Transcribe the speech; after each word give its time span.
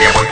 Yeah. 0.00 0.29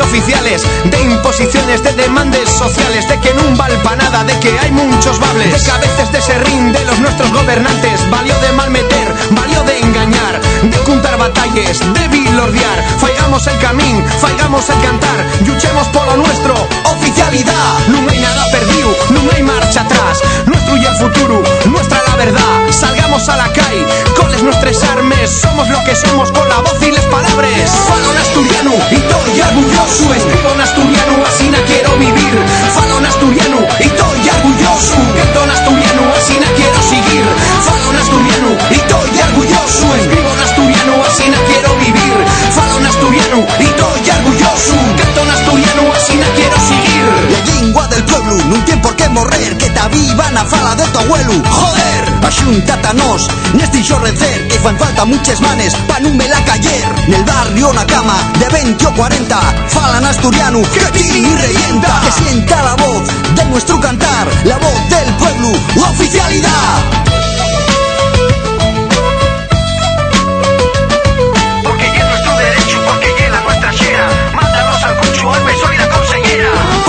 Oficiales, 0.00 0.62
de 0.84 1.00
imposiciones, 1.02 1.82
de 1.82 1.92
demandas 1.92 2.48
sociales, 2.58 3.06
de 3.08 3.20
que 3.20 3.34
no 3.34 3.42
val 3.56 3.72
pa 3.82 3.96
nada, 3.96 4.24
de 4.24 4.38
que 4.40 4.58
hay 4.58 4.70
muchos 4.70 5.18
bables, 5.18 5.52
de 5.52 5.70
que 6.06 6.12
de 6.12 6.22
serrín 6.22 6.72
de 6.72 6.84
los 6.84 6.98
nuestros 7.00 7.32
gobernantes, 7.32 8.08
valió 8.10 8.38
de 8.40 8.52
malmeter, 8.52 9.14
valió 9.30 9.62
de 9.64 9.78
engañar, 9.80 10.40
de 10.62 10.76
juntar 10.78 11.18
batalles, 11.18 11.80
de 11.80 12.08
vilordiar, 12.08 12.84
faigamos 12.98 13.46
el 13.46 13.58
camín, 13.58 14.04
faigamos 14.20 14.68
el 14.68 14.80
cantar, 14.80 15.26
luchemos 15.46 15.86
por 15.88 16.06
lo 16.06 16.16
nuestro, 16.16 16.54
oficialidad, 16.84 17.78
no 17.88 18.08
hay 18.10 18.18
nada 18.18 18.44
perdido, 18.50 18.94
no 19.12 19.30
hay 19.34 19.42
marcha 19.42 19.82
atrás, 19.82 20.20
nuestro 20.46 20.76
y 20.76 20.84
el 20.84 20.96
futuro, 20.96 21.42
nuestra 21.66 22.02
la 22.08 22.16
verdad, 22.16 22.70
salgamos 22.70 23.28
a 23.28 23.36
la 23.36 23.52
calle, 23.52 23.86
coles 24.16 24.42
nuestras 24.42 24.82
armes, 24.84 25.30
somos 25.40 25.68
lo 25.68 25.82
que 25.84 25.94
somos 25.94 26.30
con 26.32 26.48
la 26.48 26.58
voz 26.60 26.76
y 26.82 26.90
las 26.90 27.04
palabras, 27.06 27.70
falo 27.88 28.10
asturiano 28.18 28.72
y 28.90 28.94
estoy 28.94 29.40
orgulloso, 29.40 30.14
escribo 30.14 30.50
en 30.54 30.60
asturiano, 30.60 31.14
así 31.26 31.48
no 31.48 31.58
quiero 31.66 31.96
vivir, 31.98 32.34
falo 32.74 32.98
asturiano 33.06 33.58
y 33.80 33.82
estoy 33.84 34.28
orgulloso, 34.28 34.96
canto 35.16 35.44
en 35.44 35.50
asturiano, 35.50 36.02
así 36.16 36.34
no 36.40 36.48
quiero 36.56 36.82
seguir, 36.82 37.24
falo 37.66 37.98
asturiano 37.98 38.48
y 38.70 38.74
estoy 38.74 39.20
orgulloso, 39.28 39.86
escribo 39.96 40.30
en 40.32 40.40
asturiano, 40.40 40.94
así 41.06 41.28
no 41.28 41.38
quiero 41.46 41.76
vivir, 41.76 42.16
falo 42.50 42.88
asturiano 42.88 43.46
y 43.58 43.64
estoy 43.64 44.10
orgulloso, 44.16 44.74
canto 44.96 45.20
en 45.22 45.30
asturiano, 45.30 45.82
así 45.94 46.14
no 46.16 46.26
quiero 46.34 46.56
seguir. 46.60 47.04
La 47.30 47.40
lingua 47.52 47.86
del 47.88 48.01
pueblo 48.32 48.48
non 48.48 48.64
ten 48.64 48.80
por 48.80 48.94
qué 48.96 49.08
morrer 49.08 49.56
Que 49.58 49.68
ta 49.70 49.88
viva 49.88 50.30
na 50.32 50.44
fala 50.44 50.74
de 50.74 50.84
tu 50.88 50.98
abuelo 50.98 51.32
Joder, 51.44 52.04
axuntatanos 52.24 53.28
Neste 53.54 53.82
xorrecer 53.82 54.48
que 54.48 54.58
fan 54.58 54.76
falta 54.78 55.04
muchas 55.04 55.40
manes 55.40 55.74
Pa 55.86 56.00
non 56.00 56.16
me 56.16 56.28
la 56.28 56.40
cayer. 56.44 56.88
Nel 57.08 57.24
barrio 57.24 57.72
na 57.72 57.84
cama 57.84 58.16
de 58.38 58.48
20 58.48 58.86
o 58.86 58.92
40 58.94 59.36
Falan 59.68 60.04
asturiano 60.04 60.62
que 60.72 60.84
ti 60.96 61.04
ni 61.20 61.34
reyenta 61.36 62.00
Que 62.04 62.12
sienta 62.12 62.62
la 62.62 62.74
voz 62.76 63.04
de 63.36 63.44
nuestro 63.46 63.80
cantar 63.80 64.26
La 64.44 64.58
voz 64.58 64.80
del 64.88 65.08
pueblo, 65.16 65.50
oficialidad 65.90 67.11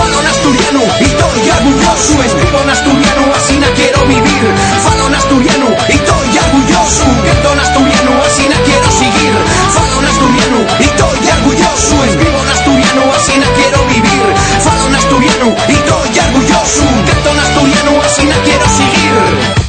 en 0.01 0.27
asturiano 0.27 0.81
y 0.99 1.03
estoy 1.03 1.49
orgulloso 1.49 2.13
en 2.63 2.69
asturiano, 2.69 3.23
así 3.35 3.57
no 3.57 3.67
quiero 3.75 4.05
vivir. 4.05 4.43
Falo 4.83 5.07
en 5.07 5.15
asturiano 5.15 5.67
y 5.87 5.91
estoy 5.93 6.37
orgulloso 6.45 7.05
en 7.53 7.59
asturiano, 7.59 8.11
así 8.25 8.43
no 8.49 8.57
quiero 8.65 8.91
seguir. 8.91 9.33
Falo 9.73 9.99
en 9.99 10.05
asturiano 10.05 10.57
y 10.79 10.83
estoy 10.83 11.19
orgulloso 11.37 11.95
en 12.03 12.49
asturiano, 12.49 13.01
así 13.15 13.33
no 13.39 13.47
quiero 13.53 13.85
vivir. 13.87 14.25
Falo 14.63 14.87
en 14.87 14.95
asturiano 14.95 15.55
y 15.67 15.73
estoy 15.73 16.19
orgulloso 16.27 16.83
en 17.31 17.39
asturiano, 17.39 18.01
así 18.03 18.23
no 18.25 18.37
quiero 18.43 18.65
seguir. 18.77 19.13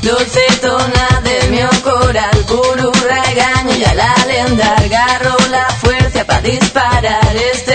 Dulce 0.03 0.47
tona 0.61 1.21
de 1.23 1.49
mi 1.51 1.61
coral, 1.81 2.39
puro 2.47 2.93
regaño 2.93 3.75
y 3.77 3.85
a 3.85 3.95
la 3.95 4.15
lenda 4.27 4.75
agarro 4.77 5.37
la 5.51 5.67
fuerza 5.81 6.25
para 6.25 6.41
disparar 6.43 7.37
estas 7.53 7.74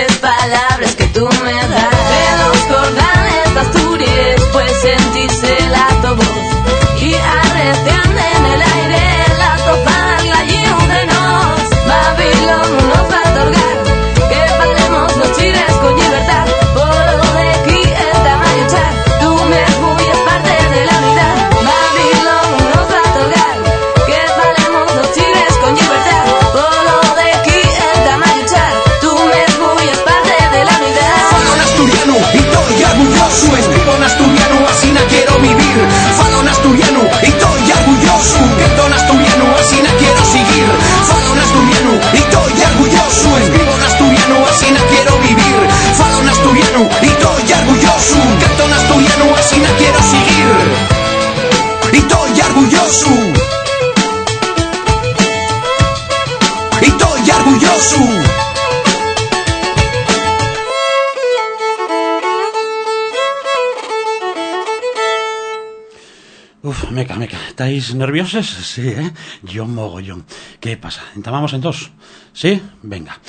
¿Estáis 67.60 67.94
nerviosos? 67.94 68.48
Sí, 68.48 68.88
¿eh? 68.88 69.12
Yo 69.44 69.66
mogollón. 69.66 70.24
¿Qué 70.62 70.78
pasa? 70.78 71.02
¿Entamamos 71.14 71.52
en 71.52 71.60
dos? 71.60 71.92
¿Sí? 72.32 72.62
Venga. 72.84 73.20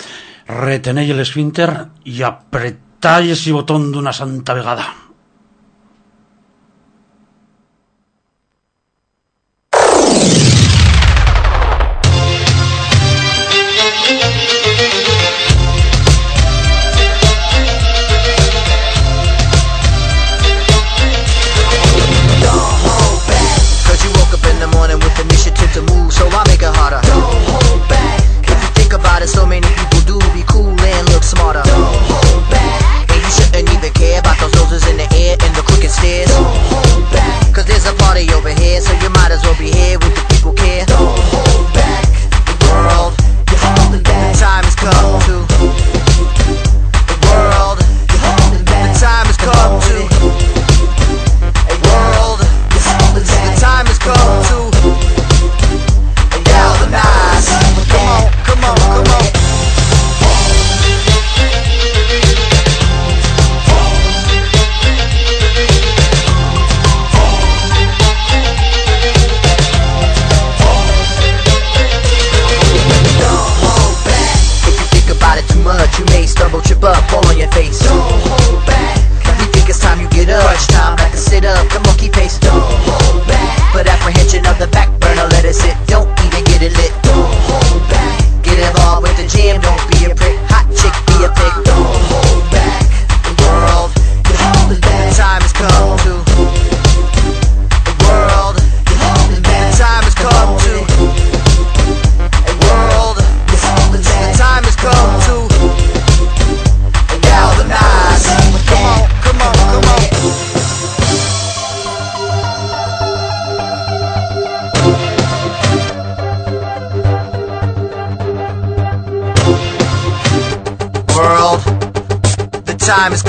Retenéis 0.47 1.11
el 1.11 1.19
esfínter 1.19 1.89
y 2.05 2.23
apretáis 2.23 3.33
ese 3.33 3.51
botón 3.51 3.91
de 3.91 3.99
una 3.99 4.13
santa 4.13 4.55
vegada. 4.55 5.10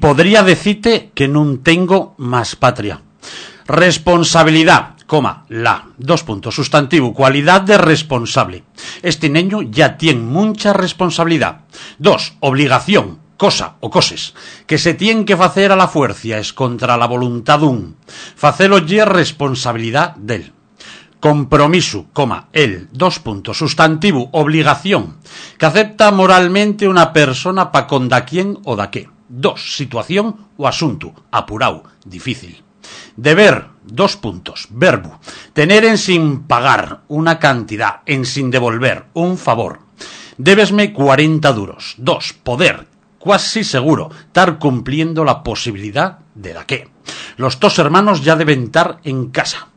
Podría 0.00 0.42
decirte 0.42 1.10
que 1.14 1.28
no 1.28 1.58
tengo 1.62 2.14
más 2.18 2.56
patria. 2.56 3.02
Responsabilidad, 3.66 4.96
coma, 5.06 5.44
la, 5.48 5.88
dos 5.98 6.22
puntos, 6.22 6.54
sustantivo, 6.54 7.12
cualidad 7.12 7.60
de 7.62 7.78
responsable. 7.78 8.64
Este 9.02 9.28
niño 9.28 9.62
ya 9.62 9.96
tiene 9.96 10.20
mucha 10.20 10.72
responsabilidad. 10.72 11.62
Dos, 11.98 12.34
obligación, 12.40 13.18
cosa 13.36 13.76
o 13.80 13.90
coses, 13.90 14.34
que 14.66 14.78
se 14.78 14.94
tiene 14.94 15.24
que 15.24 15.36
facer 15.36 15.72
a 15.72 15.76
la 15.76 15.88
fuerza, 15.88 16.38
es 16.38 16.52
contra 16.52 16.96
la 16.96 17.06
voluntad 17.06 17.62
un. 17.62 17.96
Facelo 18.36 18.78
ye 18.78 19.04
responsabilidad 19.04 20.16
del. 20.16 20.52
Compromiso, 21.20 22.06
coma, 22.12 22.48
el, 22.52 22.88
dos 22.92 23.18
puntos, 23.18 23.58
sustantivo, 23.58 24.28
obligación, 24.32 25.18
que 25.58 25.66
acepta 25.66 26.12
moralmente 26.12 26.86
una 26.86 27.12
persona 27.12 27.72
pa 27.72 27.88
con 27.88 28.08
da 28.08 28.24
quién 28.24 28.58
o 28.64 28.76
da 28.76 28.90
qué. 28.90 29.17
Dos, 29.28 29.76
situación 29.76 30.48
o 30.56 30.66
asunto, 30.66 31.12
apurau, 31.30 31.82
difícil. 32.04 32.64
Deber, 33.16 33.66
dos 33.84 34.16
puntos, 34.16 34.68
verbo, 34.70 35.20
tener 35.52 35.84
en 35.84 35.98
sin 35.98 36.44
pagar 36.44 37.02
una 37.08 37.38
cantidad, 37.38 38.00
en 38.06 38.24
sin 38.24 38.50
devolver 38.50 39.06
un 39.12 39.36
favor. 39.36 39.80
Debesme 40.38 40.92
40 40.92 41.52
duros. 41.52 41.94
Dos, 41.98 42.32
poder, 42.32 42.86
casi 43.22 43.64
seguro, 43.64 44.10
estar 44.26 44.58
cumpliendo 44.58 45.24
la 45.24 45.42
posibilidad 45.42 46.20
de 46.34 46.54
la 46.54 46.64
que. 46.64 46.88
Los 47.36 47.60
dos 47.60 47.78
hermanos 47.78 48.22
ya 48.22 48.36
deben 48.36 48.64
estar 48.64 49.00
en 49.04 49.30
casa 49.30 49.68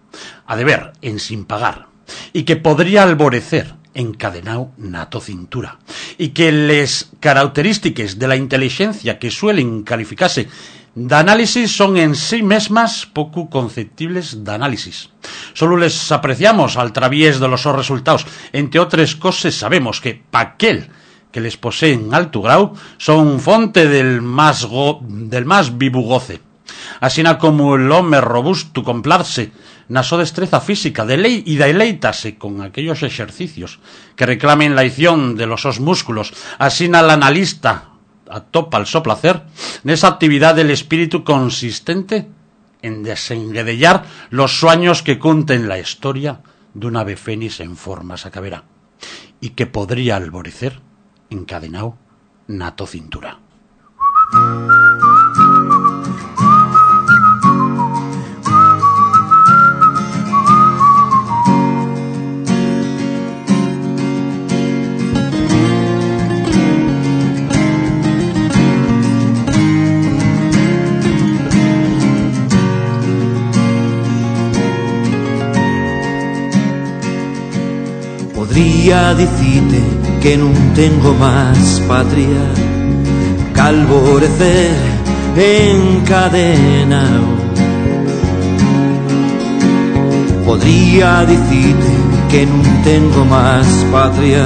a 0.45 0.55
deber 0.55 0.93
en 1.01 1.19
sin 1.19 1.45
pagar 1.45 1.87
y 2.33 2.43
que 2.43 2.55
podría 2.55 3.03
alborecer 3.03 3.75
encadenado 3.93 4.71
nato 4.77 5.19
cintura 5.19 5.79
y 6.17 6.29
que 6.29 6.51
les 6.51 7.09
características 7.19 8.17
de 8.19 8.27
la 8.27 8.35
inteligencia 8.35 9.19
que 9.19 9.31
suelen 9.31 9.83
calificarse 9.83 10.47
de 10.93 11.15
análisis 11.15 11.71
son 11.75 11.95
en 11.97 12.15
sí 12.15 12.43
mismas 12.43 13.05
poco 13.05 13.49
conceptibles 13.49 14.43
de 14.43 14.51
análisis. 14.51 15.09
Solo 15.53 15.77
les 15.77 16.11
apreciamos 16.11 16.75
al 16.75 16.91
través 16.91 17.39
de 17.39 17.47
los 17.47 17.63
resultados. 17.63 18.25
Entre 18.51 18.79
otras 18.79 19.15
cosas 19.15 19.53
sabemos 19.55 20.01
que 20.01 20.21
paquel 20.29 20.89
que 21.31 21.39
les 21.39 21.55
posee 21.55 21.93
en 21.93 22.13
alto 22.13 22.41
grado 22.41 22.73
son 22.97 23.39
fonte 23.39 23.87
del 23.87 24.21
más, 24.21 24.65
go- 24.65 24.99
del 25.01 25.45
más 25.45 25.77
vivo 25.77 26.01
goce. 26.01 26.41
Así 27.01 27.23
como 27.39 27.75
el 27.75 27.91
hombre 27.91 28.21
robusto 28.21 28.83
complace 28.85 29.51
na 29.89 30.05
so 30.05 30.21
destreza 30.21 30.61
física 30.61 31.03
de 31.03 31.17
ley 31.17 31.41
y 31.43 31.57
deleítase 31.57 32.37
con 32.37 32.61
aquellos 32.61 33.01
ejercicios 33.01 33.81
que 34.15 34.29
reclamen 34.29 34.77
la 34.77 34.85
acción 34.85 35.35
de 35.35 35.49
los 35.49 35.65
sus 35.65 35.81
músculos, 35.81 36.31
así 36.61 36.85
el 36.85 36.95
analista 36.95 37.89
atopa 38.29 38.77
el 38.77 38.85
so 38.85 39.01
placer, 39.01 39.43
esa 39.83 40.07
actividad 40.07 40.55
del 40.55 40.69
espíritu 40.69 41.25
consistente 41.25 42.29
en 42.81 43.03
desenguedellar 43.03 44.05
los 44.29 44.59
sueños 44.59 45.01
que 45.01 45.19
conten 45.19 45.67
la 45.67 45.79
historia 45.79 46.41
de 46.73 46.87
un 46.87 46.95
ave 46.95 47.17
fénix 47.17 47.59
en 47.59 47.75
forma 47.75 48.15
sacavera 48.15 48.63
y 49.41 49.57
que 49.57 49.65
podría 49.65 50.15
alborecer 50.15 50.79
encadenado 51.29 51.97
nato 52.47 52.85
cintura. 52.85 53.39
Podría 78.51 79.13
dicirte 79.13 79.79
que 80.19 80.35
non 80.35 80.51
tengo 80.75 81.15
más 81.15 81.79
patria 81.87 82.43
que 83.55 83.61
alborecer 83.63 84.75
encadenado. 85.39 87.31
Podría 90.43 91.23
dicirte 91.23 91.95
que 92.27 92.43
non 92.43 92.59
tengo 92.83 93.23
más 93.23 93.63
patria 93.87 94.43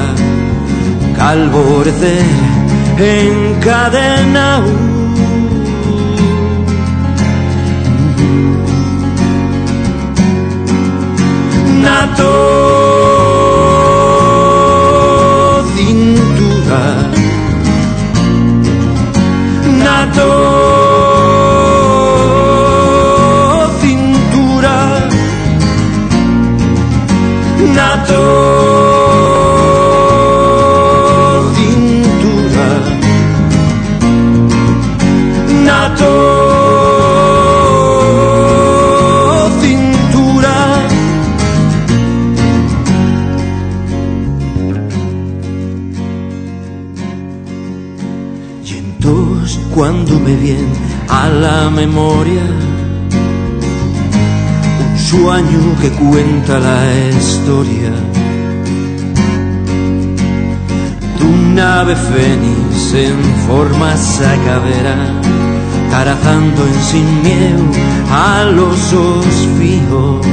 que 1.18 1.22
alborecer 1.26 2.30
encadenado. 3.02 4.70
Nato 11.82 12.95
Nato 20.16 20.32
cintura 23.82 25.10
Nato 27.76 28.45
viene 50.34 50.74
a 51.08 51.30
la 51.30 51.70
memoria. 51.70 52.42
Un 54.82 54.98
sueño 54.98 55.60
que 55.82 55.90
cuenta 55.92 56.60
la 56.60 56.82
historia 57.10 57.92
de 61.20 61.26
un 61.26 61.60
ave 61.60 61.96
fénix 61.96 62.94
en 62.94 63.18
forma 63.48 63.96
sacavera 63.96 64.96
tarazando 65.92 66.66
en 66.66 66.82
sin 66.90 67.22
miedo 67.22 67.64
a 68.12 68.44
los 68.46 68.78
fijos. 69.60 70.26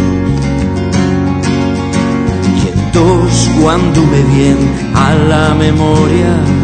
Y 2.59 2.79
entonces 2.79 3.51
cuando 3.61 4.01
me 4.03 4.23
viene 4.35 4.67
a 4.95 5.15
la 5.15 5.55
memoria 5.55 6.62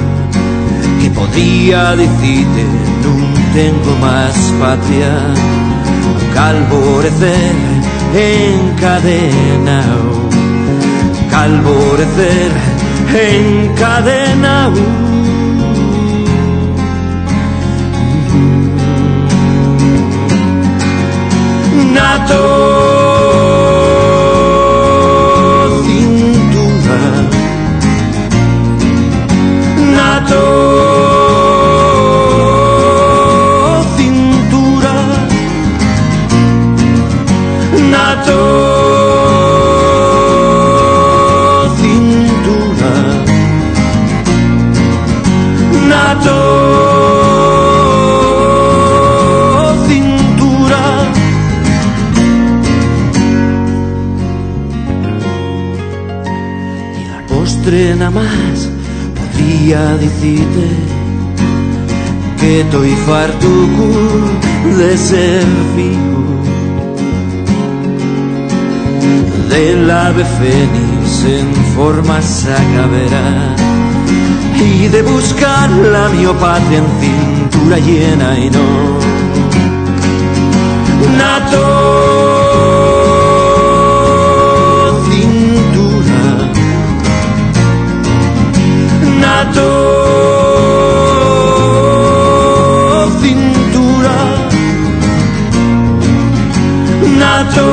Podría 1.19 1.97
decirte, 1.97 2.65
no 3.03 3.13
tengo 3.53 3.97
más 4.01 4.35
patria, 4.61 5.13
calvorecer 6.33 7.55
encadenado, 8.15 10.11
calvorecer 11.31 12.53
encadenado. 13.15 15.09
nato 21.95 23.08
estoy 62.69 62.91
fartuco 63.07 63.89
de 64.77 64.99
ser 64.99 65.43
fijo. 65.75 66.25
Del 69.49 69.91
ave 69.91 70.25
fénix 70.39 71.25
en 71.25 71.49
forma 71.75 72.21
sacavera 72.21 73.57
y 74.61 74.89
de 74.89 75.01
buscar 75.03 75.71
la 75.71 76.11
miopatria 76.11 76.79
en 76.79 76.89
cintura 77.01 77.79
llena 77.79 78.39
y 78.39 78.51
no. 78.51 78.69
Nato 81.17 82.18
nato 97.39 97.67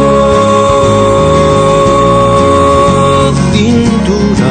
cintura 3.51 4.44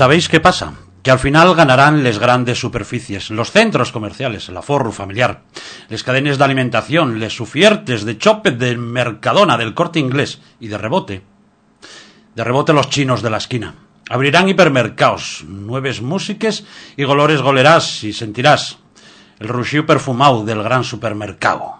¿Sabéis 0.00 0.30
qué 0.30 0.40
pasa? 0.40 0.72
Que 1.02 1.10
al 1.10 1.18
final 1.18 1.54
ganarán 1.54 2.02
les 2.02 2.18
grandes 2.18 2.58
superficies, 2.58 3.28
los 3.28 3.50
centros 3.50 3.92
comerciales, 3.92 4.48
el 4.48 4.56
aforro 4.56 4.92
familiar, 4.92 5.42
les 5.90 6.02
cadenes 6.02 6.38
de 6.38 6.44
alimentación, 6.44 7.20
les 7.20 7.36
sufiertes 7.36 8.06
de 8.06 8.16
chope, 8.16 8.50
de 8.52 8.78
Mercadona, 8.78 9.58
del 9.58 9.74
corte 9.74 9.98
inglés 9.98 10.40
y 10.58 10.68
de 10.68 10.78
rebote. 10.78 11.20
De 12.34 12.42
rebote 12.42 12.72
los 12.72 12.88
chinos 12.88 13.20
de 13.20 13.28
la 13.28 13.36
esquina. 13.36 13.74
Abrirán 14.08 14.48
hipermercados, 14.48 15.44
nueves 15.46 16.00
músiques 16.00 16.64
y 16.96 17.04
golores 17.04 17.42
golerás 17.42 18.02
y 18.02 18.14
sentirás 18.14 18.78
el 19.38 19.48
ruxiu 19.48 19.84
perfumado 19.84 20.46
del 20.46 20.62
gran 20.62 20.82
supermercado, 20.82 21.74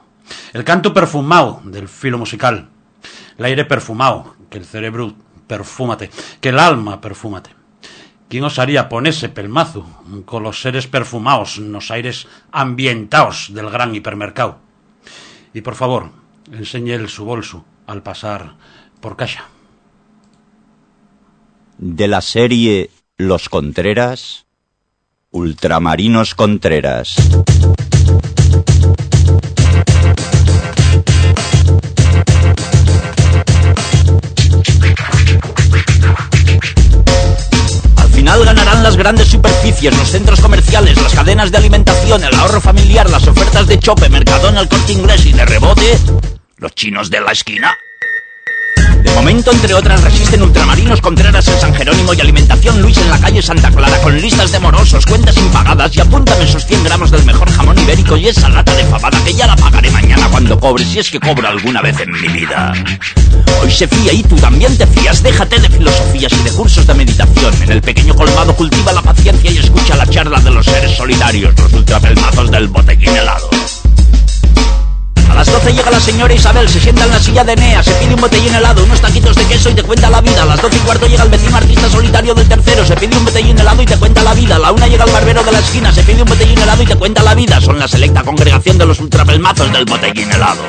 el 0.53 0.65
canto 0.65 0.93
perfumado 0.93 1.63
del 1.65 1.89
filo 1.89 2.19
musical, 2.19 2.69
el 3.39 3.45
aire 3.47 3.65
perfumado, 3.65 4.37
que 4.51 4.59
el 4.59 4.67
cerebro 4.67 5.15
perfúmate, 5.47 6.11
que 6.43 6.51
el 6.51 6.59
alma 6.59 7.01
perfúmate. 7.01 7.60
¿Quién 8.31 8.45
osaría 8.45 8.89
ponerse 8.89 9.29
pelmazo 9.29 9.85
con 10.25 10.45
los 10.45 10.63
seres 10.63 10.87
perfumados 10.87 11.59
nos 11.59 11.91
aires 11.91 12.29
ambientados 12.53 13.53
del 13.53 13.69
gran 13.69 13.93
hipermercado? 13.93 14.61
Y 15.53 15.63
por 15.63 15.75
favor, 15.75 16.11
enseñe 16.53 16.95
el 16.95 17.09
su 17.09 17.25
bolso 17.25 17.65
al 17.89 18.05
pasar 18.05 18.55
por 19.01 19.17
caja. 19.17 19.49
De 21.77 22.07
la 22.07 22.21
serie 22.21 22.91
Los 23.17 23.49
Contreras, 23.49 24.47
Ultramarinos 25.33 26.37
Contreras. 26.37 27.17
Ganarán 38.45 38.83
las 38.83 38.97
grandes 38.97 39.29
superficies, 39.29 39.97
los 39.97 40.09
centros 40.09 40.41
comerciales, 40.41 41.01
las 41.01 41.15
cadenas 41.15 41.53
de 41.53 41.59
alimentación, 41.59 42.25
el 42.25 42.35
ahorro 42.35 42.61
familiar, 42.61 43.09
las 43.09 43.27
ofertas 43.29 43.67
de 43.67 43.79
chope, 43.79 44.09
Mercadona, 44.09 44.63
el 44.63 44.69
corte 44.69 44.93
inglés 44.93 45.25
y 45.27 45.33
de 45.33 45.45
rebote, 45.45 45.99
los 46.57 46.75
chinos 46.75 47.11
de 47.11 47.21
la 47.21 47.31
esquina. 47.31 47.73
De 49.05 49.13
momento, 49.13 49.53
entre 49.53 49.73
otras, 49.75 50.03
resisten 50.03 50.43
Ultramarinos 50.43 51.01
Contreras 51.01 51.47
en 51.47 51.61
San 51.61 51.75
Jerónimo 51.75 52.13
y 52.13 52.21
Alimentación 52.21 52.83
Luis 52.83 52.99
en 52.99 53.11
la 53.11 53.21
calle 53.21 53.41
Santa 53.41 53.71
Clara 53.71 54.01
con 54.03 54.21
listas 54.21 54.51
de 54.51 54.59
morosos, 54.59 55.07
cuentas 55.07 55.37
impagadas 55.37 55.95
y 55.97 56.01
apúntame 56.01 56.45
esos 56.45 56.67
100 56.67 56.85
gramos 56.85 57.11
del 57.11 57.25
mejor 57.25 57.51
jamón 57.51 57.79
ibérico 57.79 58.17
y 58.17 58.29
esa 58.29 58.49
lata 58.49 58.75
de 58.75 58.85
fabada 58.85 59.23
que 59.25 59.35
ya 59.35 59.47
la 59.47 59.57
pagaré 59.57 59.91
mañana 59.91 60.10
cuando 60.41 60.59
cobre, 60.59 60.85
si 60.87 60.99
es 60.99 61.11
que 61.11 61.21
cobro 61.21 61.47
alguna 61.47 61.83
vez 61.83 62.01
en 62.01 62.13
mi 62.13 62.29
vida. 62.29 62.73
Hoy 63.61 63.71
se 63.71 63.87
fía 63.87 64.13
y 64.15 64.23
tú 64.23 64.37
también 64.37 64.77
te 64.79 64.87
fías, 64.87 65.23
déjate 65.23 65.61
de 65.61 65.69
filosofías 65.69 66.33
y 66.33 66.43
de 66.43 66.51
cursos 66.53 66.87
de 66.87 66.95
meditación. 66.95 67.53
En 67.63 67.73
el 67.73 67.83
pequeño 67.83 68.15
colmado 68.15 68.57
cultiva 68.57 68.91
la 68.93 69.03
paciencia 69.03 69.51
y 69.51 69.59
escucha 69.59 69.97
la 69.97 70.07
charla 70.07 70.41
de 70.41 70.51
los 70.51 70.65
seres 70.65 70.97
solitarios, 70.97 71.55
los 71.59 71.73
ultrapelmazos 71.75 72.51
del 72.51 72.69
botequín 72.69 73.15
helado. 73.15 73.51
A 75.31 75.35
las 75.35 75.47
12 75.47 75.73
llega 75.73 75.91
la 75.91 76.01
señora 76.01 76.35
Isabel, 76.35 76.69
se 76.69 76.81
sienta 76.81 77.05
en 77.05 77.11
la 77.11 77.21
silla 77.21 77.45
de 77.45 77.55
Nea, 77.55 77.83
se 77.83 77.93
pide 77.93 78.15
un 78.15 78.21
botellín 78.21 78.53
helado, 78.53 78.83
unos 78.83 79.01
taquitos 79.01 79.37
de 79.37 79.45
queso 79.45 79.71
y 79.71 79.75
te 79.75 79.83
cuenta 79.83 80.11
la 80.11 80.21
vida. 80.21 80.43
A 80.43 80.45
las 80.45 80.61
12 80.61 80.77
y 80.77 80.81
cuarto 80.81 81.07
llega 81.07 81.23
el 81.23 81.31
vecino 81.31 81.57
artista 81.57 81.89
solitario 81.89 82.35
del 82.35 82.49
tercero, 82.49 82.85
se 82.85 82.97
pide 82.97 83.17
un 83.17 83.25
botellín 83.25 83.59
helado 83.59 83.81
y 83.81 83.87
te 83.87 83.97
cuenta 83.97 84.23
la 84.23 84.35
vida. 84.35 84.57
A 84.57 84.59
la 84.59 84.73
una 84.73 84.89
llega 84.89 85.05
el 85.05 85.13
barbero 85.13 85.43
de 85.45 85.53
la 85.53 85.61
esquina, 85.61 85.93
se 85.93 86.03
pide 86.03 86.23
un 86.23 86.29
botellín 86.29 86.59
helado 86.59 86.83
y 86.83 86.87
te 86.87 86.97
cuenta 86.97 87.23
la 87.23 87.35
vida. 87.35 87.61
Son 87.61 87.79
la 87.79 87.87
selecta 87.87 88.23
congregación 88.25 88.77
de 88.77 88.87
los 88.87 88.99
ultrapelmazos 88.99 89.73
del 89.73 89.85
botellín 89.85 90.33
helado. 90.33 90.63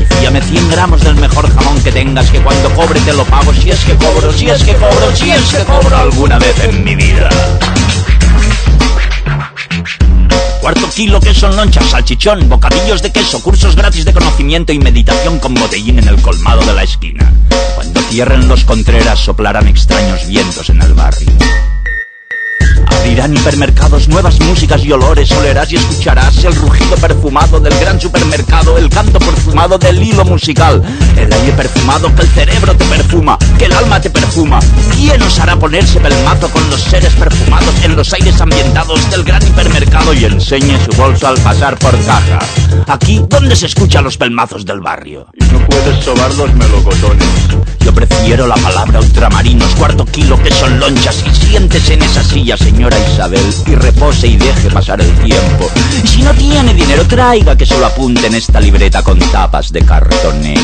Y 0.00 0.14
fíame 0.14 0.42
100 0.42 0.70
gramos 0.70 1.00
del 1.02 1.14
mejor 1.14 1.48
jamón 1.54 1.80
que 1.82 1.92
tengas, 1.92 2.28
que 2.30 2.40
cuando 2.40 2.68
cobre 2.70 3.00
te 3.00 3.12
lo 3.12 3.24
pago, 3.24 3.54
si 3.54 3.70
es 3.70 3.78
que 3.84 3.94
cobro, 3.94 4.32
si 4.32 4.50
es 4.50 4.62
que 4.64 4.74
cobro, 4.74 5.14
si 5.14 5.30
es 5.30 5.42
que 5.54 5.64
cobro 5.64 5.96
alguna 5.96 6.38
vez 6.38 6.58
en 6.64 6.82
mi 6.82 6.96
vida. 6.96 7.28
Cuarto 10.64 10.88
kilo 10.88 11.20
queso 11.20 11.46
en 11.50 11.56
lonchas, 11.56 11.90
salchichón, 11.90 12.48
bocadillos 12.48 13.02
de 13.02 13.12
queso, 13.12 13.42
cursos 13.42 13.76
gratis 13.76 14.06
de 14.06 14.14
conocimiento 14.14 14.72
y 14.72 14.78
meditación 14.78 15.38
con 15.38 15.52
botellín 15.52 15.98
en 15.98 16.08
el 16.08 16.22
colmado 16.22 16.64
de 16.64 16.72
la 16.72 16.84
esquina. 16.84 17.30
Cuando 17.74 18.00
cierren 18.00 18.48
los 18.48 18.64
contreras 18.64 19.18
soplarán 19.18 19.68
extraños 19.68 20.26
vientos 20.26 20.70
en 20.70 20.80
el 20.80 20.94
barrio. 20.94 21.28
Abrirán 23.04 23.36
hipermercados, 23.36 24.08
nuevas 24.08 24.40
músicas 24.40 24.82
y 24.82 24.90
olores, 24.90 25.30
olerás 25.30 25.70
y 25.70 25.76
escucharás 25.76 26.42
el 26.42 26.54
rugido 26.54 26.96
perfumado 26.96 27.60
del 27.60 27.78
gran 27.78 28.00
supermercado, 28.00 28.78
el 28.78 28.88
canto 28.88 29.18
perfumado 29.18 29.76
del 29.76 30.02
hilo 30.02 30.24
musical, 30.24 30.82
el 31.14 31.30
aire 31.30 31.52
perfumado 31.52 32.12
que 32.14 32.22
el 32.22 32.28
cerebro 32.28 32.74
te 32.74 32.86
perfuma, 32.86 33.36
que 33.58 33.66
el 33.66 33.72
alma 33.74 34.00
te 34.00 34.08
perfuma. 34.08 34.58
¿Quién 34.94 35.20
os 35.20 35.38
hará 35.38 35.54
ponerse 35.54 36.00
pelmazo 36.00 36.48
con 36.48 36.70
los 36.70 36.80
seres 36.80 37.12
perfumados 37.12 37.74
en 37.84 37.94
los 37.94 38.10
aires 38.14 38.40
ambientados 38.40 39.10
del 39.10 39.22
gran 39.22 39.46
hipermercado 39.46 40.14
y 40.14 40.24
enseñe 40.24 40.82
su 40.82 40.96
bolso 40.96 41.28
al 41.28 41.36
pasar 41.40 41.78
por 41.78 41.92
caja? 42.06 42.38
Aquí, 42.86 43.22
¿dónde 43.28 43.54
se 43.54 43.66
escuchan 43.66 44.04
los 44.04 44.16
pelmazos 44.16 44.64
del 44.64 44.80
barrio? 44.80 45.26
No 45.52 45.58
puedes 45.66 46.02
sobar 46.02 46.34
los 46.36 46.54
melocotones. 46.54 47.28
Yo 47.80 47.92
prefiero 47.92 48.46
la 48.46 48.54
palabra 48.54 48.98
ultramarinos, 48.98 49.74
cuarto 49.74 50.06
kilo 50.06 50.42
que 50.42 50.50
son 50.50 50.80
lonchas 50.80 51.22
y 51.26 51.34
siéntese 51.34 51.92
en 51.94 52.02
esa 52.02 52.24
silla, 52.24 52.56
señora 52.56 52.93
Isabel, 52.98 53.54
y 53.66 53.74
repose 53.74 54.26
y 54.26 54.36
deje 54.36 54.70
pasar 54.70 55.00
el 55.00 55.12
tiempo. 55.18 55.70
Y 56.02 56.06
si 56.06 56.22
no 56.22 56.32
tiene 56.32 56.74
dinero, 56.74 57.06
traiga 57.06 57.56
que 57.56 57.66
solo 57.66 57.86
apunte 57.86 58.26
en 58.26 58.34
esta 58.34 58.60
libreta 58.60 59.02
con 59.02 59.18
tapas 59.18 59.72
de 59.72 59.84
cartoné. 59.84 60.54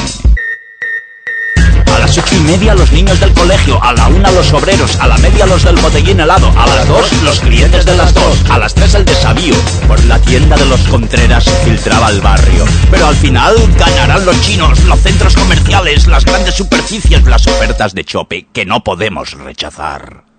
A 1.95 1.99
las 1.99 2.17
ocho 2.17 2.35
y 2.35 2.41
media 2.41 2.75
los 2.75 2.93
niños 2.93 3.19
del 3.21 3.33
colegio, 3.33 3.83
a 3.83 3.93
la 3.93 4.07
una 4.09 4.31
los 4.31 4.53
obreros, 4.53 4.97
a 5.01 5.09
la 5.09 5.19
media 5.19 5.45
los 5.47 5.65
del 5.65 5.77
botellín 5.77 6.21
helado, 6.21 6.53
a 6.57 6.67
las 6.67 6.87
dos 6.89 7.13
los 7.23 7.41
clientes 7.41 7.85
de 7.85 7.97
las 7.97 8.15
dos, 8.15 8.39
a 8.49 8.59
las 8.59 8.75
tres 8.75 8.95
el 8.95 9.05
desavío. 9.05 9.55
Por 9.89 10.03
la 10.05 10.19
tienda 10.21 10.57
de 10.57 10.67
los 10.67 10.81
Contreras 10.83 11.45
se 11.45 11.57
filtraba 11.65 12.09
el 12.11 12.21
barrio. 12.21 12.65
Pero 12.91 13.07
al 13.07 13.17
final 13.17 13.57
ganarán 13.77 14.25
los 14.25 14.41
chinos, 14.41 14.83
los 14.85 15.01
centros 15.01 15.35
comerciales, 15.35 16.07
las 16.07 16.25
grandes 16.25 16.55
superficies, 16.55 17.25
las 17.25 17.47
ofertas 17.47 17.95
de 17.95 18.05
chope 18.05 18.47
que 18.53 18.65
no 18.65 18.83
podemos 18.85 19.33
rechazar. 19.33 20.30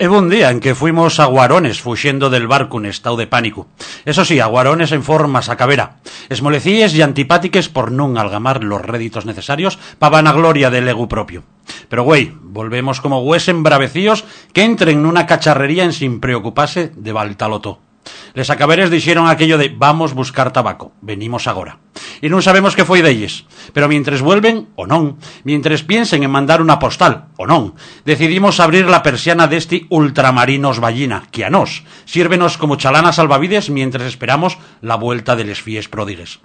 Hebo 0.00 0.18
un 0.18 0.30
día 0.30 0.52
en 0.52 0.60
que 0.60 0.76
fuimos 0.76 1.18
a 1.18 1.24
Guarones 1.24 1.80
fuxiendo 1.80 2.30
del 2.30 2.46
barco 2.46 2.78
en 2.78 2.86
estado 2.86 3.16
de 3.16 3.26
pánico. 3.26 3.66
Eso 4.04 4.24
sí, 4.24 4.38
a 4.38 4.46
Guarones 4.46 4.92
en 4.92 5.02
forma 5.02 5.42
sacavera. 5.42 5.96
Esmolecíes 6.28 6.94
y 6.94 7.02
antipátiques 7.02 7.68
por 7.68 7.90
non 7.90 8.14
algamar 8.14 8.62
los 8.62 8.78
réditos 8.78 9.26
necesarios 9.26 9.74
pa 9.98 10.06
vanagloria 10.06 10.70
del 10.70 10.86
ego 10.86 11.10
propio. 11.10 11.42
Pero 11.90 12.06
güey, 12.06 12.30
volvemos 12.30 13.02
como 13.02 13.26
gües 13.26 13.50
embravecíos 13.50 14.22
que 14.54 14.62
entren 14.62 15.02
nunha 15.02 15.26
cacharrería 15.26 15.82
en 15.82 15.90
sin 15.90 16.22
preocupase 16.22 16.94
de 16.94 17.10
Baltaloto. 17.10 17.87
Les 18.34 18.50
acaberes 18.50 18.90
dixeron 18.90 19.26
aquello 19.26 19.58
de 19.58 19.72
vamos 19.72 20.12
buscar 20.12 20.52
tabaco, 20.52 20.92
venimos 21.00 21.46
agora. 21.46 21.78
E 22.20 22.26
non 22.26 22.42
sabemos 22.42 22.74
que 22.74 22.86
foi 22.86 23.00
delles, 23.00 23.46
pero 23.72 23.86
mientres 23.86 24.20
vuelven, 24.22 24.70
o 24.74 24.86
non, 24.86 25.18
mientres 25.46 25.86
piensen 25.86 26.26
en 26.26 26.34
mandar 26.34 26.58
unha 26.58 26.82
postal, 26.82 27.30
o 27.38 27.46
non, 27.46 27.78
decidimos 28.02 28.58
abrir 28.58 28.90
la 28.90 29.06
persiana 29.06 29.46
deste 29.46 29.86
ultramarinos 29.88 30.82
ballina, 30.82 31.26
que 31.30 31.46
a 31.46 31.50
nós 31.50 31.86
sírvenos 32.04 32.58
como 32.58 32.76
chalana 32.76 33.14
salvavides 33.14 33.70
mientras 33.70 34.06
esperamos 34.10 34.58
la 34.82 34.98
vuelta 34.98 35.38
de 35.38 35.46
les 35.46 35.62
fies 35.62 35.86
pródigues. 35.86 36.42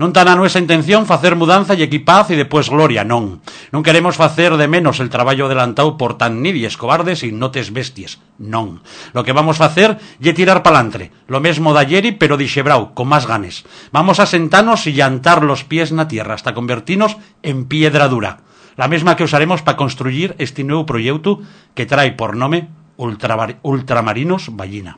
Non 0.00 0.16
tan 0.16 0.32
a 0.32 0.38
nuesa 0.38 0.56
intención 0.56 1.04
facer 1.04 1.36
mudanza 1.36 1.76
e 1.76 1.84
equipaz 1.84 2.32
e 2.32 2.40
depois 2.40 2.72
gloria, 2.72 3.04
non. 3.04 3.44
Non 3.68 3.84
queremos 3.84 4.16
facer 4.16 4.56
de 4.56 4.64
menos 4.64 4.96
el 4.96 5.12
traballo 5.12 5.44
adelantado 5.44 6.00
por 6.00 6.16
tan 6.16 6.40
nidies, 6.40 6.80
cobardes 6.80 7.20
e 7.20 7.28
notes 7.30 7.68
bestias, 7.68 8.16
non. 8.40 8.80
Lo 9.12 9.20
que 9.28 9.36
vamos 9.36 9.60
facer 9.60 10.00
lle 10.16 10.32
tirar 10.32 10.64
palantre, 10.64 11.12
lo 11.28 11.44
mesmo 11.44 11.76
da 11.76 11.84
Yeri, 11.84 12.16
pero 12.16 12.40
dixebrau, 12.40 12.96
con 12.96 13.12
máis 13.12 13.28
ganes. 13.28 13.68
Vamos 13.92 14.24
a 14.24 14.28
sentarnos 14.28 14.88
e 14.88 14.96
llantar 14.96 15.44
los 15.44 15.68
pies 15.68 15.92
na 15.92 16.08
tierra 16.08 16.32
hasta 16.32 16.56
convertirnos 16.56 17.20
en 17.44 17.68
piedra 17.68 18.08
dura. 18.08 18.40
La 18.80 18.88
mesma 18.88 19.16
que 19.20 19.28
usaremos 19.28 19.60
para 19.60 19.76
construir 19.76 20.32
este 20.40 20.64
nuevo 20.64 20.88
proyecto 20.88 21.44
que 21.76 21.84
trae 21.84 22.16
por 22.16 22.36
nome 22.40 22.72
Ultramar 22.96 23.60
Ultramarinos 23.60 24.56
Ballina. 24.56 24.96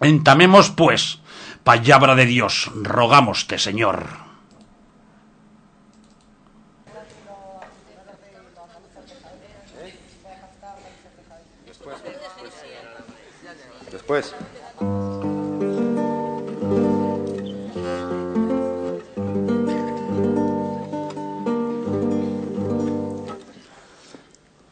Entamemos, 0.00 0.70
pues, 0.70 1.18
palabra 1.68 2.14
de 2.14 2.24
Dios, 2.24 2.70
rogamoste, 2.76 3.58
Señor. 3.58 4.06
Después. 13.92 14.34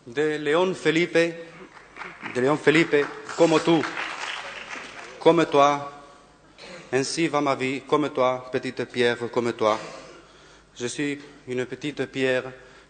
De 0.06 0.38
León 0.38 0.74
Felipe, 0.74 1.44
de 2.32 2.40
León 2.40 2.58
Felipe, 2.58 3.04
como 3.36 3.60
tú, 3.60 3.82
comme 5.18 5.44
toi, 5.44 5.95
ainsi 6.92 7.28
va 7.28 7.40
ma 7.40 7.54
vie, 7.54 7.82
comme 7.86 8.10
toi, 8.10 8.48
petite 8.50 8.84
pierre, 8.84 9.30
comme 9.30 9.52
toi. 9.52 9.78
Je 10.78 10.86
suis 10.86 11.18
une 11.48 11.64
petite 11.66 12.04
pierre 12.06 12.44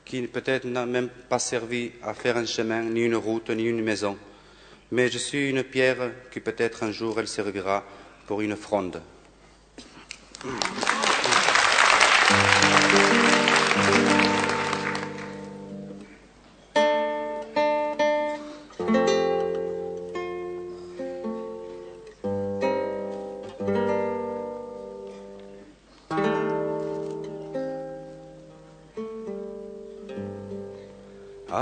qui 0.05 0.23
peut-être 0.23 0.67
n'a 0.67 0.87
même 0.87 1.09
pas 1.29 1.39
servi 1.39 1.93
à 2.03 2.15
faire 2.15 2.37
un 2.37 2.47
chemin, 2.47 2.83
ni 2.83 3.03
une 3.03 3.17
route, 3.17 3.51
ni 3.51 3.65
une 3.65 3.83
maison. 3.83 4.17
Mais 4.93 5.09
je 5.09 5.19
suis 5.19 5.51
une 5.51 5.65
pierre 5.65 6.11
qui 6.31 6.41
peut-être 6.41 6.85
un 6.85 6.93
jour 6.93 7.19
elle 7.19 7.29
servira 7.29 7.85
pour 8.27 8.41
une 8.41 8.57
fronde. 8.57 9.01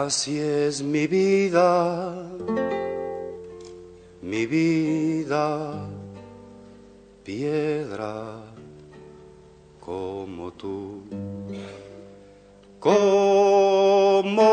Así 0.07 0.39
es 0.39 0.83
mi 0.83 1.07
vida, 1.07 2.13
mi 4.21 4.45
vida, 4.45 5.73
piedra 7.25 8.13
como 9.81 10.53
tú, 10.53 11.05
como 12.79 14.45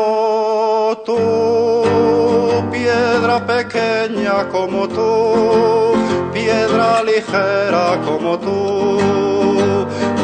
tú, 1.04 1.18
piedra 2.70 3.46
pequeña 3.46 4.48
como 4.48 4.88
tú, 4.88 5.92
piedra 6.32 7.02
ligera 7.02 8.00
como 8.06 8.38
tú, 8.38 8.98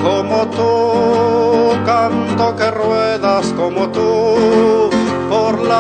como 0.03 0.49
tú, 0.57 1.85
canto 1.85 2.57
que 2.57 2.71
ruedas 2.71 3.53
como 3.53 3.91
tú, 3.91 4.78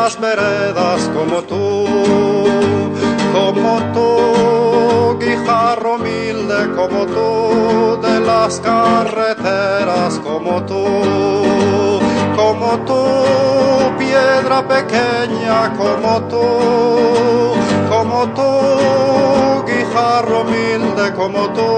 las 0.08 0.20
veredas 0.20 1.10
como 1.14 1.42
tú, 1.42 1.84
como 3.30 3.78
tú, 3.92 5.18
guijarro 5.18 5.96
humilde 5.96 6.60
como 6.74 7.04
tú, 7.04 8.00
de 8.00 8.18
las 8.20 8.58
carreteras 8.60 10.18
como 10.20 10.62
tú, 10.62 10.82
como 12.34 12.70
tú, 12.86 13.04
piedra 13.98 14.66
pequeña 14.66 15.76
como 15.76 16.22
tú, 16.22 16.46
como 17.90 18.28
tú, 18.28 18.50
guijarro 19.66 20.40
humilde 20.40 21.12
como 21.12 21.50
tú, 21.50 21.70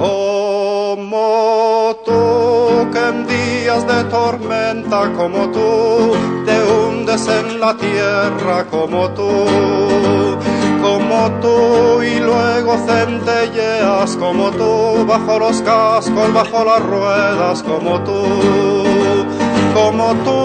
como 0.00 1.94
tú, 2.06 2.90
que 2.90 3.00
en 3.06 3.26
días 3.26 3.86
de 3.86 4.04
tormenta 4.04 4.33
como 5.16 5.50
tú, 5.50 6.12
te 6.46 6.56
hundes 6.62 7.26
en 7.26 7.58
la 7.60 7.76
tierra 7.76 8.64
como 8.70 9.10
tú, 9.10 9.28
como 10.80 11.30
tú 11.40 12.02
y 12.02 12.20
luego 12.20 12.76
centelleas 12.86 14.16
como 14.16 14.50
tú, 14.52 15.04
bajo 15.06 15.38
los 15.38 15.60
cascos, 15.62 16.32
bajo 16.32 16.64
las 16.64 16.80
ruedas 16.80 17.62
como 17.64 18.00
tú, 18.00 18.22
como 19.74 20.14
tú, 20.26 20.40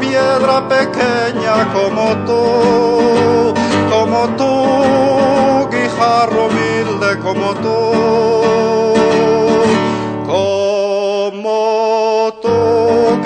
piedra 0.00 0.68
pequeña 0.68 1.72
como 1.72 2.06
tú, 2.26 3.54
como 3.92 4.20
tú, 4.36 5.70
guijarro 5.70 6.46
humilde 6.46 7.18
como 7.22 7.54
tú, 7.64 7.74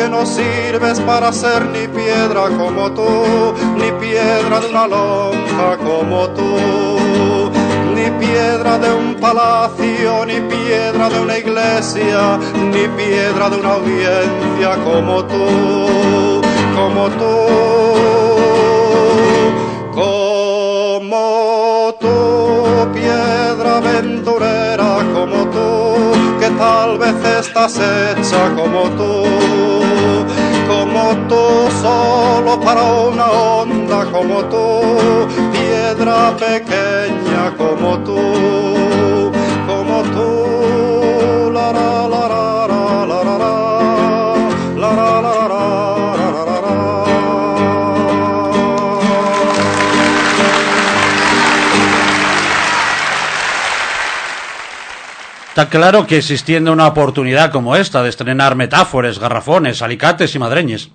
no 0.09 0.25
sirves 0.25 1.01
para 1.01 1.33
ser 1.33 1.67
ni 1.67 1.89
piedra 1.89 2.49
como 2.57 2.93
tú, 2.93 3.09
ni 3.77 3.91
piedra 4.01 4.61
de 4.61 4.69
una 4.69 4.87
lonja 4.87 5.77
como 5.79 6.29
tú, 6.31 7.51
ni 7.95 8.11
piedra 8.19 8.79
de 8.79 8.93
un 8.93 9.15
palacio, 9.17 10.25
ni 10.27 10.41
piedra 10.41 11.09
de 11.09 11.21
una 11.21 11.39
iglesia, 11.39 12.39
ni 12.55 12.87
piedra 12.97 13.51
de 13.51 13.57
una 13.57 13.73
audiencia 13.75 14.77
como 14.85 15.25
tú, 15.25 16.41
como 16.75 17.09
tú, 17.21 17.37
como 19.93 21.95
tú, 22.01 22.93
piedra 22.95 23.77
aventurera 23.79 24.99
como 25.13 25.45
tú, 25.51 26.39
que 26.41 26.49
tal 26.51 26.99
vez 26.99 27.17
estás 27.41 27.79
hecha 27.79 28.55
como 28.55 28.85
tú, 28.97 29.48
solo 31.83 32.61
para 32.61 32.83
una 32.83 33.31
onda 33.31 34.05
como 34.11 34.45
tú, 34.45 34.81
piedra 35.53 36.37
pequeña 36.37 37.55
como 37.57 37.99
tú, 38.01 39.33
como 39.67 40.03
tú, 40.15 41.51
la 41.53 41.73
la 41.73 42.09
la 42.09 42.29
la. 42.29 42.48
Está 55.59 55.71
claro 55.71 56.07
que 56.07 56.19
existiendo 56.19 56.73
una 56.73 56.87
oportunidad 56.87 57.51
como 57.51 57.75
esta 57.75 58.01
de 58.05 58.11
estrenar 58.11 58.55
metáforas, 58.55 59.19
garrafones, 59.19 59.83
alicates 59.83 60.33
y 60.37 60.39
madreñes, 60.39 60.95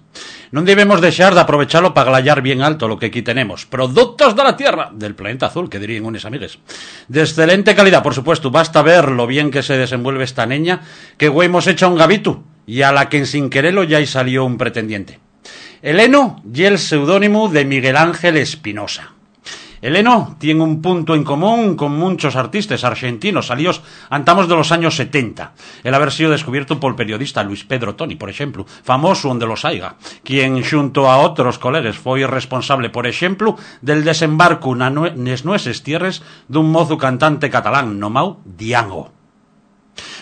non 0.56 0.64
debemos 0.64 1.04
deixar 1.04 1.36
de 1.36 1.44
aprovecharlo 1.44 1.92
para 1.92 2.16
glayar 2.16 2.40
bien 2.40 2.64
alto 2.64 2.88
lo 2.88 2.96
que 2.96 3.12
aquí 3.12 3.20
tenemos. 3.20 3.68
Productos 3.68 4.40
de 4.40 4.44
la 4.48 4.56
Tierra, 4.56 4.88
del 4.96 5.20
planeta 5.20 5.52
azul, 5.52 5.68
que 5.68 5.84
dirían 5.84 6.08
unos 6.08 6.24
amigues. 6.24 6.64
De 7.12 7.28
excelente 7.28 7.76
calidad, 7.76 8.00
por 8.00 8.16
supuesto. 8.16 8.56
Basta 8.56 8.80
ver 8.80 9.12
lo 9.12 9.28
bien 9.28 9.52
que 9.52 9.68
se 9.68 9.76
desenvuelve 9.76 10.24
esta 10.24 10.48
niña, 10.48 10.80
que 11.20 11.28
güey 11.28 11.52
hemos 11.52 11.68
hecho 11.68 11.92
un 11.92 12.00
gabitu, 12.00 12.48
y 12.64 12.88
a 12.88 12.96
la 12.96 13.12
que 13.12 13.28
sin 13.28 13.52
quererlo 13.52 13.84
ya 13.84 14.00
salió 14.08 14.46
un 14.48 14.56
pretendiente. 14.56 15.20
Eleno 15.82 16.40
y 16.48 16.64
el 16.64 16.80
seudónimo 16.80 17.50
de 17.50 17.66
Miguel 17.66 17.98
Ángel 17.98 18.38
Espinosa. 18.38 19.13
Eleno 19.84 20.38
tiene 20.40 20.64
un 20.64 20.82
punto 20.82 21.14
en 21.14 21.26
común 21.26 21.76
con 21.76 21.92
muchos 21.92 22.38
artistas 22.38 22.86
argentinos 22.86 23.48
salidos 23.48 23.82
antamos 24.10 24.48
de 24.48 24.56
los 24.56 24.72
años 24.72 24.96
70. 24.96 25.52
El 25.84 25.94
haber 25.94 26.14
sido 26.14 26.32
descubierto 26.32 26.80
por 26.80 26.92
el 26.92 26.96
periodista 26.96 27.44
Luis 27.44 27.66
Pedro 27.66 27.94
Toni, 27.94 28.16
por 28.16 28.30
ejemplo, 28.30 28.66
famoso 28.66 29.28
donde 29.28 29.46
los 29.46 29.66
haiga, 29.66 29.98
quien 30.24 30.64
junto 30.64 31.12
a 31.12 31.18
otros 31.18 31.60
colegas 31.60 31.98
fue 31.98 32.26
responsable, 32.26 32.92
por 32.92 33.08
ejemplo, 33.08 33.58
del 33.82 34.06
desembarco 34.06 34.74
na 34.74 34.90
nue 34.90 35.12
nueces 35.44 35.84
tierras 35.84 36.24
de 36.48 36.64
un 36.64 36.72
mozo 36.72 36.96
cantante 36.96 37.52
catalán 37.52 38.00
nomau 38.00 38.40
Diango. 38.48 39.23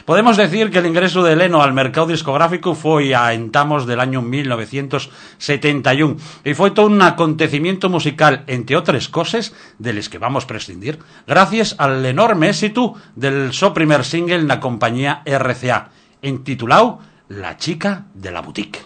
Podemos 0.06 0.38
decir 0.38 0.70
que 0.72 0.80
el 0.80 0.86
ingreso 0.86 1.24
de 1.24 1.36
Leno 1.36 1.62
al 1.62 1.74
mercado 1.74 2.08
discográfico 2.08 2.76
fue 2.76 3.14
a 3.16 3.34
entamos 3.34 3.86
del 3.86 4.00
año 4.00 4.22
1971 4.22 6.18
y 6.44 6.54
fue 6.54 6.72
todo 6.72 6.88
un 6.88 7.02
acontecimiento 7.02 7.90
musical, 7.90 8.44
entre 8.48 8.76
otras 8.76 9.10
cosas, 9.10 9.54
de 9.78 9.94
las 9.94 10.10
que 10.10 10.18
vamos 10.18 10.46
prescindir, 10.46 11.00
gracias 11.28 11.76
al 11.78 12.06
enorme 12.06 12.50
éxito 12.50 12.96
del 13.16 13.54
su 13.54 13.74
primer 13.74 14.04
single 14.04 14.36
en 14.36 14.48
la 14.48 14.60
compañía 14.60 15.22
RCA, 15.26 15.90
intitulado 16.22 17.00
La 17.30 17.58
chica 17.58 18.06
de 18.14 18.32
la 18.32 18.42
boutique. 18.42 18.86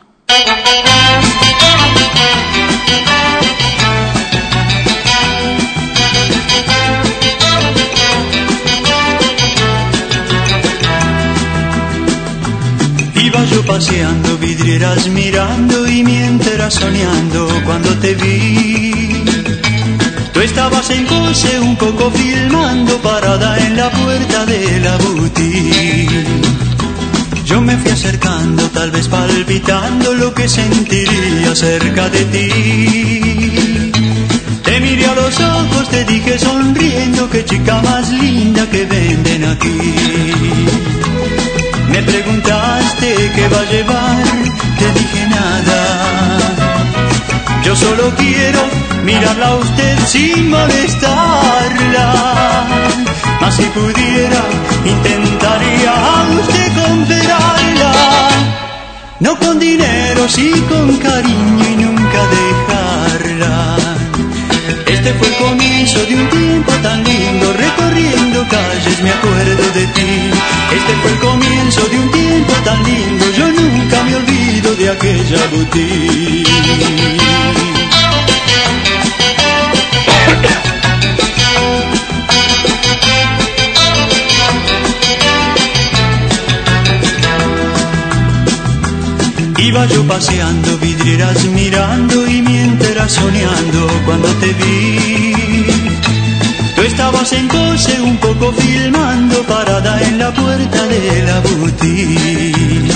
Iba 13.36 13.44
yo 13.48 13.66
paseando, 13.66 14.38
vidrieras 14.38 15.10
mirando 15.10 15.86
y 15.90 16.06
mientras 16.06 16.76
soñando 16.76 17.50
cuando 17.66 17.90
te 17.98 18.16
vi. 18.16 19.26
Tú 20.32 20.40
estabas 20.40 20.90
en 20.92 21.06
coche 21.06 21.60
un 21.60 21.76
poco 21.76 22.12
filmando 22.12 22.98
parada 23.00 23.58
en 23.58 23.76
la 23.76 23.90
puerta 23.90 24.46
de 24.46 24.80
la 24.80 24.96
boutique. 25.00 26.26
Yo 27.44 27.60
me 27.60 27.76
fui 27.76 27.92
acercando, 27.92 28.70
tal 28.70 28.92
vez 28.92 29.10
palpitando 29.10 30.14
lo 30.14 30.34
que 30.34 30.48
sentiría 30.48 31.54
cerca 31.56 32.08
de 32.10 32.24
ti. 32.34 33.92
Te 34.64 34.80
miré 34.80 35.08
a 35.08 35.16
los 35.16 35.38
ojos, 35.42 35.90
te 35.90 36.06
dije 36.06 36.40
sonriendo, 36.40 37.30
qué 37.30 37.44
chica 37.44 37.82
más 37.82 38.10
linda 38.14 38.66
que 38.70 38.86
venden 38.86 39.44
aquí. 39.44 41.05
Me 41.96 42.04
preguntaste 42.04 43.32
qué 43.36 43.48
va 43.48 43.62
a 43.62 43.72
llevar, 43.72 44.24
te 44.78 45.00
dije 45.00 45.28
nada. 45.28 46.40
Yo 47.64 47.74
solo 47.74 48.14
quiero 48.18 48.60
mirarla 49.06 49.48
a 49.48 49.56
usted 49.56 49.98
sin 50.06 50.50
molestarla. 50.50 52.08
Mas 53.40 53.56
si 53.56 53.64
pudiera, 53.78 54.42
intentaría 54.84 55.94
a 55.94 56.24
usted 56.38 56.68
comprarla. 56.84 57.94
No 59.22 59.40
con 59.40 59.58
dinero, 59.58 60.28
sí 60.28 60.52
con 60.68 60.98
cariño 60.98 61.66
y 61.66 61.76
nunca 61.78 62.20
dejarla. 62.36 63.78
Este 64.86 65.14
fue 65.14 65.30
el 65.30 65.36
comienzo 65.36 66.00
de 66.06 66.16
un 66.16 66.30
tiempo 66.30 66.74
tan 66.84 67.02
lindo, 67.06 67.54
recorriendo 67.54 68.46
calles 68.50 69.02
me 69.02 69.12
acuerdo 69.12 69.64
de 69.76 69.86
ti. 69.96 70.45
Aquella 74.88 75.48
boutique. 75.48 76.48
Iba 89.58 89.86
yo 89.88 90.04
paseando, 90.08 90.78
vidrieras 90.78 91.44
mirando 91.46 92.28
y 92.28 92.42
mientras 92.42 93.12
soñando 93.14 93.88
cuando 94.06 94.28
te 94.36 94.54
vi. 94.54 95.66
Tú 96.76 96.82
estabas 96.84 97.34
en 97.34 97.48
coche 97.48 98.00
un 98.02 98.18
poco 98.18 98.52
filmando 98.54 99.42
parada 99.44 100.00
en 100.04 100.20
la 100.20 100.32
puerta 100.32 100.86
de 100.88 101.24
la 101.24 101.40
boutique. 101.40 102.95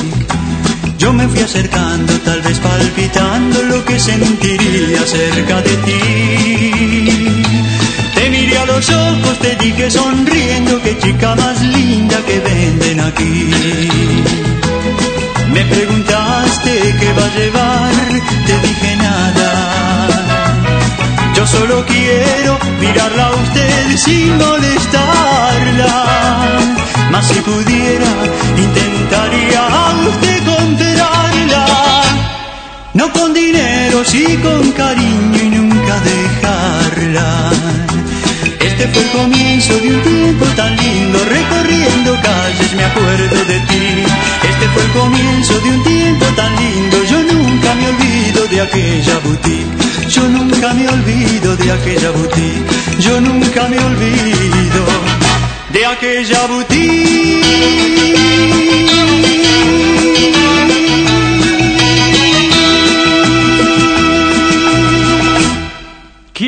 Me 1.19 1.27
fui 1.27 1.41
acercando, 1.41 2.13
tal 2.19 2.41
vez 2.41 2.57
palpitando 2.59 3.61
lo 3.63 3.83
que 3.83 3.99
sentiría 3.99 5.05
cerca 5.05 5.61
de 5.61 5.75
ti. 5.85 7.43
Te 8.15 8.29
miré 8.29 8.57
a 8.57 8.65
los 8.65 8.89
ojos, 8.89 9.37
te 9.39 9.53
dije 9.57 9.91
sonriendo, 9.91 10.81
qué 10.81 10.97
chica 10.97 11.35
más 11.35 11.61
linda 11.61 12.17
que 12.25 12.39
venden 12.39 13.01
aquí. 13.01 13.49
Me 15.51 15.65
preguntaste 15.65 16.95
qué 17.01 17.11
va 17.11 17.25
a 17.25 17.35
llevar, 17.37 17.93
te 18.47 18.59
dije 18.67 18.95
nada. 18.95 20.07
Yo 21.35 21.45
solo 21.45 21.85
quiero 21.85 22.57
mirarla 22.79 23.27
a 23.27 23.31
usted 23.31 23.97
sin 23.97 24.37
molestarla. 24.37 25.95
Mas 27.11 27.27
si 27.27 27.41
pudiera, 27.41 28.11
intentaría 28.55 29.67
a 29.67 30.07
usted 30.07 30.48
dinero, 33.89 34.05
sí 34.05 34.37
con 34.41 34.71
cariño 34.71 35.37
y 35.41 35.49
nunca 35.49 35.99
dejarla. 35.99 37.51
Este 38.59 38.87
fue 38.87 39.03
el 39.03 39.09
comienzo 39.09 39.73
de 39.79 39.95
un 39.95 40.01
tiempo 40.01 40.45
tan 40.55 40.75
lindo, 40.75 41.19
recorriendo 41.25 42.17
calles 42.21 42.73
me 42.75 42.83
acuerdo 42.83 43.45
de 43.45 43.59
ti. 43.59 44.03
Este 44.49 44.67
fue 44.73 44.83
el 44.83 44.91
comienzo 44.91 45.59
de 45.59 45.69
un 45.69 45.83
tiempo 45.83 46.25
tan 46.35 46.55
lindo, 46.55 47.03
yo 47.03 47.23
nunca 47.23 47.75
me 47.75 47.87
olvido 47.89 48.47
de 48.47 48.61
aquella 48.61 49.19
boutique. 49.19 50.09
Yo 50.09 50.27
nunca 50.27 50.73
me 50.73 50.87
olvido 50.87 51.55
de 51.55 51.71
aquella 51.71 52.11
boutique. 52.11 52.65
Yo 52.99 53.21
nunca 53.21 53.67
me 53.67 53.79
olvido 53.79 54.85
de 55.71 55.85
aquella 55.85 56.47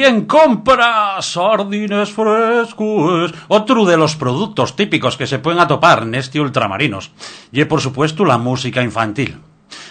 ¿Quién 0.02 0.26
compra 0.26 1.22
sardines 1.22 2.10
frescos? 2.10 3.32
Otro 3.50 3.86
de 3.86 3.98
los 3.98 4.16
productos 4.16 4.76
típicos 4.76 5.16
que 5.16 5.28
se 5.28 5.38
pueden 5.38 5.62
atopar 5.62 6.10
neste 6.10 6.42
ultramarinos. 6.42 7.14
Y 7.54 7.70
por 7.70 7.86
supuesto 7.86 8.26
la 8.26 8.42
música 8.42 8.82
infantil. 8.82 9.38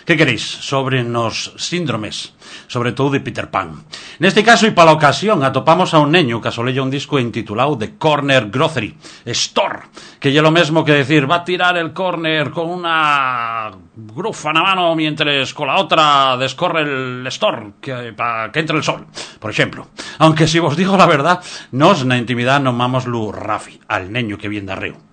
¿Qué 0.05 0.17
queréis? 0.17 0.43
Sobre 0.43 1.05
nos 1.05 1.53
síndromes, 1.57 2.35
sobre 2.67 2.93
todo 2.93 3.11
de 3.11 3.21
Peter 3.21 3.51
Pan. 3.51 3.85
Neste 4.19 4.43
caso 4.43 4.67
e 4.67 4.75
para 4.75 4.91
a 4.93 4.99
ocasión 4.99 5.45
atopamos 5.45 5.95
a 5.95 6.03
un 6.03 6.13
neño 6.13 6.41
que 6.41 6.49
asolella 6.49 6.83
un 6.83 6.91
disco 6.91 7.19
intitulado 7.19 7.79
The 7.79 7.97
Corner 7.97 8.51
Grocery 8.51 8.97
Store, 9.25 9.89
que 10.19 10.33
lle 10.33 10.43
lo 10.43 10.51
mesmo 10.51 10.85
que 10.85 10.93
decir 10.93 11.31
va 11.31 11.41
a 11.41 11.45
tirar 11.45 11.77
el 11.77 11.93
corner 11.93 12.51
con 12.51 12.69
una 12.69 13.71
grufa 13.95 14.53
na 14.53 14.63
mano 14.63 14.95
mientras 14.95 15.55
con 15.55 15.69
la 15.69 15.77
otra 15.79 16.37
descorre 16.37 16.83
el 16.83 17.27
store 17.29 17.81
que, 17.81 18.13
para 18.13 18.51
que 18.53 18.61
entre 18.61 18.77
el 18.77 18.83
sol, 18.83 19.07
por 19.39 19.51
ejemplo. 19.51 19.89
Aunque 20.19 20.49
si 20.49 20.59
vos 20.59 20.77
digo 20.77 20.97
la 20.97 21.07
verdad, 21.07 21.41
nos 21.73 22.05
na 22.05 22.19
intimidad 22.19 22.61
nomamos 22.61 23.07
lu 23.07 23.33
Rafi, 23.33 23.81
al 23.89 24.13
neño 24.13 24.39
que 24.39 24.49
viene 24.49 24.67
de 24.67 24.73
arreo. 24.73 25.10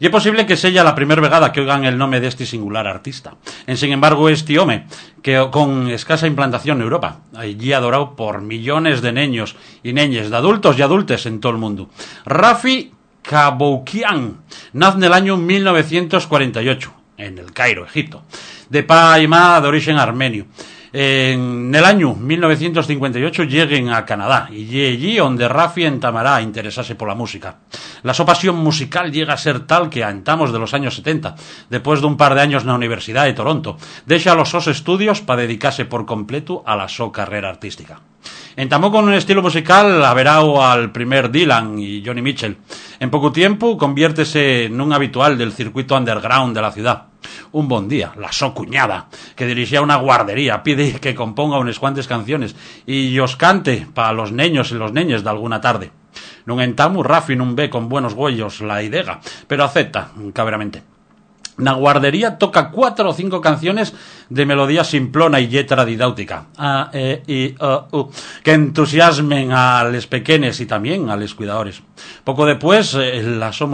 Y 0.00 0.06
es 0.06 0.10
posible 0.10 0.46
que 0.46 0.56
sella 0.56 0.82
la 0.82 0.94
primera 0.94 1.20
vegada 1.20 1.52
que 1.52 1.60
oigan 1.60 1.84
el 1.84 1.98
nombre 1.98 2.20
de 2.20 2.28
este 2.28 2.46
singular 2.46 2.88
artista. 2.88 3.34
En 3.66 3.76
sin 3.76 3.92
embargo, 3.92 4.30
este 4.30 4.58
home, 4.58 4.86
que 5.22 5.46
con 5.52 5.88
escasa 5.88 6.26
implantación 6.26 6.78
en 6.78 6.84
Europa, 6.84 7.20
allí 7.36 7.74
adorado 7.74 8.16
por 8.16 8.40
millones 8.40 9.02
de 9.02 9.12
niños 9.12 9.56
y 9.82 9.92
neñes, 9.92 10.30
de 10.30 10.36
adultos 10.36 10.78
y 10.78 10.82
adultes 10.82 11.26
en 11.26 11.38
todo 11.38 11.52
el 11.52 11.58
mundo. 11.58 11.90
Rafi 12.24 12.92
Kaboukian, 13.20 14.38
nace 14.72 14.96
en 14.96 15.04
el 15.04 15.12
año 15.12 15.36
1948, 15.36 16.94
en 17.18 17.38
el 17.38 17.52
Cairo, 17.52 17.84
Egipto, 17.84 18.22
de 18.70 18.82
pa 18.82 19.20
y 19.20 19.28
ma 19.28 19.60
de 19.60 19.68
origen 19.68 19.98
armenio. 19.98 20.46
En 20.92 21.72
el 21.72 21.84
año 21.84 22.14
1958 22.14 23.44
lleguen 23.44 23.90
a 23.90 24.04
Canadá 24.04 24.48
y 24.50 24.84
allí 24.84 25.16
donde 25.16 25.48
Rafi 25.48 25.84
entamará 25.84 26.36
a 26.36 26.42
interesarse 26.42 26.96
por 26.96 27.08
la 27.08 27.14
música. 27.14 27.58
La 28.02 28.12
su 28.12 28.26
pasión 28.26 28.56
musical 28.56 29.12
llega 29.12 29.34
a 29.34 29.38
ser 29.38 29.66
tal 29.66 29.88
que 29.88 30.02
a 30.02 30.10
entamos 30.10 30.52
de 30.52 30.58
los 30.58 30.74
años 30.74 30.96
70, 30.96 31.36
después 31.68 32.00
de 32.00 32.06
un 32.08 32.16
par 32.16 32.34
de 32.34 32.40
años 32.40 32.62
en 32.62 32.68
la 32.68 32.74
Universidad 32.74 33.26
de 33.26 33.34
Toronto, 33.34 33.76
deja 34.06 34.34
los 34.34 34.48
sos 34.48 34.66
estudios 34.66 35.20
para 35.20 35.42
dedicarse 35.42 35.84
por 35.84 36.06
completo 36.06 36.64
a 36.66 36.74
la 36.74 36.88
su 36.88 37.12
carrera 37.12 37.50
artística. 37.50 38.00
Entamó 38.56 38.90
con 38.90 39.04
un 39.04 39.14
estilo 39.14 39.42
musical 39.42 40.04
averao 40.04 40.62
al 40.62 40.90
primer 40.90 41.30
Dylan 41.30 41.78
y 41.78 42.02
Johnny 42.04 42.20
Mitchell. 42.20 42.56
En 42.98 43.08
poco 43.10 43.30
tiempo 43.30 43.78
conviértese 43.78 44.64
en 44.64 44.80
un 44.80 44.92
habitual 44.92 45.38
del 45.38 45.52
circuito 45.52 45.96
underground 45.96 46.54
de 46.54 46.62
la 46.62 46.72
ciudad. 46.72 47.04
Un 47.52 47.68
bon 47.68 47.88
día, 47.88 48.12
la 48.16 48.32
so 48.32 48.52
cuñada, 48.52 49.08
que 49.36 49.46
dirigía 49.46 49.82
una 49.82 49.96
guardería, 49.96 50.62
pide 50.62 50.98
que 51.00 51.14
componga 51.14 51.58
unas 51.58 51.78
cuantas 51.78 52.08
canciones 52.08 52.56
y 52.86 53.18
os 53.18 53.36
cante 53.36 53.86
para 53.94 54.12
los 54.12 54.32
niños 54.32 54.72
y 54.72 54.74
los 54.74 54.92
neñes 54.92 55.22
de 55.22 55.30
alguna 55.30 55.60
tarde. 55.60 55.90
Nun 56.46 56.58
entamo, 56.60 57.04
Rafi 57.06 57.36
nun 57.36 57.54
ve 57.54 57.70
con 57.70 57.86
buenos 57.86 58.14
huellos 58.18 58.60
la 58.60 58.82
idea, 58.82 59.20
pero 59.46 59.62
acepta, 59.62 60.10
caberamente. 60.34 60.89
Na 61.60 61.74
guardería 61.74 62.38
toca 62.38 62.70
cuatro 62.70 63.10
o 63.10 63.14
cinco 63.14 63.40
canciones 63.40 63.94
de 64.28 64.46
melodía 64.46 64.84
simplona 64.84 65.40
y 65.40 65.48
letra 65.48 65.84
didáutica, 65.84 66.46
a, 66.56 66.90
i, 66.94 67.54
o, 67.60 67.86
u, 67.92 68.10
que 68.42 68.52
entusiasmen 68.52 69.52
a 69.52 69.84
les 69.84 70.06
pequeñes 70.06 70.60
y 70.60 70.66
también 70.66 71.10
a 71.10 71.16
les 71.16 71.34
cuidadores. 71.34 71.82
Poco 72.24 72.46
después, 72.46 72.94
eh, 72.94 73.22
la 73.22 73.52
so 73.52 73.68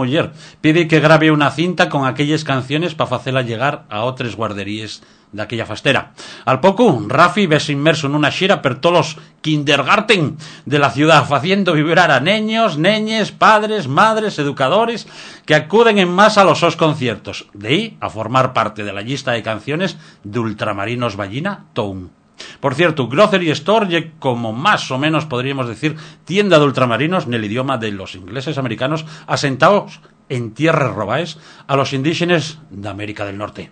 pide 0.61 0.87
que 0.87 0.99
grabe 0.99 1.31
una 1.31 1.51
cinta 1.51 1.89
con 1.89 2.05
aquellas 2.05 2.43
canciones 2.43 2.93
para 2.93 3.15
hacerla 3.15 3.41
llegar 3.41 3.85
a 3.89 4.03
otras 4.03 4.35
guarderías 4.35 5.01
de 5.31 5.41
aquella 5.41 5.65
fastera. 5.65 6.13
Al 6.45 6.59
poco, 6.59 7.03
Rafi 7.07 7.47
ves 7.47 7.69
inmerso 7.69 8.07
en 8.07 8.15
una 8.15 8.31
xira 8.31 8.61
per 8.61 8.79
todos 8.79 8.95
los 8.95 9.17
kindergarten 9.41 10.37
de 10.65 10.79
la 10.79 10.89
ciudad, 10.89 11.25
haciendo 11.31 11.73
vibrar 11.73 12.11
a 12.11 12.19
niños, 12.19 12.77
neñes, 12.77 13.31
padres, 13.31 13.87
madres, 13.87 14.39
educadores, 14.39 15.07
que 15.45 15.55
acuden 15.55 15.99
en 15.99 16.09
masa 16.09 16.41
a 16.41 16.45
los 16.45 16.59
sos 16.59 16.75
conciertos. 16.75 17.47
De 17.53 17.67
ahí 17.67 17.97
a 17.99 18.09
formar 18.09 18.53
parte 18.53 18.83
de 18.83 18.93
la 18.93 19.01
lista 19.01 19.31
de 19.31 19.43
canciones 19.43 19.97
de 20.23 20.39
Ultramarinos 20.39 21.15
Ballina 21.15 21.65
Town. 21.73 22.11
Por 22.59 22.75
cierto, 22.75 23.07
Grocery 23.07 23.49
Store, 23.51 24.11
como 24.19 24.53
más 24.53 24.91
o 24.91 24.97
menos 24.97 25.25
podríamos 25.25 25.67
decir 25.67 25.95
tienda 26.25 26.59
de 26.59 26.65
ultramarinos 26.65 27.25
en 27.25 27.33
el 27.33 27.45
idioma 27.45 27.77
de 27.77 27.91
los 27.91 28.15
ingleses 28.15 28.57
americanos 28.57 29.05
asentados 29.25 30.01
en 30.29 30.53
tierras 30.53 30.93
robaes 30.93 31.39
a 31.67 31.75
los 31.75 31.93
indígenas 31.93 32.59
de 32.69 32.89
América 32.89 33.25
del 33.25 33.37
Norte. 33.37 33.71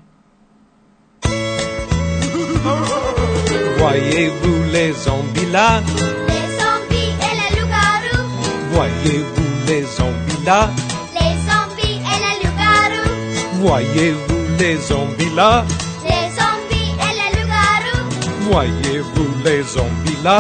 Voyez-vous 3.78 4.64
les 4.72 4.94
zombies 4.94 5.52
là? 5.52 5.82
Les 6.28 6.48
zombies 6.60 7.14
et 7.28 7.34
les 7.40 7.52
loups-garous. 7.60 8.28
Voyez-vous 8.72 9.52
les 9.68 9.84
zombies 9.84 10.44
là? 10.46 10.70
Les 11.14 11.36
zombies 11.48 12.00
et 12.12 12.20
les 12.26 12.38
loups-garous. 12.42 13.16
Voyez-vous 13.62 14.44
les 14.60 14.78
zombies 14.78 15.36
là? 15.36 15.66
Les 16.04 16.26
zombies 16.38 16.94
et 17.06 17.14
les 17.20 17.30
loups-garous. 17.36 18.06
Voyez-vous 18.52 19.30
les 19.44 19.62
zombies 19.64 20.22
là? 20.24 20.40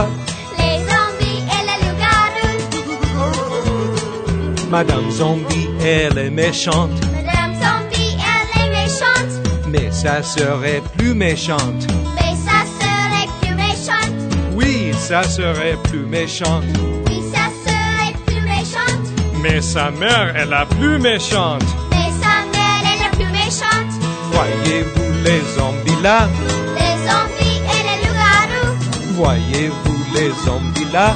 Les 0.58 0.78
zombies 0.89 1.41
et 1.56 1.63
les 1.67 1.80
loups-garous. 1.86 2.60
Madame 4.69 5.10
Zombie, 5.12 5.69
elle 5.82 6.17
est 6.17 6.30
méchante, 6.32 6.89
Madame 7.13 7.54
Zombie, 7.54 8.17
elle 8.17 8.62
est 8.62 8.69
méchante. 8.84 9.34
mais 9.67 9.91
sœur 10.24 10.65
est 10.65 10.82
plus 10.98 11.13
méchante. 11.13 11.86
Sœur 15.08 15.62
est 15.62 15.78
plus 15.84 16.04
Oui, 17.08 17.22
sœur 17.63 17.96
est 18.08 18.18
plus 18.26 18.41
méchante. 18.41 19.06
mais 19.44 19.62
sa 19.62 19.91
mère 19.91 20.36
est 20.36 20.48
la 20.48 20.65
plus 20.65 20.98
méchante. 20.98 21.62
Mais 21.91 22.10
sa 22.24 22.36
mère 22.52 22.82
est 22.91 23.04
la 23.04 23.10
plus 23.15 23.32
méchante. 23.32 23.94
Voyez-vous 24.32 25.13
les 25.24 25.41
zombies 25.56 26.02
là? 26.02 26.28
Les 26.80 26.96
zombies 27.08 27.62
et 27.76 27.84
les 27.88 27.98
loups-garous. 28.08 28.74
Voyez-vous 29.13 30.00
les 30.15 30.32
zombies 30.44 30.91
là? 30.91 31.13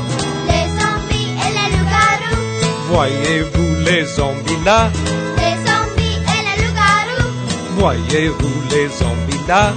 Les 0.47 0.67
zombies 0.79 1.31
et 1.43 1.51
les 1.57 1.69
loups-garous. 1.75 2.93
Voyez-vous 2.93 3.69
les 3.85 4.05
zombies 4.05 4.63
là? 4.65 4.91
Les 5.37 5.55
zombies 5.67 6.19
et 6.35 6.41
les 6.47 6.57
loups-garous. 6.61 7.31
Voyez-vous 7.79 8.55
les 8.69 8.87
zombies 8.89 9.47
là? 9.47 9.73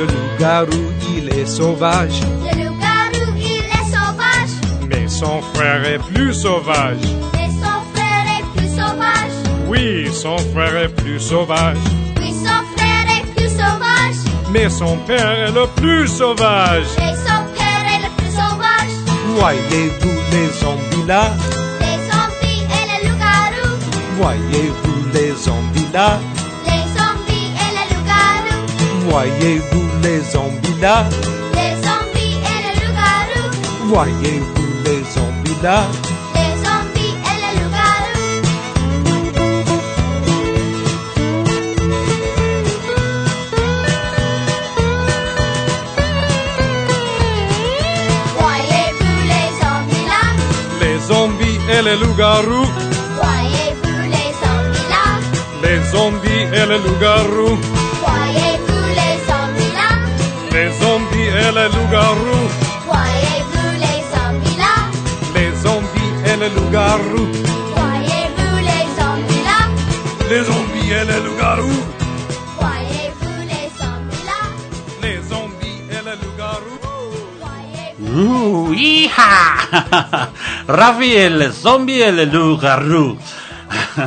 Le 0.00 0.06
loup-garou, 0.06 0.84
il 1.14 1.28
est 1.28 1.44
sauvage, 1.46 2.20
Le 2.42 2.64
loup-garou, 2.64 3.36
il 3.36 3.64
est 3.66 3.84
sauvage. 3.92 4.54
mais 4.88 5.06
son 5.08 5.42
frère 5.52 5.84
est 5.86 5.98
plus 5.98 6.32
sauvage. 6.32 6.96
Mais 7.34 7.48
son 7.60 7.78
frère 7.92 8.26
est 8.38 8.44
plus 8.56 8.68
sauvage. 8.68 9.36
Oui, 9.68 10.10
son 10.12 10.38
frère 10.38 10.76
est 10.76 10.88
plus 10.88 11.20
sauvage, 11.20 11.76
Oui, 12.18 12.32
son 12.32 12.78
frère 12.78 13.06
est 13.18 13.26
plus 13.34 13.50
sauvage. 13.50 14.16
mais 14.52 14.70
son 14.70 14.96
père 15.06 15.30
est 15.48 15.52
le 15.52 15.66
plus 15.76 16.08
sauvage. 16.08 16.86
Et 16.96 17.14
son 17.26 17.42
père 17.58 17.84
est 17.94 18.02
le 18.06 18.10
plus 18.16 18.30
sauvage. 18.30 18.94
Voyez-vous 19.36 20.18
les 20.32 20.48
zombies 20.60 21.06
là? 21.06 21.24
Les 21.80 21.98
zombies 22.10 22.62
et 22.78 22.84
les 22.90 23.06
loups-garous. 23.08 23.76
Voyez-vous 24.16 25.12
les 25.12 25.32
zombies 25.34 25.92
là? 25.92 26.18
Les 26.64 26.84
zombies 26.98 27.52
et 27.64 27.70
les 27.76 27.86
loups-garous. 27.94 29.10
Voyez-vous 29.10 29.89
les 30.02 30.20
zombies 30.32 30.80
là. 30.80 31.04
Les 31.54 31.74
zombies 31.86 32.38
et 32.52 32.58
les 32.64 32.74
loups-garous. 32.80 33.50
Voyez-vous 33.88 34.68
les 34.84 35.02
zombies 35.14 35.60
là? 35.62 35.78
Les 36.34 36.52
zombies 36.64 37.16
et 37.30 37.38
les 37.42 37.54
loups-garous. 37.60 38.40
Voyez-vous 48.38 49.18
les 49.32 49.48
zombies 49.60 50.06
là? 50.12 50.22
Les 50.80 50.96
zombies 51.08 51.58
et 51.74 51.82
les 51.82 51.96
loups-garous 51.96 52.68
Voyez-vous 53.22 54.00
les 54.14 54.30
zombies 54.42 54.88
là? 54.94 55.04
Les 55.62 55.78
zombies 55.92 56.44
et 56.58 56.66
les 56.70 56.78
loups-garous 56.84 57.58
Voyez-vous 58.06 58.49
et 61.60 61.68
les 61.68 61.74
loups-garous 61.76 62.48
Voyez-vous 62.86 63.70
les 63.84 64.00
zombies 64.12 64.58
là 64.58 64.74
Les 65.34 65.50
zombies 65.62 66.12
et 66.24 66.36
les 66.36 66.50
loups-garous 66.50 67.28
Voyez-vous 67.76 68.56
les 68.70 68.84
zombies 68.98 69.44
là 69.44 69.60
Les 70.28 70.44
zombies 70.44 70.92
et 70.92 71.04
les 71.04 71.20
loups-garous 71.24 71.82
Voyez-vous 72.58 73.40
les 73.52 73.68
zombies 73.80 74.24
là 74.26 74.40
Les 75.02 75.18
zombies 75.28 75.80
et 75.90 76.02
les 76.04 76.16
loups-garous 76.22 76.80
¡Uh, 78.12 78.72
hija! 78.74 79.22
Rafi, 80.66 81.16
el 81.16 81.52
zombie, 81.52 82.02
el 82.02 82.28
lugarru. 82.32 83.16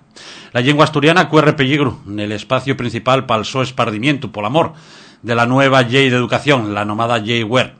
La 0.52 0.60
lengua 0.60 0.84
asturiana 0.84 1.28
cuerre 1.28 1.52
peligro 1.52 2.00
en 2.06 2.20
el 2.20 2.32
espacio 2.32 2.76
principal 2.76 3.26
para 3.26 3.40
el 3.40 3.44
so 3.44 3.62
espardimiento, 3.62 4.32
por 4.32 4.44
amor, 4.44 4.72
de 5.22 5.34
la 5.34 5.46
nueva 5.46 5.82
ley 5.82 6.08
de 6.08 6.16
educación, 6.16 6.74
la 6.74 6.84
nomada 6.84 7.18
ley 7.18 7.44
WER. 7.44 7.79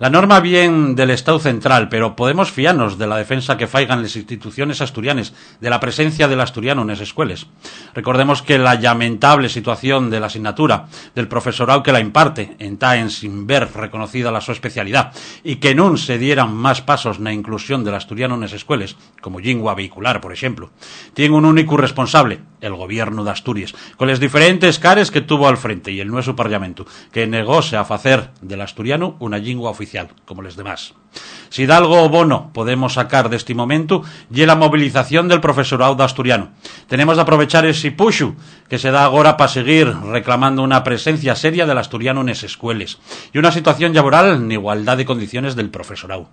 La 0.00 0.08
norma 0.08 0.40
bien 0.40 0.96
del 0.96 1.10
Estado 1.10 1.38
central, 1.38 1.90
pero 1.90 2.16
podemos 2.16 2.50
fiarnos 2.50 2.96
de 2.96 3.06
la 3.06 3.18
defensa 3.18 3.58
que 3.58 3.66
faigan 3.66 4.00
las 4.00 4.16
instituciones 4.16 4.80
asturianes 4.80 5.34
de 5.60 5.68
la 5.68 5.78
presencia 5.78 6.26
del 6.26 6.40
asturiano 6.40 6.80
en 6.80 6.88
las 6.88 7.02
escuelas. 7.02 7.48
Recordemos 7.92 8.40
que 8.40 8.58
la 8.58 8.76
lamentable 8.76 9.50
situación 9.50 10.08
de 10.08 10.18
la 10.18 10.28
asignatura 10.28 10.86
del 11.14 11.28
profesorado 11.28 11.82
que 11.82 11.92
la 11.92 12.00
imparte 12.00 12.56
está 12.58 12.96
en 12.96 13.10
sin 13.10 13.46
ver 13.46 13.68
reconocida 13.74 14.32
la 14.32 14.40
su 14.40 14.52
especialidad 14.52 15.12
y 15.44 15.56
que 15.56 15.74
nun 15.74 15.98
se 15.98 16.16
dieran 16.16 16.56
más 16.56 16.80
pasos 16.80 17.20
na 17.20 17.36
inclusión 17.36 17.84
del 17.84 17.92
asturiano 17.92 18.36
en 18.36 18.48
las 18.48 18.56
escuelas, 18.56 18.96
como 19.20 19.38
lingua 19.38 19.74
vehicular, 19.74 20.22
por 20.22 20.32
ejemplo. 20.32 20.72
Tiene 21.12 21.36
un 21.36 21.44
único 21.44 21.76
responsable, 21.76 22.40
el 22.60 22.74
gobierno 22.74 23.24
de 23.24 23.30
Asturias, 23.30 23.74
con 23.96 24.08
las 24.08 24.20
diferentes 24.20 24.78
cares 24.78 25.10
que 25.10 25.20
tuvo 25.20 25.48
al 25.48 25.56
frente 25.56 25.92
y 25.92 26.00
el 26.00 26.08
nuevo 26.08 26.36
parlamento, 26.36 26.86
que 27.12 27.26
negóse 27.26 27.76
a 27.76 27.84
facer 27.84 28.30
del 28.40 28.60
asturiano 28.60 29.16
una 29.18 29.38
lingua 29.38 29.70
oficial, 29.70 30.08
como 30.24 30.42
los 30.42 30.56
demás. 30.56 30.94
Si 31.48 31.66
de 31.66 31.72
algo 31.72 32.08
bono 32.08 32.50
podemos 32.52 32.94
sacar 32.94 33.28
de 33.28 33.36
este 33.36 33.54
momento, 33.54 34.04
y 34.32 34.46
la 34.46 34.54
movilización 34.54 35.28
del 35.28 35.40
profesorado 35.40 35.94
de 35.94 36.04
asturiano. 36.04 36.50
Tenemos 36.86 37.16
de 37.16 37.22
aprovechar 37.22 37.66
ese 37.66 37.90
pushu 37.90 38.36
que 38.68 38.78
se 38.78 38.90
da 38.90 39.04
ahora 39.04 39.36
para 39.36 39.48
seguir 39.48 39.88
reclamando 39.88 40.62
una 40.62 40.84
presencia 40.84 41.34
seria 41.34 41.66
del 41.66 41.78
asturiano 41.78 42.20
en 42.20 42.28
las 42.28 42.44
escuelas 42.44 42.98
y 43.32 43.38
una 43.38 43.52
situación 43.52 43.92
laboral 43.94 44.34
en 44.34 44.52
igualdad 44.52 44.96
de 44.96 45.04
condiciones 45.04 45.56
del 45.56 45.70
profesorado. 45.70 46.28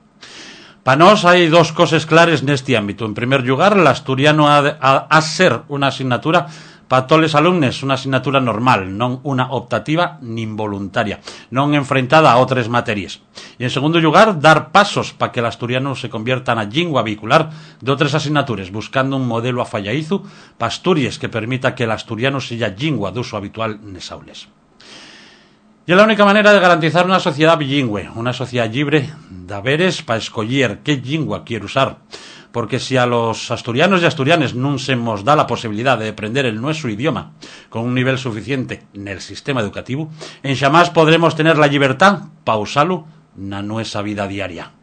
Para 0.87 1.03
nos 1.03 1.25
hay 1.25 1.49
dos 1.49 1.73
cosas 1.73 2.05
claras 2.05 2.43
en 2.43 2.47
este 2.47 2.77
ámbito. 2.77 3.03
En 3.03 3.13
primer 3.13 3.43
lugar, 3.43 3.75
el 3.77 3.85
asturiano 3.87 4.47
ha, 4.47 4.61
de- 4.61 5.21
ser 5.21 5.63
una 5.67 5.87
asignatura 5.87 6.47
para 6.87 7.05
todos 7.07 7.21
los 7.23 7.35
alumnos, 7.35 7.83
una 7.83 7.95
asignatura 7.99 8.39
normal, 8.39 8.87
non 8.95 9.19
una 9.27 9.51
optativa 9.51 10.15
ni 10.23 10.47
involuntaria, 10.47 11.19
non 11.51 11.75
enfrentada 11.75 12.31
a 12.31 12.39
otras 12.39 12.71
materias. 12.71 13.19
Y 13.59 13.67
en 13.67 13.73
segundo 13.75 13.99
lugar, 13.99 14.39
dar 14.39 14.71
pasos 14.71 15.11
para 15.11 15.35
que 15.35 15.43
el 15.43 15.51
asturiano 15.51 15.91
se 15.91 16.07
convierta 16.07 16.55
en 16.55 16.63
la 16.63 16.71
lingua 16.71 17.03
vehicular 17.03 17.51
de 17.83 17.91
otras 17.91 18.15
asignaturas, 18.15 18.71
buscando 18.71 19.19
un 19.19 19.27
modelo 19.27 19.59
a 19.59 19.67
fallaizu 19.67 20.23
para 20.55 20.71
Asturias 20.71 21.19
que 21.19 21.27
permita 21.27 21.75
que 21.75 21.83
el 21.83 21.91
asturiano 21.91 22.39
sea 22.39 22.71
lingua 22.71 23.11
de 23.11 23.19
uso 23.19 23.35
habitual 23.35 23.83
nes 23.83 24.07
aules. 24.15 24.47
Y 25.87 25.93
es 25.93 25.97
la 25.97 26.03
única 26.03 26.25
manera 26.25 26.51
de 26.51 26.59
garantizar 26.59 27.05
una 27.05 27.21
sociedad 27.21 27.57
bilingüe, 27.57 28.09
una 28.13 28.33
sociedad 28.33 28.69
libre 28.69 29.09
de 29.29 29.53
haberes 29.53 30.01
para 30.01 30.19
escoger 30.19 30.79
qué 30.83 30.97
lengua 30.97 31.45
quiere 31.45 31.63
usar. 31.63 31.99
Porque 32.51 32.77
si 32.77 32.97
a 32.97 33.05
los 33.05 33.51
asturianos 33.51 34.01
y 34.01 34.05
asturianes 34.05 34.53
no 34.53 34.77
se 34.79 34.97
nos 34.97 35.23
da 35.23 35.37
la 35.37 35.47
posibilidad 35.47 35.97
de 35.97 36.09
aprender 36.09 36.45
el 36.45 36.59
nuestro 36.59 36.89
idioma 36.89 37.31
con 37.69 37.83
un 37.83 37.95
nivel 37.95 38.17
suficiente 38.17 38.83
en 38.93 39.07
el 39.07 39.21
sistema 39.21 39.61
educativo, 39.61 40.11
en 40.43 40.57
jamás 40.57 40.89
podremos 40.89 41.37
tener 41.37 41.57
la 41.57 41.67
libertad 41.67 42.19
para 42.43 42.57
usarlo 42.57 43.05
na 43.37 43.61
nuestra 43.61 44.01
vida 44.01 44.27
diaria. 44.27 44.73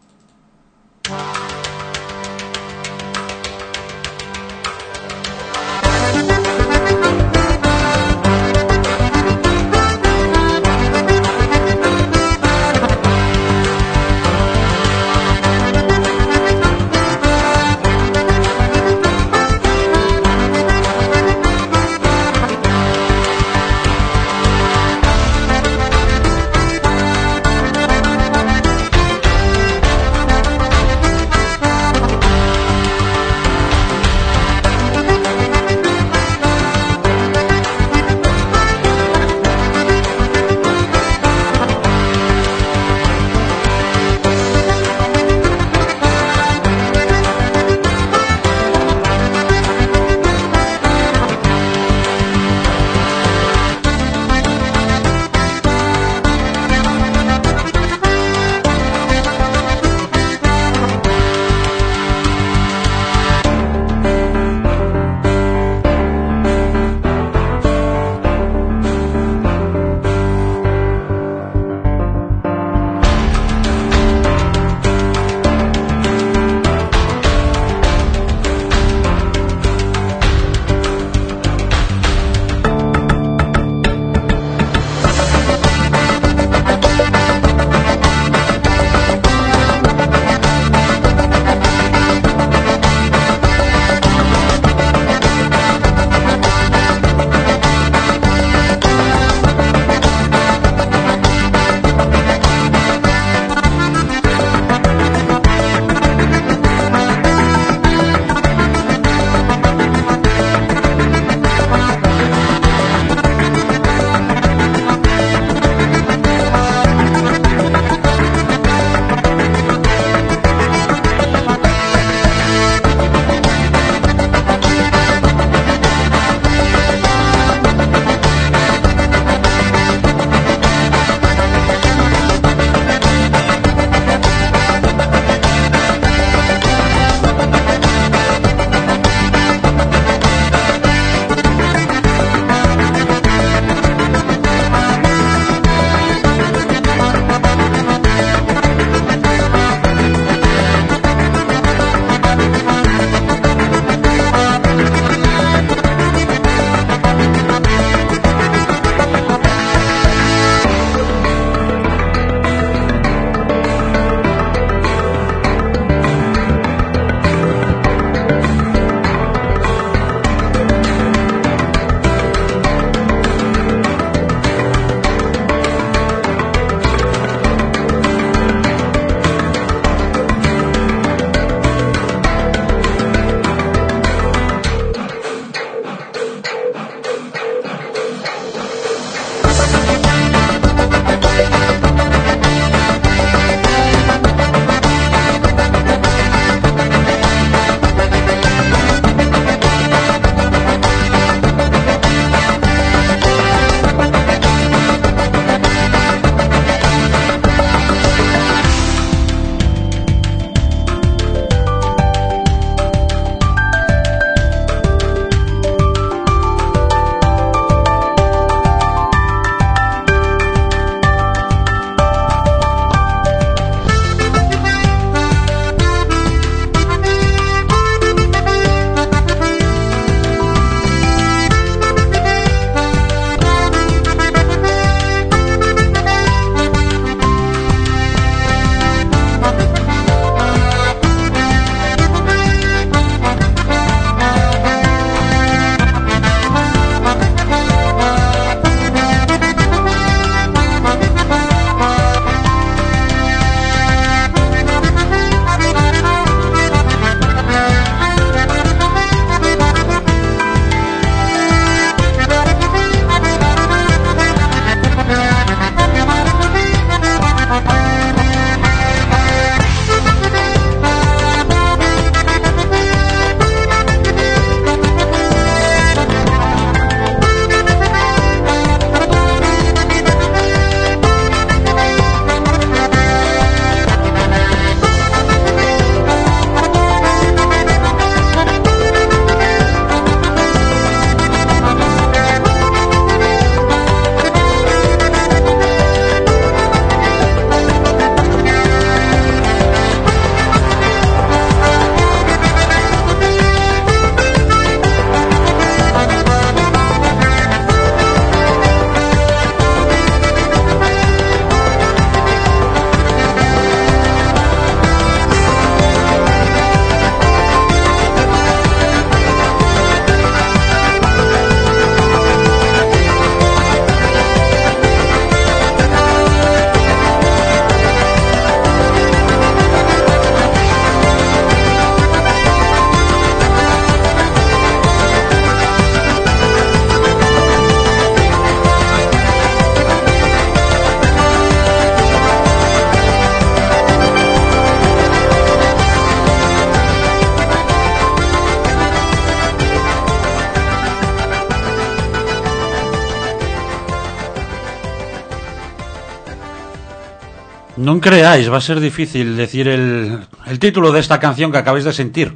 Creáis, 358.05 358.53
va 358.53 358.59
a 358.59 358.61
ser 358.61 358.81
difícil 358.81 359.35
decir 359.35 359.67
el, 359.67 360.21
el 360.45 360.59
título 360.59 360.93
de 360.93 361.01
esta 361.01 361.19
canción 361.19 361.51
que 361.51 361.57
acabáis 361.57 361.85
de 361.85 361.93
sentir. 361.95 362.35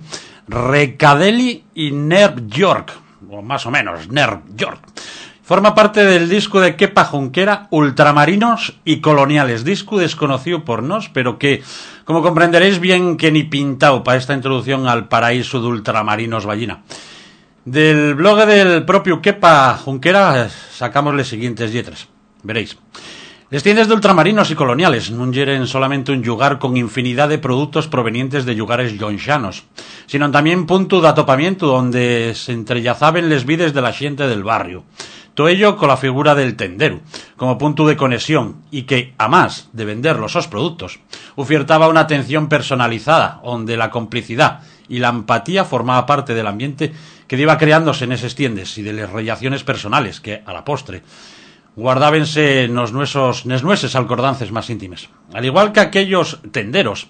Recadeli 0.48 1.64
y 1.74 1.90
Nerv 1.92 2.48
York, 2.48 2.94
o 3.28 3.42
más 3.42 3.66
o 3.66 3.70
menos, 3.70 4.08
Nerv 4.08 4.40
York. 4.56 4.80
Forma 5.42 5.74
parte 5.74 6.04
del 6.06 6.30
disco 6.30 6.62
de 6.62 6.74
Kepa 6.74 7.04
Junquera, 7.04 7.68
Ultramarinos 7.70 8.78
y 8.86 9.00
Coloniales, 9.02 9.62
disco 9.62 9.98
desconocido 9.98 10.64
por 10.64 10.82
nos, 10.82 11.10
pero 11.10 11.38
que, 11.38 11.62
como 12.06 12.22
comprenderéis 12.22 12.80
bien, 12.80 13.18
que 13.18 13.30
ni 13.30 13.44
pintado 13.44 14.02
para 14.02 14.16
esta 14.16 14.32
introducción 14.32 14.88
al 14.88 15.08
paraíso 15.08 15.60
de 15.60 15.66
Ultramarinos 15.66 16.46
Ballina. 16.46 16.82
Del 17.66 18.14
blog 18.14 18.46
del 18.46 18.86
propio 18.86 19.20
Kepa 19.20 19.76
Junquera 19.76 20.48
sacamos 20.72 21.14
las 21.14 21.28
siguientes 21.28 21.74
letras. 21.74 22.08
Veréis. 22.42 22.78
Les 23.50 23.62
tiendas 23.62 23.88
de 23.88 23.94
ultramarinos 23.94 24.50
y 24.50 24.54
coloniales 24.60 25.08
non 25.08 25.32
yeren 25.32 25.64
solamente 25.64 26.12
un 26.12 26.20
lugar 26.20 26.60
con 26.60 26.76
infinidad 26.76 27.32
de 27.32 27.40
productos 27.40 27.88
provenientes 27.88 28.44
de 28.44 28.52
lugares 28.52 28.92
yonxanos, 29.00 29.64
sino 30.04 30.28
también 30.28 30.68
punto 30.68 31.00
de 31.00 31.08
atopamiento 31.08 31.64
donde 31.64 32.36
se 32.36 32.52
entrellazaban 32.52 33.32
les 33.32 33.48
vides 33.48 33.72
de 33.72 33.80
la 33.80 33.96
xente 33.96 34.28
del 34.28 34.44
barrio. 34.44 34.84
Todo 35.32 35.48
ello 35.48 35.80
con 35.80 35.88
la 35.88 35.96
figura 35.96 36.36
del 36.36 36.60
tendero, 36.60 37.00
como 37.40 37.56
punto 37.56 37.88
de 37.88 37.96
conexión, 37.96 38.60
y 38.68 38.84
que, 38.84 39.14
a 39.16 39.32
más 39.32 39.72
de 39.72 39.88
vender 39.88 40.20
los 40.20 40.36
sos 40.36 40.44
productos, 40.44 41.00
ofertaba 41.32 41.88
una 41.88 42.04
atención 42.04 42.52
personalizada, 42.52 43.40
donde 43.40 43.80
la 43.80 43.88
complicidad 43.88 44.60
y 44.90 44.98
la 44.98 45.08
empatía 45.08 45.64
formaba 45.64 46.04
parte 46.04 46.34
del 46.34 46.48
ambiente 46.48 46.92
que 47.26 47.40
iba 47.40 47.56
creándose 47.56 48.04
en 48.04 48.12
esas 48.12 48.34
tiendas 48.34 48.76
y 48.76 48.82
de 48.82 48.92
las 48.92 49.08
relaciones 49.08 49.64
personales 49.64 50.20
que, 50.20 50.42
a 50.44 50.52
la 50.52 50.66
postre, 50.66 51.02
guardábense 51.78 52.66
nos 52.66 52.90
nuesos, 52.90 53.46
nes 53.46 53.62
nueses 53.62 53.94
alcordances 53.94 54.50
más 54.50 54.66
íntimes. 54.66 55.14
Al 55.30 55.46
igual 55.46 55.70
que 55.70 55.78
aquellos 55.78 56.42
tenderos, 56.50 57.06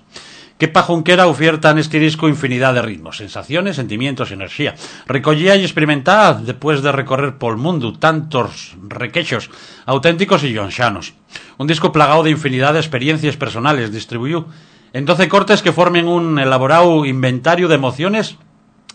que 0.61 0.69
pa 0.69 0.85
Junquera 0.85 1.25
oferta 1.25 1.73
en 1.73 1.81
este 1.81 1.97
disco 1.97 2.29
infinidad 2.29 2.75
de 2.75 2.83
ritmos, 2.83 3.17
sensaciones, 3.17 3.77
sentimientos 3.77 4.29
y 4.29 4.35
energía. 4.35 4.75
Recollía 5.07 5.57
y 5.57 5.65
experimentaba, 5.65 6.35
después 6.35 6.83
de 6.83 6.93
recorrer 6.93 7.39
por 7.39 7.57
el 7.57 7.59
mundo 7.59 7.97
tantos 7.97 8.77
requechos 8.83 9.49
auténticos 9.87 10.45
y 10.45 10.53
yonxanos. 10.53 11.15
Un 11.57 11.67
disco 11.67 11.91
plagado 11.91 12.23
de 12.23 12.31
infinidad 12.31 12.75
de 12.75 12.81
experiencias 12.81 13.39
personales, 13.39 13.91
distribuyó 13.91 14.47
en 14.93 15.07
12 15.07 15.29
cortes 15.29 15.63
que 15.63 15.73
formen 15.73 16.09
un 16.09 16.39
elaborado 16.39 17.07
inventario 17.07 17.69
de 17.69 17.77
emociones 17.77 18.37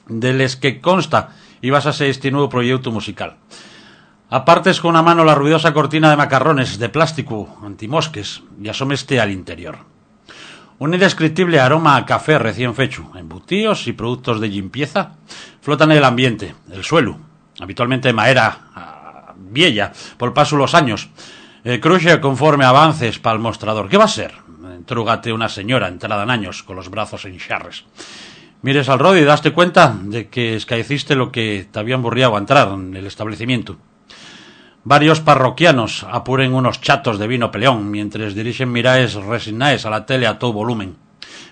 de 0.05 0.33
les 0.33 0.55
que 0.55 0.81
consta 0.81 1.33
y 1.61 1.71
basase 1.71 2.09
este 2.09 2.29
nuevo 2.29 2.49
proyecto 2.49 2.91
musical. 2.91 3.37
Apartes 4.33 4.81
con 4.81 4.89
una 4.89 5.03
mano 5.03 5.23
la 5.23 5.35
ruidosa 5.35 5.75
cortina 5.75 6.09
de 6.09 6.17
macarrones 6.17 6.79
de 6.79 6.89
plástico 6.89 7.55
antimosques 7.61 8.41
y 8.59 8.67
asomeste 8.67 9.19
al 9.19 9.29
interior. 9.29 9.77
Un 10.79 10.91
indescriptible 10.95 11.59
aroma 11.59 11.95
a 11.95 12.03
café 12.03 12.39
recién 12.39 12.73
fecho, 12.73 13.11
embutíos 13.13 13.85
y 13.85 13.93
productos 13.93 14.41
de 14.41 14.47
limpieza 14.47 15.17
flotan 15.61 15.91
en 15.91 15.99
el 15.99 16.03
ambiente, 16.03 16.55
el 16.71 16.83
suelo, 16.83 17.19
habitualmente 17.59 18.07
de 18.07 18.15
madera 18.15 18.57
ah, 18.73 19.33
vieja 19.37 19.91
por 20.17 20.33
paso 20.33 20.57
los 20.57 20.73
años, 20.73 21.11
eh, 21.63 21.79
cruce 21.79 22.19
conforme 22.19 22.65
avances 22.65 23.19
para 23.19 23.35
el 23.35 23.39
mostrador. 23.39 23.87
¿Qué 23.87 23.97
va 23.97 24.05
a 24.05 24.07
ser? 24.07 24.33
Trúgate 24.87 25.31
una 25.31 25.47
señora 25.47 25.89
entrada 25.89 26.23
en 26.23 26.31
años 26.31 26.63
con 26.63 26.75
los 26.75 26.89
brazos 26.89 27.25
en 27.25 27.37
charres. 27.37 27.85
Mires 28.63 28.89
al 28.89 28.97
rodio 28.97 29.21
y 29.21 29.25
daste 29.25 29.53
cuenta 29.53 29.95
de 30.05 30.27
que 30.27 30.55
escaeciste 30.55 31.13
lo 31.13 31.31
que 31.31 31.67
te 31.71 31.77
habían 31.77 32.01
burriado 32.01 32.35
a 32.35 32.39
entrar 32.39 32.69
en 32.69 32.95
el 32.95 33.05
establecimiento. 33.05 33.77
Varios 34.85 35.21
parroquianos 35.21 36.03
apuren 36.11 36.53
unos 36.53 36.81
chatos 36.81 37.17
de 37.17 37.27
vino 37.27 37.51
peleón 37.51 37.89
mientras 37.89 38.35
dirigen 38.35 38.69
miraes 38.69 39.15
resignaes 39.15 39.85
a 39.85 39.89
la 39.89 40.05
tele 40.05 40.27
a 40.27 40.39
todo 40.39 40.51
volumen. 40.51 40.97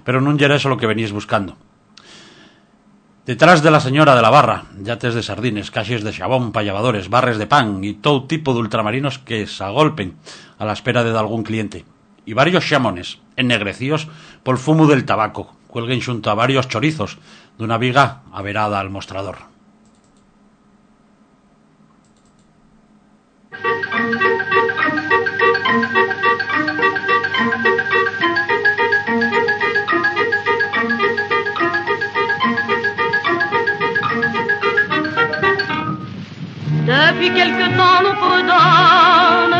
Pero 0.03 0.19
era 0.19 0.55
eso 0.55 0.67
lo 0.67 0.75
que 0.75 0.85
venís 0.85 1.13
buscando. 1.13 1.55
Detrás 3.25 3.63
de 3.63 3.71
la 3.71 3.79
señora 3.79 4.15
de 4.17 4.21
la 4.21 4.31
barra, 4.31 4.65
yates 4.83 5.13
de 5.13 5.23
sardines, 5.23 5.71
caixes 5.71 6.03
de 6.03 6.11
xabón, 6.11 6.51
payavadores, 6.51 7.07
barres 7.07 7.37
de 7.37 7.47
pan 7.47 7.85
y 7.85 7.93
todo 7.93 8.27
tipo 8.27 8.53
de 8.53 8.59
ultramarinos 8.59 9.19
que 9.19 9.47
se 9.47 9.63
agolpen 9.63 10.17
a 10.59 10.65
la 10.65 10.73
espera 10.73 11.05
de 11.05 11.17
algún 11.17 11.43
cliente. 11.43 11.85
Y 12.25 12.33
varios 12.33 12.67
xamones, 12.67 13.19
ennegrecíos 13.37 14.09
por 14.43 14.57
fumo 14.57 14.87
del 14.87 15.05
tabaco, 15.05 15.55
cuelguen 15.67 16.01
xunto 16.01 16.31
a 16.31 16.35
varios 16.35 16.67
chorizos 16.67 17.17
de 17.57 17.63
una 17.63 17.77
viga 17.77 18.23
averada 18.33 18.81
al 18.81 18.89
mostrador. 18.89 19.50
Depuis 23.91 24.07
quelque 37.33 37.67
temps 37.75 37.99
nous 38.01 38.15
donne 38.47 39.55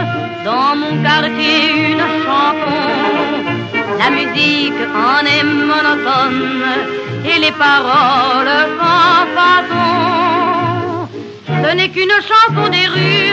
dans 0.45 0.75
mon 0.77 1.03
quartier 1.03 1.91
une 1.91 2.05
chanson. 2.23 2.87
La 3.99 4.09
musique 4.11 4.79
en 4.95 5.25
est 5.25 5.43
monotone 5.43 6.63
et 7.25 7.37
les 7.39 7.51
paroles 7.51 8.47
sans 8.79 9.25
façon. 9.35 9.90
Ce 11.71 11.75
n'est 11.77 11.87
qu'une 11.87 12.11
chanson 12.31 12.67
des 12.67 12.85
rues 12.85 13.31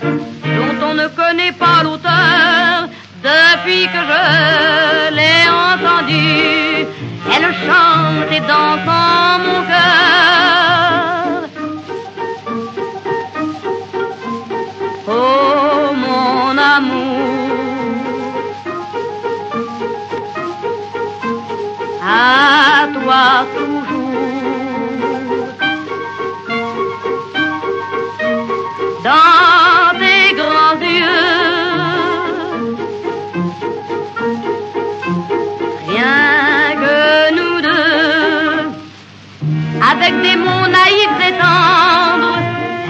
dont 0.00 0.86
on 0.88 0.94
ne 0.94 1.06
connaît 1.08 1.52
pas 1.52 1.82
l'auteur. 1.82 2.88
Depuis 3.22 3.84
que 3.92 4.00
je 4.10 5.12
l'ai 5.14 5.46
entendue, 5.68 6.86
elle 7.30 7.52
chante 7.66 8.32
et 8.32 8.40
danse 8.40 8.88
en 8.88 9.38
mon 9.44 9.60
cœur. 9.70 11.40
Oh 15.06 15.92
mon 15.94 16.56
amour, 16.56 17.20
à 22.02 22.86
toi 22.94 23.24
toujours. 23.54 23.97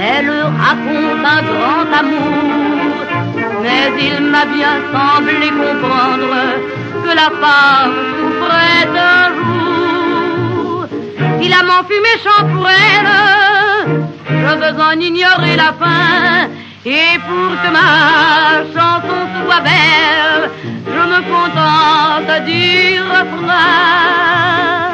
Elle 0.00 0.30
raconte 0.30 1.24
un 1.24 1.42
grand 1.42 1.88
amour. 2.00 2.92
Mais 3.62 3.92
il 4.00 4.20
m'a 4.24 4.44
bien 4.44 4.76
semblé 4.92 5.48
comprendre 5.50 6.34
que 7.04 7.08
la 7.08 7.30
femme 7.42 7.94
souffrait 8.18 8.86
d'un 8.94 9.24
jour. 9.36 10.86
Si 11.40 11.48
l'amant 11.48 11.82
fut 11.88 12.02
méchant 12.10 12.42
pour 12.52 12.68
elle, 12.68 13.10
je 14.28 14.52
veux 14.56 14.80
en 14.80 14.98
ignorer 15.00 15.56
la 15.56 15.72
fin. 15.80 16.48
Et 16.84 17.18
pour 17.26 17.50
que 17.62 17.68
ma 17.70 18.62
chanson 18.74 19.20
soit 19.44 19.60
belle, 19.60 20.50
je 20.86 21.02
me 21.12 21.20
contente 21.32 22.44
du 22.46 23.00
refrain. 23.00 24.87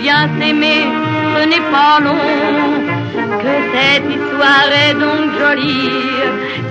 Bien 0.00 0.28
s'aimer, 0.38 0.86
ce 1.34 1.42
n'est 1.50 1.66
pas 1.74 1.98
long. 2.00 2.28
Que 3.42 3.54
cette 3.72 4.06
histoire 4.16 4.70
est 4.84 4.94
donc 4.94 5.24
jolie, 5.38 5.90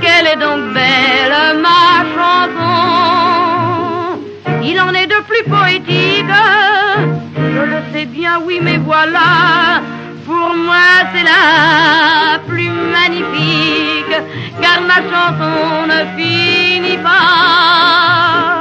qu'elle 0.01 0.27
est 0.33 0.41
donc 0.47 0.61
belle, 0.73 1.37
ma 1.65 2.05
chanson. 2.15 2.77
Il 4.63 4.79
en 4.79 4.93
est 4.93 5.07
de 5.07 5.19
plus 5.29 5.43
poétique, 5.49 6.35
je 7.35 7.61
le 7.73 7.79
sais 7.93 8.05
bien, 8.05 8.39
oui, 8.45 8.59
mais 8.61 8.77
voilà. 8.77 9.81
Pour 10.25 10.55
moi, 10.55 10.89
c'est 11.13 11.23
la 11.23 12.39
plus 12.47 12.69
magnifique, 12.69 14.17
car 14.61 14.81
ma 14.81 14.99
chanson 15.11 15.87
ne 15.87 15.99
finit 16.17 16.97
pas. 16.97 18.56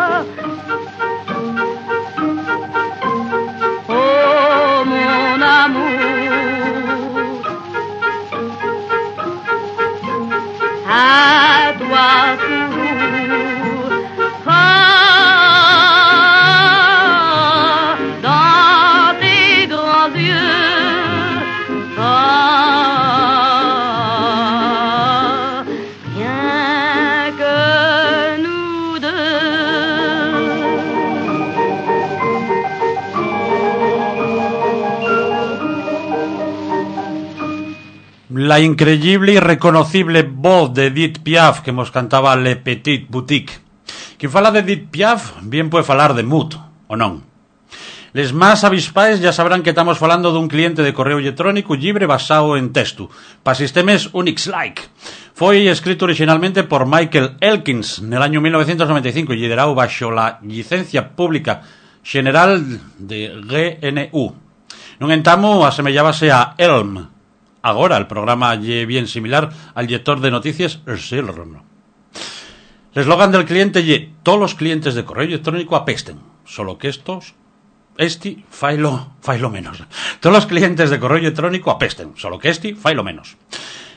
La 38.47 38.61
increíble 38.61 39.33
y 39.33 39.41
reconocible 39.41 40.23
voz 40.37 40.73
de 40.75 40.87
Edith 40.87 41.25
Piaf 41.25 41.63
que 41.65 41.73
nos 41.73 41.91
cantaba 41.91 42.37
Le 42.37 42.57
Petit 42.57 43.09
Boutique. 43.09 43.59
Quien 44.19 44.31
fala 44.31 44.51
de 44.51 44.61
Edith 44.61 44.91
Piaf, 44.91 45.33
bien 45.41 45.71
puede 45.71 45.85
falar 45.85 46.13
de 46.13 46.23
Mood, 46.23 46.55
o 46.89 46.97
non. 46.97 47.25
Les 48.17 48.33
máis 48.33 48.65
avispáes 48.65 49.21
ya 49.21 49.33
sabrán 49.33 49.61
que 49.61 49.77
estamos 49.77 50.01
falando 50.01 50.33
dun 50.33 50.49
cliente 50.49 50.81
de 50.81 50.97
correo 50.97 51.21
electrónico 51.21 51.77
libre 51.77 52.09
basado 52.09 52.57
en 52.57 52.73
texto, 52.73 53.13
pa 53.45 53.53
sistemas 53.53 54.09
Unix-like. 54.13 54.89
Foi 55.37 55.69
escrito 55.69 56.09
originalmente 56.09 56.65
por 56.65 56.89
Michael 56.89 57.37
Elkins 57.41 58.01
nel 58.01 58.25
año 58.25 58.41
1995 58.41 59.33
e 59.33 59.41
liderado 59.41 59.77
baixo 59.77 60.09
la 60.09 60.41
licencia 60.41 61.13
pública 61.13 61.61
general 62.01 62.81
de 62.97 63.37
GNU. 63.37 64.33
Non 64.97 65.13
entamo 65.13 65.69
asemellábase 65.69 66.33
a 66.33 66.57
Elm. 66.57 67.16
Agora 67.63 67.97
el 67.97 68.07
programa 68.07 68.55
lle 68.55 68.87
bien 68.87 69.09
similar 69.09 69.51
al 69.75 69.87
lector 69.87 70.21
de 70.21 70.31
noticias 70.31 70.81
Silron. 70.97 71.63
El 72.95 73.03
eslogan 73.03 73.33
del 73.33 73.45
cliente 73.45 73.85
lle 73.85 74.13
todos 74.23 74.39
los 74.39 74.55
clientes 74.55 74.95
de 74.95 75.05
correo 75.05 75.27
electrónico 75.27 75.77
apesten, 75.77 76.21
solo 76.45 76.79
que 76.79 76.89
estos 76.89 77.35
Esti 77.99 78.45
failo, 78.51 79.17
failo 79.21 79.51
menos. 79.51 79.83
Todos 80.21 80.37
los 80.37 80.47
clientes 80.47 80.91
de 80.91 81.01
correo 81.01 81.19
electrónico 81.19 81.71
apesten, 81.71 82.13
solo 82.17 82.39
que 82.39 82.51
esti 82.51 82.75
failo 82.75 83.03
menos. 83.03 83.37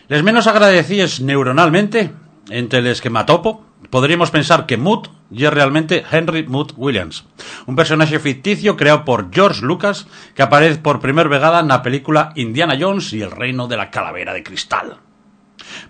Les 0.08 0.24
menos 0.24 0.48
agradecíes 0.48 1.20
neuronalmente, 1.22 2.12
entre 2.50 2.82
les 2.82 3.02
que 3.02 3.10
matopo, 3.10 3.66
podríamos 3.90 4.32
pensar 4.32 4.66
que 4.66 4.78
Mood 4.78 5.08
y 5.32 5.46
es 5.46 5.54
realmente 5.54 6.04
Henry 6.12 6.48
Mood 6.48 6.72
Williams, 6.76 7.26
un 7.66 7.76
personaje 7.76 8.20
ficticio 8.20 8.76
creado 8.78 9.06
por 9.06 9.34
George 9.34 9.66
Lucas 9.66 10.08
que 10.36 10.42
aparece 10.42 10.80
por 10.80 11.00
primer 11.00 11.30
vegada 11.30 11.60
en 11.60 11.68
la 11.68 11.82
película 11.82 12.32
Indiana 12.36 12.78
Jones 12.80 13.14
y 13.14 13.22
el 13.22 13.32
reino 13.32 13.68
de 13.68 13.78
la 13.78 13.92
calavera 13.92 14.34
de 14.34 14.44
cristal. 14.44 14.98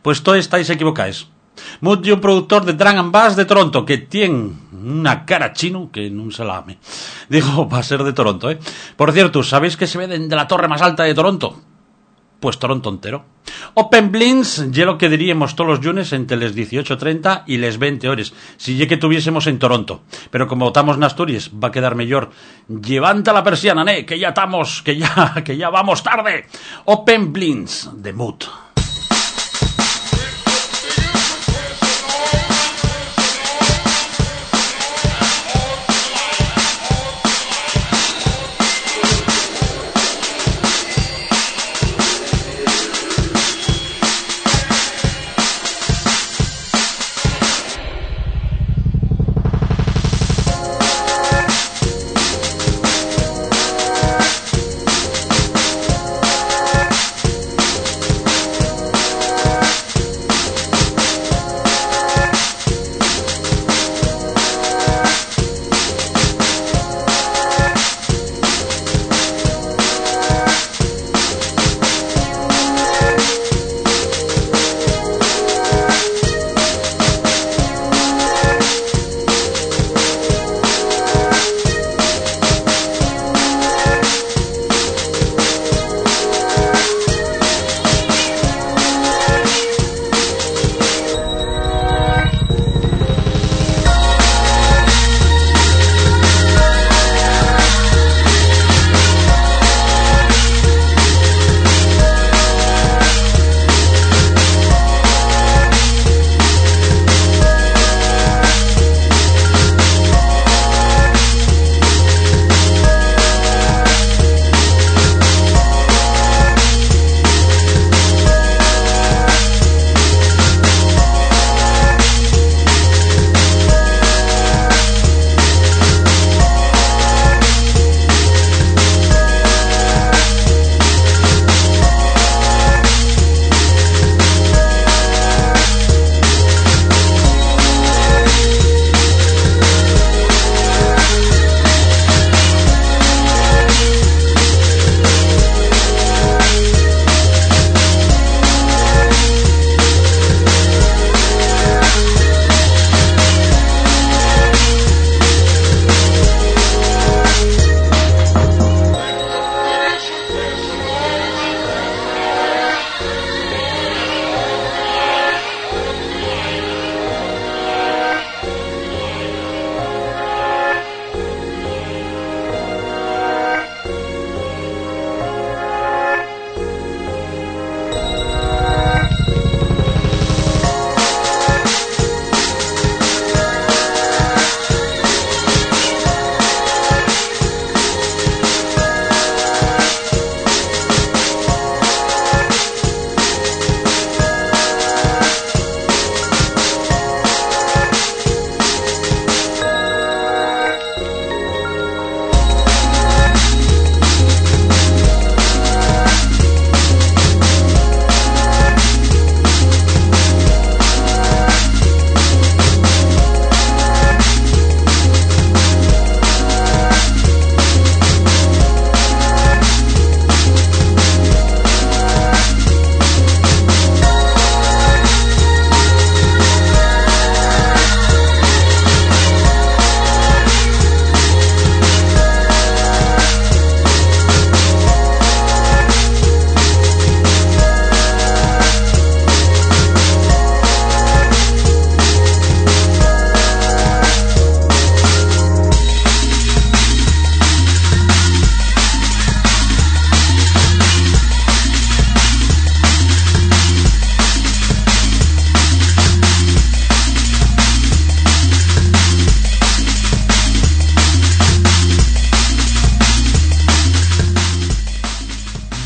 Pues 0.01 0.23
todo 0.23 0.35
estáis 0.35 0.69
equivocáis. 0.69 1.27
Mood 1.81 2.05
y 2.05 2.11
un 2.11 2.21
productor 2.21 2.65
de 2.65 2.73
Dragon 2.73 3.11
Bass 3.11 3.35
de 3.35 3.45
Toronto 3.45 3.85
que 3.85 3.97
tiene 3.97 4.53
una 4.71 5.25
cara 5.25 5.53
chino 5.53 5.89
que 5.91 6.09
no 6.09 6.31
se 6.31 6.45
la 6.45 6.57
ame. 6.57 6.77
Digo, 7.27 7.67
va 7.73 7.79
a 7.79 7.83
ser 7.83 8.03
de 8.03 8.13
Toronto, 8.13 8.49
¿eh? 8.49 8.59
Por 8.95 9.11
cierto, 9.11 9.43
¿sabéis 9.43 9.77
que 9.77 9.87
se 9.87 9.97
ve 9.97 10.07
de 10.07 10.35
la 10.35 10.47
torre 10.47 10.67
más 10.67 10.81
alta 10.81 11.03
de 11.03 11.13
Toronto? 11.13 11.61
Pues 12.39 12.57
Toronto 12.57 12.89
entero. 12.89 13.25
Open 13.73 14.11
Blinds, 14.11 14.71
ye 14.71 14.85
lo 14.85 14.97
que 14.97 15.09
diríamos 15.09 15.55
todos 15.55 15.69
los 15.69 15.85
lunes 15.85 16.13
entre 16.13 16.37
les 16.37 16.55
18.30 16.55 17.43
y 17.47 17.57
les 17.57 17.77
20 17.77 18.07
horas, 18.07 18.33
si 18.57 18.75
ye 18.75 18.87
que 18.87 18.97
tuviésemos 18.97 19.47
en 19.47 19.59
Toronto. 19.59 20.03
Pero 20.31 20.47
como 20.47 20.65
votamos 20.65 20.97
en 20.97 21.03
Asturias, 21.03 21.51
va 21.51 21.67
a 21.67 21.71
quedar 21.71 21.95
mejor. 21.95 22.29
Levanta 22.67 23.33
la 23.33 23.43
persiana, 23.43 23.83
¿eh? 23.91 24.05
Que 24.05 24.19
ya 24.19 24.29
estamos, 24.29 24.81
que 24.81 24.97
ya, 24.97 25.33
que 25.45 25.57
ya 25.57 25.69
vamos 25.69 26.03
tarde. 26.03 26.45
Open 26.85 27.33
Blinds, 27.33 27.89
de 27.93 28.13
Mood. 28.13 28.68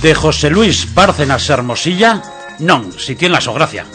De 0.03 0.13
José 0.13 0.49
Luis 0.49 0.93
Bárcenas 0.93 1.49
Hermosilla, 1.49 2.21
non, 2.59 2.91
si 2.91 3.15
tiene 3.15 3.39
la 3.39 3.41
so 3.41 3.55
gracia. 3.55 3.87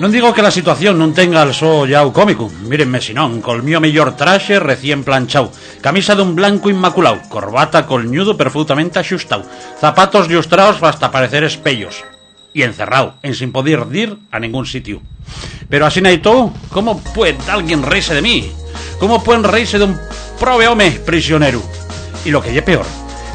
Non 0.00 0.08
digo 0.08 0.32
que 0.32 0.40
la 0.40 0.48
situación 0.48 0.96
non 0.96 1.12
tenga 1.12 1.44
el 1.44 1.52
so 1.52 1.84
llau 1.84 2.08
cómico 2.10 2.48
Mírenme 2.64 2.98
si 3.04 3.12
non, 3.12 3.44
col 3.44 3.60
mío 3.62 3.84
mellor 3.84 4.16
traxe 4.16 4.58
recién 4.58 5.04
planchau 5.04 5.52
Camisa 5.84 6.16
dun 6.18 6.34
blanco 6.34 6.66
inmaculado 6.66 7.22
Corbata 7.30 7.86
col 7.86 8.10
ñudo 8.10 8.34
perfectamente 8.34 9.04
Zapatos 9.78 10.26
llustrados 10.26 10.82
hasta 10.82 11.12
parecer 11.14 11.44
espellos 11.44 12.02
Y 12.50 12.66
encerrado, 12.66 13.14
en 13.22 13.38
sin 13.38 13.52
poder 13.52 13.86
ir 13.92 14.18
a 14.32 14.40
ningún 14.40 14.66
sitio 14.66 14.98
Pero 15.68 15.86
así 15.86 16.00
naito, 16.02 16.50
¿cómo 16.72 16.98
puede 17.14 17.38
alguien 17.46 17.84
reírse 17.84 18.16
de 18.16 18.22
mí? 18.24 18.50
¿Cómo 18.98 19.22
pueden 19.22 19.44
reírse 19.44 19.78
de 19.78 19.84
un 19.84 20.00
prove 20.40 20.66
home 20.66 20.90
prisionero? 21.06 21.62
Y 22.24 22.32
lo 22.32 22.42
que 22.42 22.50
lle 22.50 22.62
peor, 22.66 22.86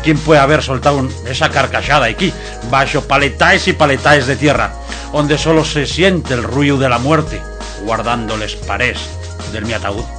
¿quién 0.03 0.17
puede 0.17 0.39
haber 0.39 0.61
soltado 0.61 1.07
esa 1.27 1.49
carcachada 1.49 2.05
aquí, 2.05 2.33
bajo 2.69 3.01
paletáis 3.01 3.67
y 3.67 3.73
paletáis 3.73 4.27
de 4.27 4.35
tierra, 4.35 4.73
donde 5.13 5.37
solo 5.37 5.63
se 5.65 5.85
siente 5.85 6.33
el 6.33 6.43
ruido 6.43 6.77
de 6.77 6.89
la 6.89 6.99
muerte, 6.99 7.41
guardándoles 7.85 8.55
parés 8.55 8.99
del 9.51 9.65
mi 9.65 9.73
ataúd? 9.73 10.18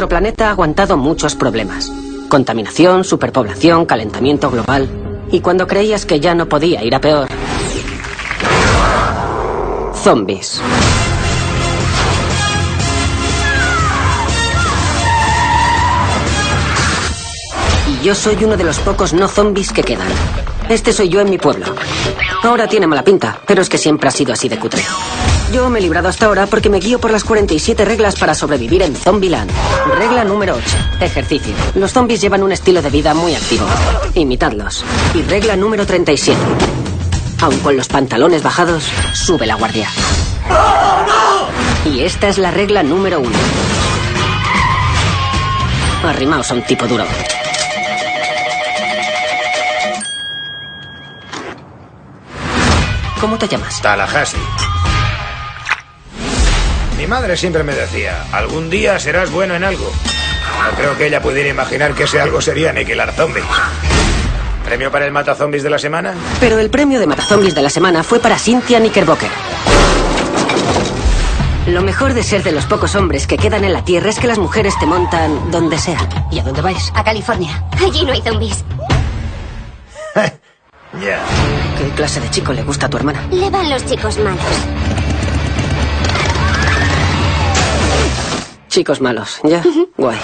Nuestro 0.00 0.16
planeta 0.16 0.48
ha 0.48 0.52
aguantado 0.52 0.96
muchos 0.96 1.36
problemas. 1.36 1.92
Contaminación, 2.30 3.04
superpoblación, 3.04 3.84
calentamiento 3.84 4.50
global. 4.50 4.88
Y 5.30 5.40
cuando 5.40 5.66
creías 5.66 6.06
que 6.06 6.18
ya 6.20 6.34
no 6.34 6.48
podía 6.48 6.82
ir 6.82 6.94
a 6.94 7.02
peor... 7.02 7.28
Zombies. 9.92 10.62
Y 17.86 18.02
yo 18.02 18.14
soy 18.14 18.42
uno 18.42 18.56
de 18.56 18.64
los 18.64 18.78
pocos 18.78 19.12
no 19.12 19.28
zombies 19.28 19.70
que 19.70 19.82
quedan. 19.82 20.08
Este 20.70 20.94
soy 20.94 21.10
yo 21.10 21.20
en 21.20 21.28
mi 21.28 21.36
pueblo. 21.36 21.66
Ahora 22.42 22.66
tiene 22.66 22.86
mala 22.86 23.04
pinta, 23.04 23.38
pero 23.46 23.60
es 23.60 23.68
que 23.68 23.76
siempre 23.76 24.08
ha 24.08 24.12
sido 24.12 24.32
así 24.32 24.48
de 24.48 24.58
cutre. 24.58 24.80
Yo 25.52 25.68
me 25.68 25.80
he 25.80 25.82
librado 25.82 26.08
hasta 26.08 26.26
ahora 26.26 26.46
porque 26.46 26.70
me 26.70 26.78
guío 26.78 27.00
por 27.00 27.10
las 27.10 27.24
47 27.24 27.84
reglas 27.84 28.14
para 28.14 28.34
sobrevivir 28.34 28.82
en 28.82 28.94
Zombieland. 28.94 29.50
Regla 29.98 30.22
número 30.22 30.54
8. 30.54 30.64
Ejercicio. 31.00 31.54
Los 31.74 31.92
zombies 31.92 32.20
llevan 32.20 32.44
un 32.44 32.52
estilo 32.52 32.80
de 32.82 32.90
vida 32.90 33.14
muy 33.14 33.34
activo. 33.34 33.66
Imitadlos. 34.14 34.84
Y 35.12 35.22
regla 35.22 35.56
número 35.56 35.86
37. 35.86 36.38
Aun 37.42 37.58
con 37.60 37.76
los 37.76 37.88
pantalones 37.88 38.44
bajados, 38.44 38.84
sube 39.12 39.44
la 39.46 39.56
guardia. 39.56 39.88
Y 41.84 42.00
esta 42.00 42.28
es 42.28 42.38
la 42.38 42.52
regla 42.52 42.84
número 42.84 43.18
1. 43.18 43.30
Arrimaos 46.04 46.50
a 46.50 46.54
un 46.54 46.62
tipo 46.62 46.86
duro. 46.86 47.04
¿Cómo 53.20 53.36
te 53.36 53.48
llamas? 53.48 53.82
Tallahassee. 53.82 54.38
Mi 57.00 57.06
madre 57.06 57.34
siempre 57.34 57.64
me 57.64 57.74
decía, 57.74 58.26
algún 58.30 58.68
día 58.68 58.98
serás 58.98 59.30
bueno 59.30 59.54
en 59.54 59.64
algo. 59.64 59.90
No 59.90 60.76
creo 60.76 60.98
que 60.98 61.06
ella 61.06 61.22
pudiera 61.22 61.48
imaginar 61.48 61.94
que 61.94 62.02
ese 62.02 62.20
algo 62.20 62.42
sería 62.42 62.68
aniquilar 62.68 63.10
zombies. 63.14 63.46
¿Premio 64.66 64.90
para 64.90 65.06
el 65.06 65.10
matazombies 65.10 65.62
de 65.62 65.70
la 65.70 65.78
semana? 65.78 66.12
Pero 66.40 66.58
el 66.58 66.68
premio 66.68 67.00
de 67.00 67.06
Matazombies 67.06 67.54
de 67.54 67.62
la 67.62 67.70
semana 67.70 68.02
fue 68.02 68.20
para 68.20 68.38
Cynthia 68.38 68.80
Knickerbocker. 68.80 69.30
Lo 71.68 71.80
mejor 71.80 72.12
de 72.12 72.22
ser 72.22 72.42
de 72.42 72.52
los 72.52 72.66
pocos 72.66 72.94
hombres 72.94 73.26
que 73.26 73.38
quedan 73.38 73.64
en 73.64 73.72
la 73.72 73.82
Tierra 73.82 74.10
es 74.10 74.18
que 74.18 74.26
las 74.26 74.38
mujeres 74.38 74.74
te 74.78 74.84
montan 74.84 75.50
donde 75.50 75.78
sea. 75.78 76.06
¿Y 76.30 76.38
a 76.38 76.42
dónde 76.42 76.60
vais? 76.60 76.92
A 76.94 77.02
California. 77.02 77.64
Allí 77.82 78.04
no 78.04 78.12
hay 78.12 78.20
zombies. 78.20 78.62
Ya. 81.00 81.20
¿Qué 81.78 81.88
clase 81.94 82.20
de 82.20 82.28
chico 82.30 82.52
le 82.52 82.64
gusta 82.64 82.86
a 82.86 82.90
tu 82.90 82.96
hermana? 82.96 83.24
Le 83.30 83.48
van 83.48 83.70
los 83.70 83.86
chicos 83.86 84.18
malos. 84.18 84.99
Chicos 88.70 89.00
malos, 89.00 89.40
¿ya? 89.42 89.64
Guay. 89.98 90.16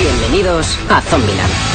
Bienvenidos 0.00 0.76
a 0.88 1.00
Zombieland. 1.02 1.69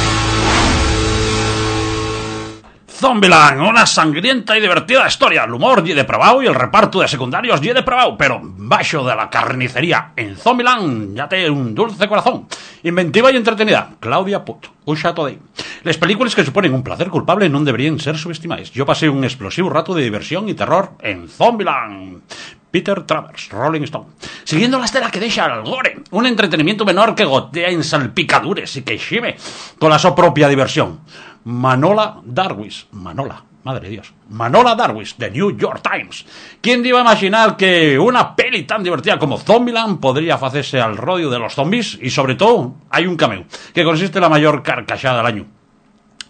Zombieland, 2.98 3.60
una 3.60 3.84
sangrienta 3.84 4.56
y 4.56 4.60
divertida 4.62 5.06
historia. 5.06 5.44
El 5.44 5.52
humor 5.52 5.82
y 5.84 5.92
depravado 5.92 6.42
y 6.42 6.46
el 6.46 6.54
reparto 6.54 7.00
de 7.00 7.08
secundarios 7.08 7.62
y 7.62 7.68
depravado, 7.68 8.16
pero 8.16 8.40
baixo 8.42 9.04
de 9.04 9.14
la 9.14 9.28
carnicería. 9.28 10.12
En 10.16 10.34
Zombieland 10.34 11.14
ya 11.14 11.28
té 11.28 11.50
un 11.50 11.74
dulce 11.74 12.08
corazón. 12.08 12.48
Inventiva 12.84 13.30
y 13.30 13.36
entretenida. 13.36 13.90
Claudia. 14.00 14.42
Usha 14.86 15.14
Today. 15.14 15.38
Les 15.82 15.98
películas 15.98 16.34
que 16.34 16.44
suponen 16.44 16.72
un 16.72 16.82
placer 16.82 17.10
culpable 17.10 17.50
non 17.52 17.68
deberían 17.68 18.00
ser 18.00 18.16
subestimadas. 18.16 18.72
Yo 18.72 18.88
pasé 18.88 19.12
un 19.12 19.28
explosivo 19.28 19.68
rato 19.68 19.92
de 19.92 20.00
diversión 20.00 20.48
y 20.48 20.54
terror 20.56 20.96
en 21.04 21.28
Zombieland. 21.28 22.24
Peter 22.70 23.04
Travers, 23.04 23.48
Rolling 23.50 23.82
Stone. 23.84 24.06
Siguiendo 24.44 24.78
la 24.78 24.84
estela 24.84 25.10
que 25.10 25.20
deja 25.20 25.44
al 25.46 25.62
gore, 25.62 26.02
un 26.10 26.26
entretenimiento 26.26 26.84
menor 26.84 27.14
que 27.14 27.24
gotea 27.24 27.70
en 27.70 27.82
salpicadures 27.82 28.76
y 28.76 28.82
que 28.82 28.98
xime 28.98 29.36
con 29.78 29.90
la 29.90 29.98
so 29.98 30.14
propia 30.14 30.48
diversión. 30.48 31.00
Manola 31.46 32.20
Darwis, 32.24 32.88
Manola, 32.90 33.44
madre 33.62 33.84
de 33.84 33.90
Dios, 33.90 34.12
Manola 34.30 34.74
Darwis, 34.74 35.16
de 35.16 35.30
New 35.30 35.56
York 35.56 35.80
Times. 35.80 36.26
¿Quién 36.60 36.84
iba 36.84 36.98
a 36.98 37.02
imaginar 37.02 37.56
que 37.56 37.96
una 38.00 38.34
peli 38.34 38.64
tan 38.64 38.82
divertida 38.82 39.16
como 39.16 39.38
Zombieland 39.38 40.00
podría 40.00 40.34
hacerse 40.34 40.80
al 40.80 40.96
rodio 40.96 41.30
de 41.30 41.38
los 41.38 41.54
zombies? 41.54 42.00
Y 42.02 42.10
sobre 42.10 42.34
todo, 42.34 42.74
hay 42.90 43.06
un 43.06 43.16
cameo, 43.16 43.44
que 43.72 43.84
consiste 43.84 44.18
en 44.18 44.22
la 44.22 44.28
mayor 44.28 44.64
carcachada 44.64 45.18
del 45.18 45.26
año. 45.26 45.46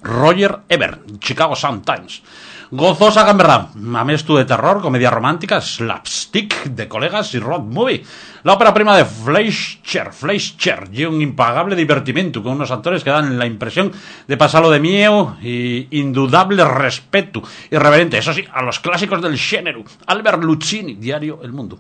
Roger 0.03 0.59
Ebert, 0.69 1.19
Chicago 1.19 1.57
Sun 1.57 1.81
Times. 1.81 2.23
Gozosa 2.71 3.23
gamberra, 3.23 3.71
mamestu 3.79 4.35
de 4.35 4.45
terror, 4.45 4.83
comedia 4.83 5.09
romántica, 5.09 5.61
slapstick 5.61 6.65
de 6.65 6.89
colegas 6.89 7.33
y 7.35 7.39
road 7.39 7.63
movie. 7.63 8.03
La 8.43 8.55
ópera 8.55 8.75
prima 8.75 8.97
de 8.97 9.05
Fleischer, 9.05 10.13
Fleischer, 10.13 10.89
y 10.91 11.05
un 11.05 11.23
impagable 11.23 11.77
divertimento 11.77 12.43
con 12.43 12.55
unos 12.55 12.73
actores 12.73 13.05
que 13.05 13.11
dan 13.11 13.39
la 13.39 13.47
impresión 13.47 13.93
de 14.27 14.37
pasarlo 14.37 14.69
de 14.71 14.81
miedo 14.81 15.37
y 15.41 15.87
indudable 15.97 16.65
respeto 16.65 17.41
irreverente, 17.71 18.19
eso 18.19 18.33
sí, 18.33 18.45
a 18.53 18.63
los 18.63 18.81
clásicos 18.81 19.23
del 19.23 19.39
género. 19.39 19.85
Albert 20.07 20.43
Lucchini, 20.43 20.95
Diario 20.95 21.39
El 21.45 21.53
Mundo. 21.53 21.79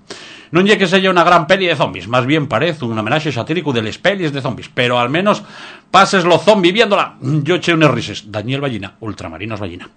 Non 0.55 0.63
lle 0.63 0.79
que 0.79 0.87
sella 0.87 1.11
una 1.11 1.27
gran 1.27 1.51
peli 1.51 1.67
de 1.67 1.75
zombies, 1.75 2.07
más 2.07 2.23
bien 2.23 2.47
parece 2.47 2.87
un 2.87 2.95
homenaje 2.95 3.35
satírico 3.35 3.75
de 3.75 3.83
les 3.83 3.99
pelis 3.99 4.31
de 4.31 4.39
zombies, 4.39 4.71
pero 4.71 5.03
al 5.03 5.11
menos 5.11 5.43
pases 5.91 6.23
lo 6.23 6.39
zombie 6.39 6.71
viéndola. 6.71 7.19
Yo 7.43 7.59
eché 7.59 7.75
unes 7.75 7.91
rises. 7.91 8.31
Daniel 8.31 8.63
Ballina, 8.63 8.95
Ultramarinos 9.03 9.59
Ballina. 9.59 9.91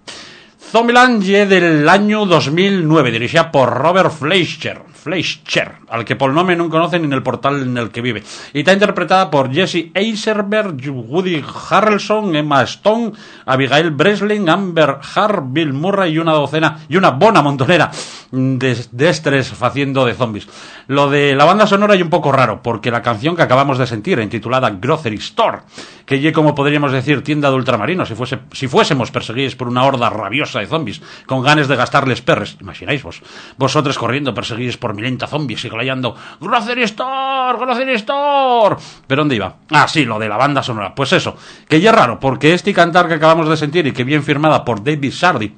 Zombieland 0.60 1.22
del 1.24 1.88
año 1.88 2.26
2009, 2.26 3.10
dirigida 3.10 3.50
por 3.50 3.70
Robert 3.70 4.12
Fleischer, 4.12 4.82
Fleischer, 5.02 5.76
al 5.88 6.04
que 6.04 6.16
por 6.16 6.32
nombre 6.32 6.56
no 6.56 6.68
conocen 6.68 7.04
en 7.04 7.12
el 7.12 7.22
portal 7.22 7.62
en 7.62 7.76
el 7.76 7.90
que 7.90 8.00
vive. 8.00 8.22
Y 8.52 8.60
está 8.60 8.72
interpretada 8.72 9.30
por 9.30 9.52
Jesse 9.52 9.90
Eisenberg, 9.94 10.76
Woody 10.90 11.42
Harrelson, 11.70 12.36
Emma 12.36 12.62
Stone, 12.62 13.12
Abigail 13.46 13.90
Breslin, 13.90 14.48
Amber 14.48 14.98
Hart, 15.14 15.44
Bill 15.46 15.72
Murray 15.72 16.12
y 16.12 16.18
una 16.18 16.32
docena 16.32 16.80
y 16.88 16.96
una 16.96 17.10
bona 17.10 17.42
montonera 17.42 17.90
de, 18.30 18.86
de 18.90 19.08
estres 19.08 19.52
haciendo 19.62 20.04
de 20.04 20.14
zombies. 20.14 20.48
Lo 20.86 21.08
de 21.08 21.34
la 21.34 21.44
banda 21.44 21.66
sonora 21.66 21.96
y 21.96 22.02
un 22.02 22.10
poco 22.10 22.32
raro, 22.32 22.62
porque 22.62 22.90
la 22.90 23.02
canción 23.02 23.36
que 23.36 23.42
acabamos 23.42 23.78
de 23.78 23.86
sentir, 23.86 24.18
intitulada 24.18 24.70
Grocery 24.70 25.16
Store, 25.16 25.60
que 26.04 26.20
ye 26.20 26.32
como 26.32 26.54
podríamos 26.54 26.92
decir 26.92 27.22
tienda 27.22 27.50
de 27.50 27.56
ultramarinos, 27.56 28.08
si, 28.08 28.14
fuese, 28.14 28.38
si 28.52 28.68
fuésemos 28.68 29.10
perseguidos 29.10 29.54
por 29.54 29.68
una 29.68 29.84
horda 29.84 30.10
rabiosa 30.10 30.60
de 30.60 30.66
zombies, 30.66 31.00
con 31.26 31.42
ganes 31.42 31.68
de 31.68 31.76
gastarles 31.76 32.20
perres, 32.22 32.56
imagináis 32.60 33.02
vos, 33.02 33.22
vosotros 33.56 33.98
corriendo 33.98 34.34
perseguidos 34.34 34.76
por 34.76 34.89
milenta 34.94 35.26
zombies 35.26 35.64
y 35.64 35.68
glayando 35.68 36.14
Grocery 36.40 36.82
Store, 36.84 37.58
Grocery 37.58 37.94
Store. 37.94 38.76
¿Pero 39.06 39.22
dónde 39.22 39.36
iba? 39.36 39.56
Ah, 39.70 39.88
sí, 39.88 40.04
lo 40.04 40.18
de 40.18 40.28
la 40.28 40.36
banda 40.36 40.62
sonora. 40.62 40.94
Pues 40.94 41.12
eso, 41.12 41.36
que 41.68 41.80
ya 41.80 41.90
es 41.90 41.96
raro, 41.96 42.20
porque 42.20 42.54
este 42.54 42.72
cantar 42.72 43.08
que 43.08 43.14
acabamos 43.14 43.48
de 43.48 43.56
sentir 43.56 43.86
y 43.86 43.92
que 43.92 44.04
bien 44.04 44.22
firmada 44.22 44.64
por 44.64 44.82
David 44.82 45.12
Sardi, 45.12 45.54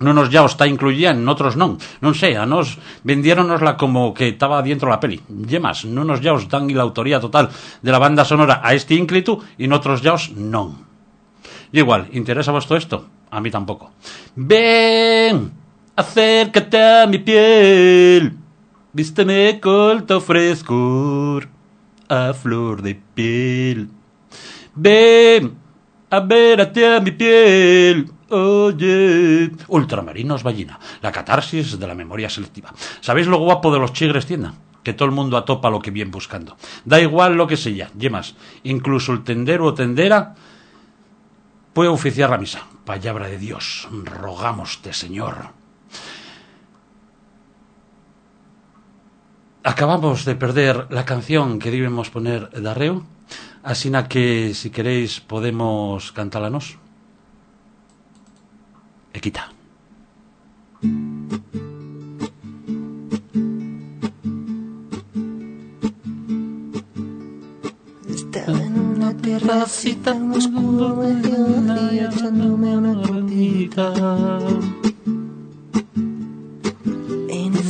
no 0.00 0.12
nos 0.12 0.30
ya 0.30 0.44
está 0.44 0.66
incluía 0.66 1.10
en 1.10 1.26
otros 1.28 1.56
non. 1.58 1.78
Non 1.98 2.14
sei, 2.14 2.38
a 2.38 2.46
nos 2.46 2.78
vendieronosla 3.02 3.74
como 3.74 4.14
que 4.14 4.30
estaba 4.30 4.62
dentro 4.62 4.86
la 4.86 5.02
peli. 5.02 5.18
Ye 5.26 5.58
más, 5.58 5.82
no 5.84 6.06
nos 6.06 6.22
ya 6.22 6.34
os 6.34 6.46
dan 6.46 6.70
la 6.70 6.86
autoría 6.86 7.18
total 7.18 7.50
de 7.82 7.90
la 7.90 7.98
banda 7.98 8.22
sonora 8.22 8.62
a 8.62 8.74
este 8.74 8.94
ínclito 8.94 9.42
y 9.58 9.66
en 9.66 9.74
otros 9.74 10.02
ya 10.02 10.14
os 10.14 10.30
non. 10.30 10.86
Y 11.74 11.82
igual, 11.82 12.08
¿interesa 12.14 12.54
vos 12.54 12.66
todo 12.66 12.78
esto? 12.78 13.10
A 13.30 13.40
mí 13.40 13.50
tampoco. 13.50 13.90
Ven, 14.36 15.50
acércate 15.96 16.78
a 16.78 17.06
mi 17.06 17.18
piel, 17.18 18.32
vísteme 18.98 19.60
con 19.60 20.08
tu 20.08 20.18
frescor 20.20 21.48
a 22.08 22.34
flor 22.34 22.82
de 22.82 22.96
piel. 23.14 23.88
Ven, 24.74 25.54
a 26.10 26.18
vérate 26.18 26.96
a 26.96 26.98
mi 26.98 27.12
piel, 27.12 28.10
Oye, 28.30 29.52
Ultramarinos 29.68 30.42
Ballina, 30.42 30.80
la 31.00 31.12
catarsis 31.12 31.78
de 31.78 31.86
la 31.86 31.94
memoria 31.94 32.28
selectiva. 32.28 32.74
¿Sabéis 33.00 33.28
lo 33.28 33.38
guapo 33.38 33.72
de 33.72 33.78
los 33.78 33.92
chigres 33.92 34.26
tienda? 34.26 34.54
Que 34.82 34.94
todo 34.94 35.06
el 35.06 35.14
mundo 35.14 35.36
atopa 35.36 35.70
lo 35.70 35.78
que 35.78 35.92
viene 35.92 36.10
buscando. 36.10 36.56
Da 36.84 37.00
igual 37.00 37.34
lo 37.34 37.46
que 37.46 37.56
sea, 37.56 37.92
yemas. 37.96 38.34
Incluso 38.64 39.12
el 39.12 39.22
tendero 39.22 39.66
o 39.66 39.74
tendera 39.74 40.34
puede 41.72 41.88
oficiar 41.88 42.30
la 42.30 42.38
misa. 42.38 42.66
Palabra 42.84 43.28
de 43.28 43.38
Dios, 43.38 43.86
rogamoste, 43.92 44.92
Señor. 44.92 45.57
Acabamos 49.64 50.24
de 50.24 50.34
perder 50.34 50.86
la 50.90 51.04
canción 51.04 51.58
que 51.58 51.70
debemos 51.70 52.10
poner 52.10 52.48
de 52.50 52.70
arreo, 52.70 53.04
así 53.62 53.90
que 54.08 54.54
si 54.54 54.70
queréis 54.70 55.20
podemos 55.20 56.12
cantarla 56.12 56.48
nos. 56.48 56.78
Equita. 59.12 59.52
Estaba 68.08 68.58
en 68.62 68.78
una 68.78 69.16
terracita 69.16 70.12
buscando 70.12 70.96
mediodía 70.96 72.08
echándome 72.08 72.76
una 72.76 72.94
copita 73.02 73.92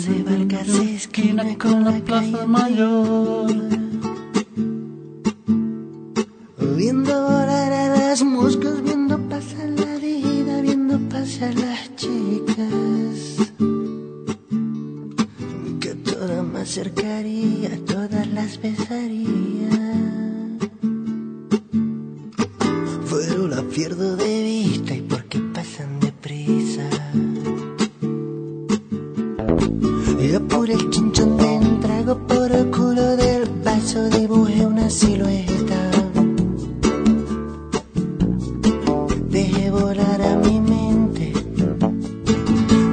de 0.09 0.23
Vargas 0.23 0.69
esquina 0.69 1.45
con 1.59 1.85
la 1.85 1.93
Plaza 2.01 2.47
Mayor. 2.47 3.53
Viendo 6.77 7.13
volar 7.23 7.73
a 7.73 7.89
las 7.89 8.23
moscas, 8.23 8.83
viendo 8.83 9.19
pasar 9.29 9.69
la 9.71 9.97
vida, 9.99 10.63
viendo 10.63 10.99
pasar 11.09 11.55
las 11.55 11.95
chicas. 11.97 13.17
Que 15.81 15.95
todas 15.95 16.45
me 16.45 16.61
acercaría, 16.61 17.71
todas 17.87 18.27
las 18.29 18.61
besaría. 18.61 19.69
Pero 23.11 23.49
la 23.49 23.63
pierdo 23.63 24.17
de 24.17 24.43
vista 24.43 24.95
y 24.95 25.03
porque 25.03 25.48
Veo 30.31 30.47
por 30.47 30.69
el 30.69 30.91
chinchón 30.91 31.39
del 31.39 31.81
trago, 31.81 32.19
por 32.27 32.53
el 32.53 32.71
culo 32.71 33.17
del 33.17 33.49
vaso, 33.65 34.11
dibujé 34.11 34.67
una 34.67 34.91
silueta. 34.91 35.81
Dejé 39.31 39.71
volar 39.71 40.21
a 40.21 40.37
mi 40.37 40.61
mente, 40.61 41.33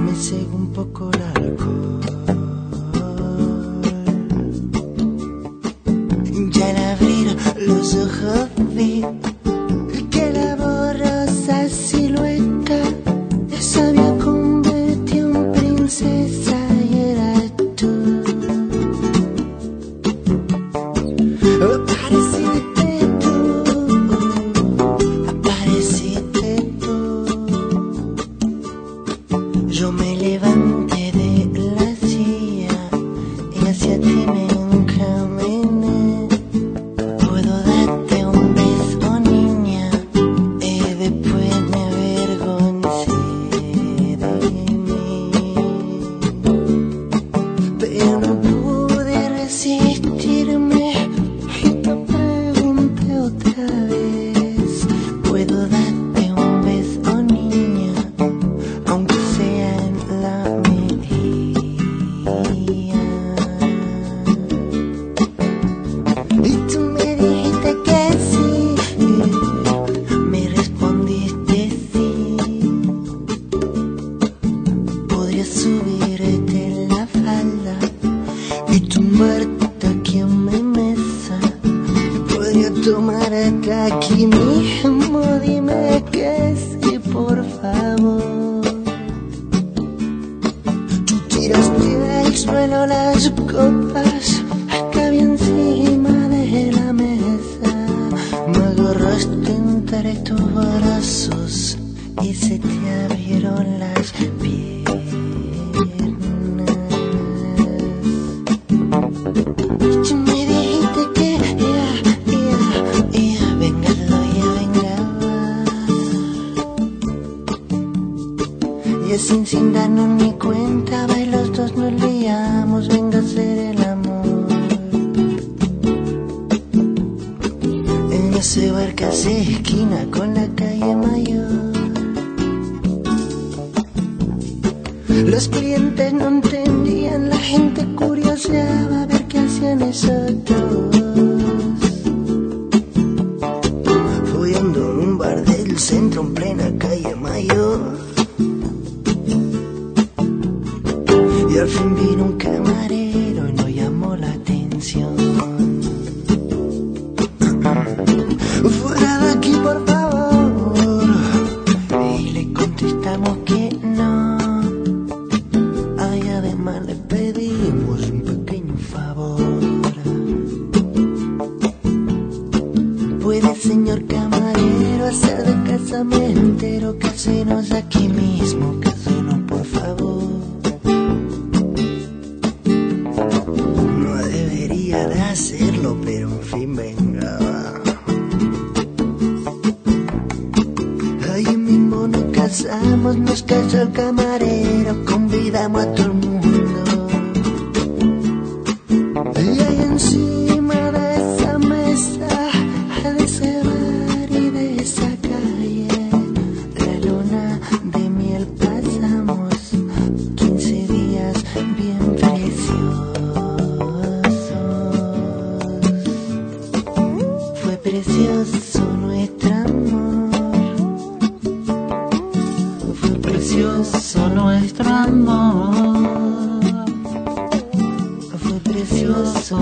me 0.05 0.15
cegó 0.15 0.55
un 0.55 0.71
poco 0.71 1.11
el 1.11 1.21
alcohol. 1.43 1.99
Y 6.53 6.61
al 6.61 6.77
abrir 6.77 7.37
los 7.67 7.95
ojos 7.95 8.47
vi. 8.73 9.03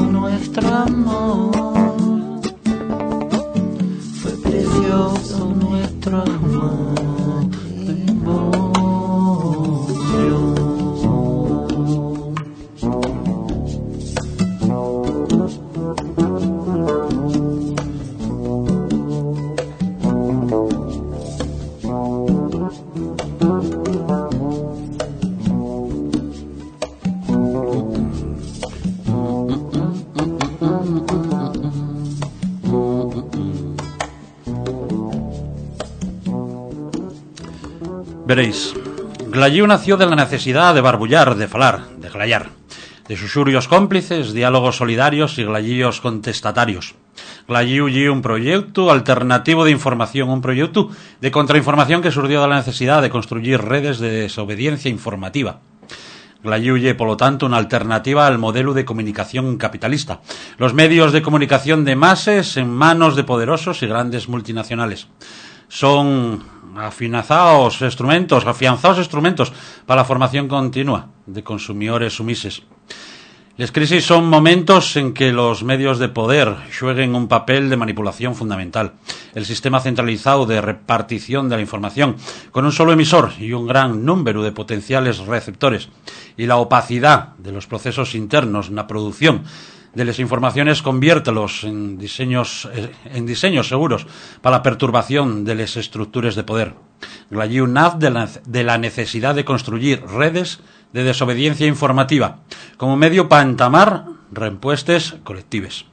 nuestro 0.02 0.68
amor. 0.68 1.93
Pelayo 39.44 39.68
nació 39.68 39.98
de 39.98 40.06
la 40.06 40.16
necesidad 40.16 40.74
de 40.74 40.80
barbullar, 40.80 41.36
de 41.36 41.50
falar, 41.50 41.90
de 41.98 42.08
glayar, 42.08 42.52
de 43.10 43.18
susurrios 43.18 43.68
cómplices, 43.68 44.32
diálogos 44.32 44.78
solidarios 44.78 45.38
y 45.38 45.44
glallíos 45.44 46.00
contestatarios. 46.00 46.96
Glalliu 47.50 47.90
y 47.90 48.08
un 48.08 48.22
proyecto 48.22 48.90
alternativo 48.90 49.66
de 49.66 49.72
información, 49.72 50.30
un 50.30 50.40
proyecto 50.40 50.92
de 51.20 51.30
contrainformación 51.32 52.02
que 52.02 52.10
surgió 52.10 52.42
de 52.42 52.48
la 52.48 52.56
necesidad 52.56 53.02
de 53.02 53.10
construir 53.10 53.60
redes 53.60 54.00
de 54.00 54.12
desobediencia 54.12 54.90
informativa. 54.90 55.60
Glayuye, 56.42 56.96
por 56.96 57.10
lo 57.10 57.18
tanto, 57.18 57.46
una 57.46 57.58
alternativa 57.58 58.26
al 58.26 58.38
modelo 58.38 58.74
de 58.74 58.86
comunicación 58.86 59.58
capitalista. 59.58 60.22
Los 60.58 60.74
medios 60.74 61.12
de 61.12 61.22
comunicación 61.22 61.84
de 61.84 61.98
masas 61.98 62.56
en 62.56 62.70
manos 62.70 63.18
de 63.18 63.26
poderosos 63.26 63.84
y 63.84 63.88
grandes 63.88 64.30
multinacionales. 64.30 65.10
Son 65.68 66.53
afinazados 66.76 67.82
instrumentos, 67.82 68.46
afianzados 68.46 68.98
instrumentos 68.98 69.54
para 69.86 70.02
la 70.02 70.06
formación 70.06 70.48
continua 70.48 71.10
de 71.26 71.44
consumidores 71.44 72.14
sumises. 72.14 72.64
Las 73.56 73.72
crisis 73.72 74.04
son 74.04 74.28
momentos 74.30 74.96
en 74.96 75.14
que 75.14 75.32
los 75.32 75.64
medios 75.64 76.00
de 76.00 76.10
poder 76.10 76.56
jueguen 76.80 77.14
un 77.14 77.28
papel 77.28 77.70
de 77.70 77.78
manipulación 77.78 78.34
fundamental. 78.34 78.94
El 79.36 79.46
sistema 79.46 79.80
centralizado 79.80 80.48
de 80.48 80.60
repartición 80.60 81.50
de 81.50 81.58
la 81.58 81.62
información, 81.62 82.16
con 82.50 82.66
un 82.66 82.72
solo 82.72 82.94
emisor 82.94 83.32
y 83.40 83.54
un 83.54 83.68
gran 83.68 84.06
número 84.06 84.42
de 84.42 84.54
potenciales 84.54 85.20
receptores, 85.20 85.90
y 86.36 86.48
la 86.48 86.58
opacidad 86.58 87.36
de 87.38 87.52
los 87.52 87.68
procesos 87.68 88.16
internos 88.16 88.70
en 88.70 88.76
la 88.76 88.88
producción 88.88 89.44
de 89.94 90.06
las 90.06 90.20
informaciones 90.20 90.82
conviértelos 90.82 91.64
en 91.64 91.98
diseños, 91.98 92.68
eh, 92.74 92.92
en 93.14 93.26
diseños 93.26 93.68
seguros 93.68 94.08
para 94.42 94.58
la 94.58 94.64
perturbación 94.64 95.46
de 95.46 95.56
las 95.56 95.78
estructuras 95.78 96.36
de 96.36 96.44
poder. 96.44 96.74
Glayiu 97.30 97.68
naz 97.68 98.00
de 98.00 98.10
la, 98.10 98.30
de 98.46 98.64
la 98.64 98.78
necesidad 98.78 99.36
de 99.36 99.46
construir 99.46 100.02
redes 100.02 100.62
de 100.94 101.04
desobediencia 101.04 101.68
informativa 101.68 102.40
como 102.78 102.98
medio 102.98 103.30
para 103.30 103.44
entamar 103.44 104.06
reempuestes 104.32 105.16
colectives. 105.24 105.86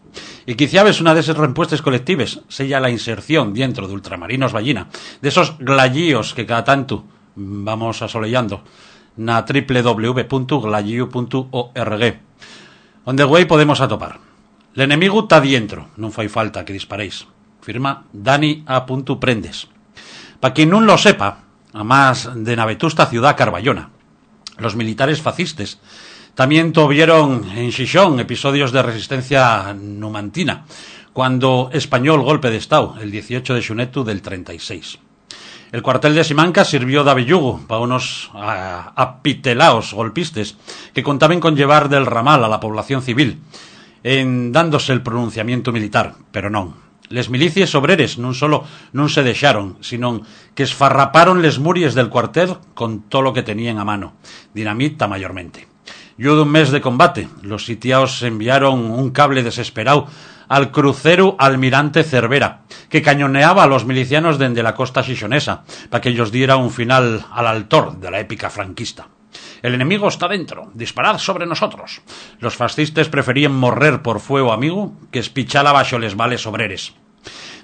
Y 0.46 0.54
quizá 0.54 0.82
ves 0.82 1.00
una 1.00 1.14
de 1.14 1.20
esas 1.20 1.36
reempuestes 1.36 1.82
colectives 1.82 2.40
sella 2.48 2.80
la 2.80 2.90
inserción 2.90 3.54
dentro 3.54 3.86
de 3.86 3.94
ultramarinos 3.94 4.52
ballina, 4.52 4.88
de 5.20 5.28
esos 5.28 5.58
glayíos 5.58 6.34
que 6.34 6.46
cada 6.46 6.64
tanto 6.64 7.04
vamos 7.36 8.02
asolellando 8.02 8.64
na 9.16 9.44
www.glayiu.org 13.10 13.10
onde 13.10 13.24
güey 13.24 13.44
podemos 13.44 13.80
atopar. 13.80 14.22
L'enemigo 14.74 15.26
está 15.26 15.42
dientro, 15.42 15.90
non 15.98 16.14
fai 16.14 16.30
falta 16.30 16.62
que 16.62 16.70
disparéis. 16.70 17.26
Firma 17.58 18.06
Dani 18.14 18.62
A. 18.70 18.86
Prendes. 18.86 19.66
Pa 20.38 20.54
quien 20.54 20.70
non 20.70 20.86
lo 20.86 20.94
sepa, 20.94 21.42
a 21.74 21.82
más 21.82 22.30
de 22.30 22.54
na 22.54 22.70
vetusta 22.70 23.10
ciudad 23.10 23.34
Carballona, 23.34 23.90
los 24.62 24.78
militares 24.78 25.18
fascistas 25.20 25.82
también 26.38 26.72
tuvieron 26.72 27.50
en 27.50 27.74
Xixón 27.74 28.22
episodios 28.22 28.70
de 28.70 28.86
resistencia 28.86 29.74
numantina, 29.74 30.64
cuando 31.12 31.68
español 31.74 32.22
golpe 32.22 32.50
de 32.50 32.62
Estado, 32.62 32.94
el 33.02 33.10
18 33.10 33.58
de 33.58 33.62
Xunetu 33.62 34.06
del 34.06 34.22
36. 34.22 35.09
El 35.72 35.82
cuartel 35.82 36.16
de 36.16 36.24
Simanca 36.24 36.64
sirvió 36.64 37.04
de 37.04 37.12
avillugo 37.12 37.60
para 37.68 37.80
unos 37.80 38.30
ah, 38.34 38.92
apitelaos 38.96 39.94
golpistes 39.94 40.56
que 40.92 41.04
contaban 41.04 41.38
con 41.38 41.54
llevar 41.54 41.88
del 41.88 42.06
ramal 42.06 42.42
a 42.42 42.48
la 42.48 42.58
población 42.58 43.02
civil, 43.02 43.38
en 44.02 44.50
dándose 44.50 44.92
el 44.92 45.02
pronunciamiento 45.02 45.70
militar, 45.70 46.14
pero 46.32 46.50
non. 46.50 46.74
Les 47.10 47.30
milicias 47.30 47.74
obreres 47.74 48.18
non 48.18 48.34
solo 48.34 48.66
non 48.94 49.10
se 49.10 49.22
deixaron, 49.22 49.78
sino 49.82 50.26
que 50.58 50.66
esfarraparon 50.66 51.38
les 51.38 51.62
muries 51.62 51.94
del 51.94 52.10
cuartel 52.10 52.58
con 52.74 53.06
todo 53.06 53.22
lo 53.22 53.34
que 53.34 53.46
tenían 53.46 53.78
a 53.78 53.86
mano, 53.86 54.18
dinamita 54.54 55.06
mayormente. 55.06 55.70
Yo 56.18 56.34
de 56.34 56.42
un 56.42 56.50
mes 56.50 56.70
de 56.70 56.82
combate, 56.82 57.30
los 57.42 57.64
sitiados 57.64 58.22
enviaron 58.22 58.90
un 58.90 59.10
cable 59.10 59.42
desesperado 59.42 60.10
al 60.50 60.72
crucero 60.72 61.36
Almirante 61.38 62.02
Cervera, 62.02 62.62
que 62.88 63.02
cañoneaba 63.02 63.62
a 63.62 63.68
los 63.68 63.84
milicianos 63.86 64.36
desde 64.36 64.64
la 64.64 64.74
costa 64.74 65.04
xixonesa, 65.04 65.62
para 65.88 66.00
que 66.00 66.08
ellos 66.08 66.32
diera 66.32 66.56
un 66.56 66.72
final 66.72 67.24
al 67.30 67.46
altor 67.46 67.96
de 67.98 68.10
la 68.10 68.18
épica 68.18 68.50
franquista. 68.50 69.06
El 69.62 69.74
enemigo 69.74 70.08
está 70.08 70.26
dentro, 70.26 70.72
disparad 70.74 71.18
sobre 71.18 71.46
nosotros. 71.46 72.02
Los 72.40 72.56
fascistas 72.56 73.08
preferían 73.08 73.54
morrer 73.54 74.02
por 74.02 74.18
fuego 74.18 74.52
amigo 74.52 74.92
que 75.12 75.20
espichala 75.20 75.70
bajo 75.70 76.00
les 76.00 76.16
vales 76.16 76.44
obreres. 76.46 76.94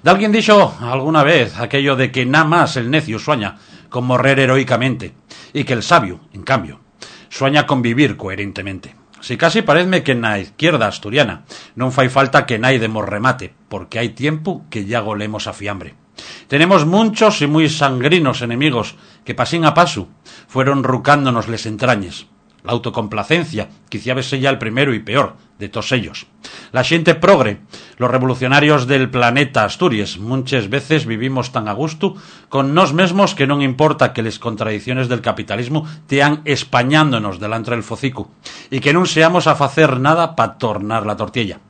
De 0.01 0.09
alguien 0.09 0.31
dicho 0.31 0.73
alguna 0.79 1.23
vez 1.23 1.59
aquello 1.59 1.97
de 1.97 2.09
que 2.09 2.25
nada 2.25 2.45
más 2.45 2.77
el 2.77 2.89
necio 2.89 3.19
sueña 3.19 3.57
con 3.89 4.05
morrer 4.05 4.39
heroicamente 4.39 5.13
y 5.51 5.65
que 5.65 5.73
el 5.73 5.83
sabio, 5.83 6.21
en 6.31 6.43
cambio, 6.43 6.79
sueña 7.27 7.67
con 7.67 7.81
vivir 7.81 8.15
coherentemente. 8.15 8.95
Si 9.27 9.35
casi 9.35 9.59
parezme 9.61 10.07
que 10.07 10.15
na 10.15 10.39
izquierda 10.39 10.87
asturiana 10.87 11.43
non 11.75 11.91
fai 11.91 12.07
falta 12.07 12.47
que 12.47 12.55
naidemos 12.63 13.03
remate, 13.03 13.51
porque 13.67 13.99
hai 13.99 14.15
tiempo 14.15 14.63
que 14.71 14.87
ya 14.87 15.03
golemos 15.03 15.51
a 15.51 15.53
fiambre. 15.59 15.99
Tenemos 16.47 16.87
muchos 16.87 17.43
y 17.43 17.47
muy 17.51 17.67
sangrinos 17.67 18.39
enemigos 18.39 18.95
que 19.27 19.35
pasín 19.35 19.67
a 19.67 19.75
paso 19.75 20.07
fueron 20.47 20.87
rucándonos 20.87 21.51
les 21.51 21.67
entrañes. 21.67 22.31
La 22.67 22.73
autocomplacencia, 22.73 23.69
quizá 23.87 24.13
ves 24.13 24.29
ya 24.31 24.49
el 24.49 24.57
primero 24.57 24.93
y 24.93 24.99
peor 24.99 25.37
de 25.57 25.69
todos 25.69 25.93
ellos. 25.93 26.27
La 26.73 26.83
xente 26.83 27.15
progre, 27.15 27.63
los 27.95 28.11
revolucionarios 28.11 28.87
del 28.87 29.09
planeta 29.09 29.63
Asturias, 29.63 30.19
muchas 30.19 30.67
veces 30.67 31.05
vivimos 31.05 31.53
tan 31.53 31.69
a 31.69 31.73
gusto 31.73 32.15
con 32.49 32.75
nos 32.75 32.91
mesmos 32.91 33.39
que 33.39 33.47
non 33.47 33.63
importa 33.63 34.11
que 34.11 34.19
les 34.19 34.35
contradicciones 34.35 35.07
del 35.07 35.23
capitalismo 35.23 35.87
tean 36.11 36.43
españándonos 36.43 37.39
delante 37.39 37.71
del 37.71 37.87
focico 37.87 38.35
y 38.67 38.83
que 38.83 38.91
non 38.91 39.07
seamos 39.07 39.47
a 39.47 39.55
facer 39.55 40.03
nada 40.03 40.35
para 40.35 40.59
tornar 40.59 41.07
la 41.07 41.15
tortilla 41.15 41.63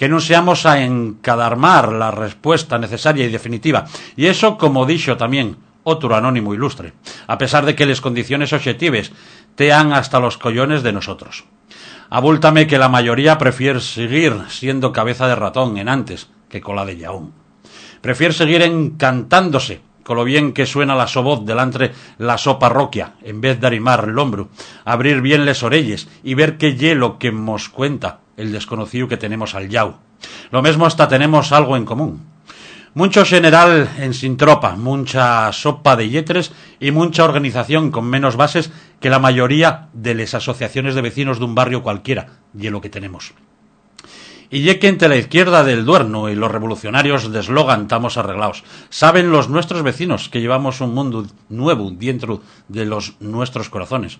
que 0.00 0.08
non 0.08 0.24
seamos 0.24 0.64
a 0.64 0.80
encadarmar 0.80 1.92
la 1.92 2.08
respuesta 2.08 2.80
necesaria 2.80 3.28
y 3.28 3.30
definitiva. 3.30 3.84
Y 4.16 4.32
eso, 4.32 4.56
como 4.56 4.88
dixo 4.88 5.20
también 5.20 5.60
otro 5.82 6.14
anónimo 6.14 6.54
ilustre, 6.54 6.92
a 7.26 7.38
pesar 7.38 7.64
de 7.64 7.74
que 7.74 7.86
les 7.86 8.00
condiciones 8.00 8.52
objetivas 8.52 9.12
tean 9.54 9.92
hasta 9.92 10.20
los 10.20 10.38
collones 10.38 10.82
de 10.82 10.92
nosotros. 10.92 11.44
Abúltame 12.08 12.66
que 12.66 12.78
la 12.78 12.88
mayoría 12.88 13.38
prefiere 13.38 13.80
seguir 13.80 14.34
siendo 14.48 14.92
cabeza 14.92 15.28
de 15.28 15.36
ratón 15.36 15.78
en 15.78 15.88
antes 15.88 16.28
que 16.48 16.60
cola 16.60 16.84
de 16.84 16.96
yaún. 16.96 17.32
Prefiere 18.00 18.34
seguir 18.34 18.62
encantándose 18.62 19.80
con 20.02 20.16
lo 20.16 20.24
bien 20.24 20.52
que 20.52 20.66
suena 20.66 20.96
la 20.96 21.06
sovoz 21.06 21.44
delante 21.44 21.92
la 22.18 22.36
so 22.36 22.58
parroquia, 22.58 23.12
en 23.22 23.40
vez 23.40 23.60
de 23.60 23.68
arrimar 23.68 24.08
el 24.08 24.18
hombro, 24.18 24.48
abrir 24.84 25.20
bien 25.20 25.44
les 25.44 25.62
orelles 25.62 26.08
y 26.24 26.34
ver 26.34 26.58
qué 26.58 26.74
hielo 26.74 27.18
que 27.18 27.30
nos 27.30 27.68
cuenta 27.68 28.18
el 28.36 28.50
desconocido 28.50 29.06
que 29.06 29.16
tenemos 29.16 29.54
al 29.54 29.68
yau. 29.68 29.98
Lo 30.50 30.62
mismo 30.62 30.86
hasta 30.86 31.06
tenemos 31.06 31.52
algo 31.52 31.76
en 31.76 31.84
común. 31.84 32.26
Mucho 32.92 33.24
general 33.24 33.88
en 33.98 34.14
sin 34.14 34.36
tropa, 34.36 34.74
mucha 34.74 35.52
sopa 35.52 35.94
de 35.94 36.08
yetres 36.08 36.50
y 36.80 36.90
mucha 36.90 37.22
organización 37.22 37.92
con 37.92 38.06
menos 38.06 38.34
bases 38.34 38.72
que 38.98 39.10
la 39.10 39.20
mayoría 39.20 39.88
de 39.92 40.16
las 40.16 40.34
asociaciones 40.34 40.96
de 40.96 41.02
vecinos 41.02 41.38
de 41.38 41.44
un 41.44 41.54
barrio 41.54 41.84
cualquiera, 41.84 42.40
y 42.58 42.68
lo 42.68 42.80
que 42.80 42.90
tenemos. 42.90 43.32
Y 44.50 44.62
ya 44.62 44.80
que 44.80 44.88
entre 44.88 45.08
la 45.08 45.14
izquierda 45.14 45.62
del 45.62 45.84
Duerno 45.84 46.28
y 46.28 46.34
los 46.34 46.50
revolucionarios 46.50 47.30
de 47.30 47.38
eslogan 47.38 47.82
estamos 47.82 48.16
arreglados, 48.16 48.64
saben 48.88 49.30
los 49.30 49.48
nuestros 49.48 49.84
vecinos 49.84 50.28
que 50.28 50.40
llevamos 50.40 50.80
un 50.80 50.92
mundo 50.92 51.24
nuevo 51.48 51.92
dentro 51.92 52.42
de 52.66 52.86
los 52.86 53.14
nuestros 53.20 53.70
corazones. 53.70 54.18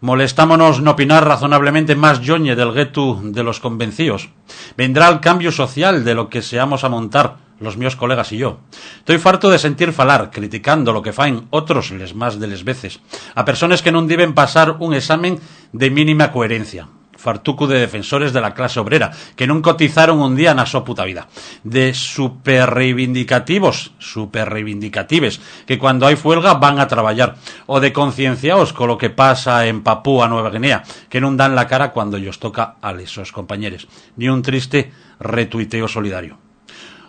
Molestámonos 0.00 0.82
no 0.82 0.92
opinar 0.92 1.26
razonablemente 1.26 1.96
más 1.96 2.20
yoñe 2.20 2.54
del 2.54 2.72
gueto 2.72 3.20
de 3.22 3.42
los 3.42 3.60
convencidos. 3.60 4.28
Vendrá 4.76 5.08
el 5.08 5.20
cambio 5.20 5.52
social 5.52 6.04
de 6.04 6.14
lo 6.14 6.28
que 6.28 6.42
seamos 6.42 6.84
a 6.84 6.88
montar 6.88 7.38
los 7.60 7.76
míos 7.76 7.96
colegas 7.96 8.32
y 8.32 8.38
yo. 8.38 8.60
Estoy 8.98 9.18
farto 9.18 9.50
de 9.50 9.58
sentir 9.58 9.92
falar, 9.92 10.30
criticando 10.30 10.92
lo 10.92 11.02
que 11.02 11.12
faen 11.12 11.46
otros 11.50 11.90
les 11.90 12.14
más 12.14 12.38
de 12.38 12.46
les 12.46 12.64
veces, 12.64 13.00
a 13.34 13.44
personas 13.44 13.80
que 13.80 13.92
non 13.92 14.04
deben 14.04 14.36
pasar 14.36 14.76
un 14.84 14.92
examen 14.92 15.40
de 15.72 15.88
mínima 15.88 16.28
coherencia. 16.32 16.88
Fartuco 17.16 17.66
de 17.66 17.80
defensores 17.80 18.32
de 18.32 18.40
la 18.40 18.54
clase 18.54 18.80
obrera, 18.80 19.10
que 19.34 19.48
non 19.48 19.64
cotizaron 19.64 20.20
un 20.20 20.36
día 20.36 20.52
na 20.52 20.68
súa 20.68 20.84
puta 20.84 21.02
vida. 21.02 21.26
De 21.64 21.96
superreivindicativos, 21.96 23.96
superreivindicatives, 23.98 25.40
que 25.64 25.80
cuando 25.80 26.06
hai 26.06 26.14
fuelga 26.14 26.60
van 26.60 26.78
a 26.78 26.86
traballar. 26.86 27.40
O 27.66 27.80
de 27.80 27.90
concienciaos 27.90 28.76
con 28.76 28.92
lo 28.92 29.00
que 29.00 29.10
pasa 29.10 29.66
en 29.66 29.82
Papúa 29.82 30.28
Nueva 30.28 30.52
Guinea, 30.52 30.84
que 31.10 31.18
non 31.18 31.34
dan 31.34 31.56
la 31.56 31.64
cara 31.64 31.90
cuando 31.90 32.20
ellos 32.20 32.38
toca 32.38 32.76
a 32.78 32.92
lesos 32.92 33.32
compañeros. 33.32 33.88
Ni 34.20 34.28
un 34.28 34.44
triste 34.44 34.92
retuiteo 35.18 35.88
solidario 35.88 36.46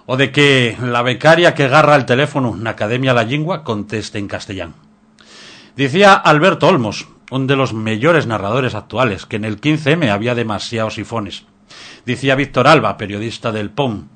o 0.07 0.15
de 0.15 0.31
que 0.31 0.75
la 0.81 1.03
becaria 1.03 1.53
que 1.53 1.65
agarra 1.65 1.95
el 1.95 2.05
teléfono 2.05 2.55
en 2.55 2.65
Academia 2.65 3.13
La 3.13 3.23
Lingua 3.23 3.63
conteste 3.63 4.17
en 4.17 4.27
castellán. 4.27 4.73
Decía 5.75 6.13
Alberto 6.13 6.67
Olmos, 6.67 7.07
un 7.31 7.47
de 7.47 7.55
los 7.55 7.73
mejores 7.73 8.27
narradores 8.27 8.75
actuales, 8.75 9.25
que 9.25 9.35
en 9.35 9.45
el 9.45 9.59
15M 9.59 10.09
había 10.09 10.35
demasiados 10.35 10.95
sifones. 10.95 11.45
Decía 12.05 12.35
Víctor 12.35 12.67
Alba, 12.67 12.97
periodista 12.97 13.51
del 13.51 13.69
POM, 13.69 14.07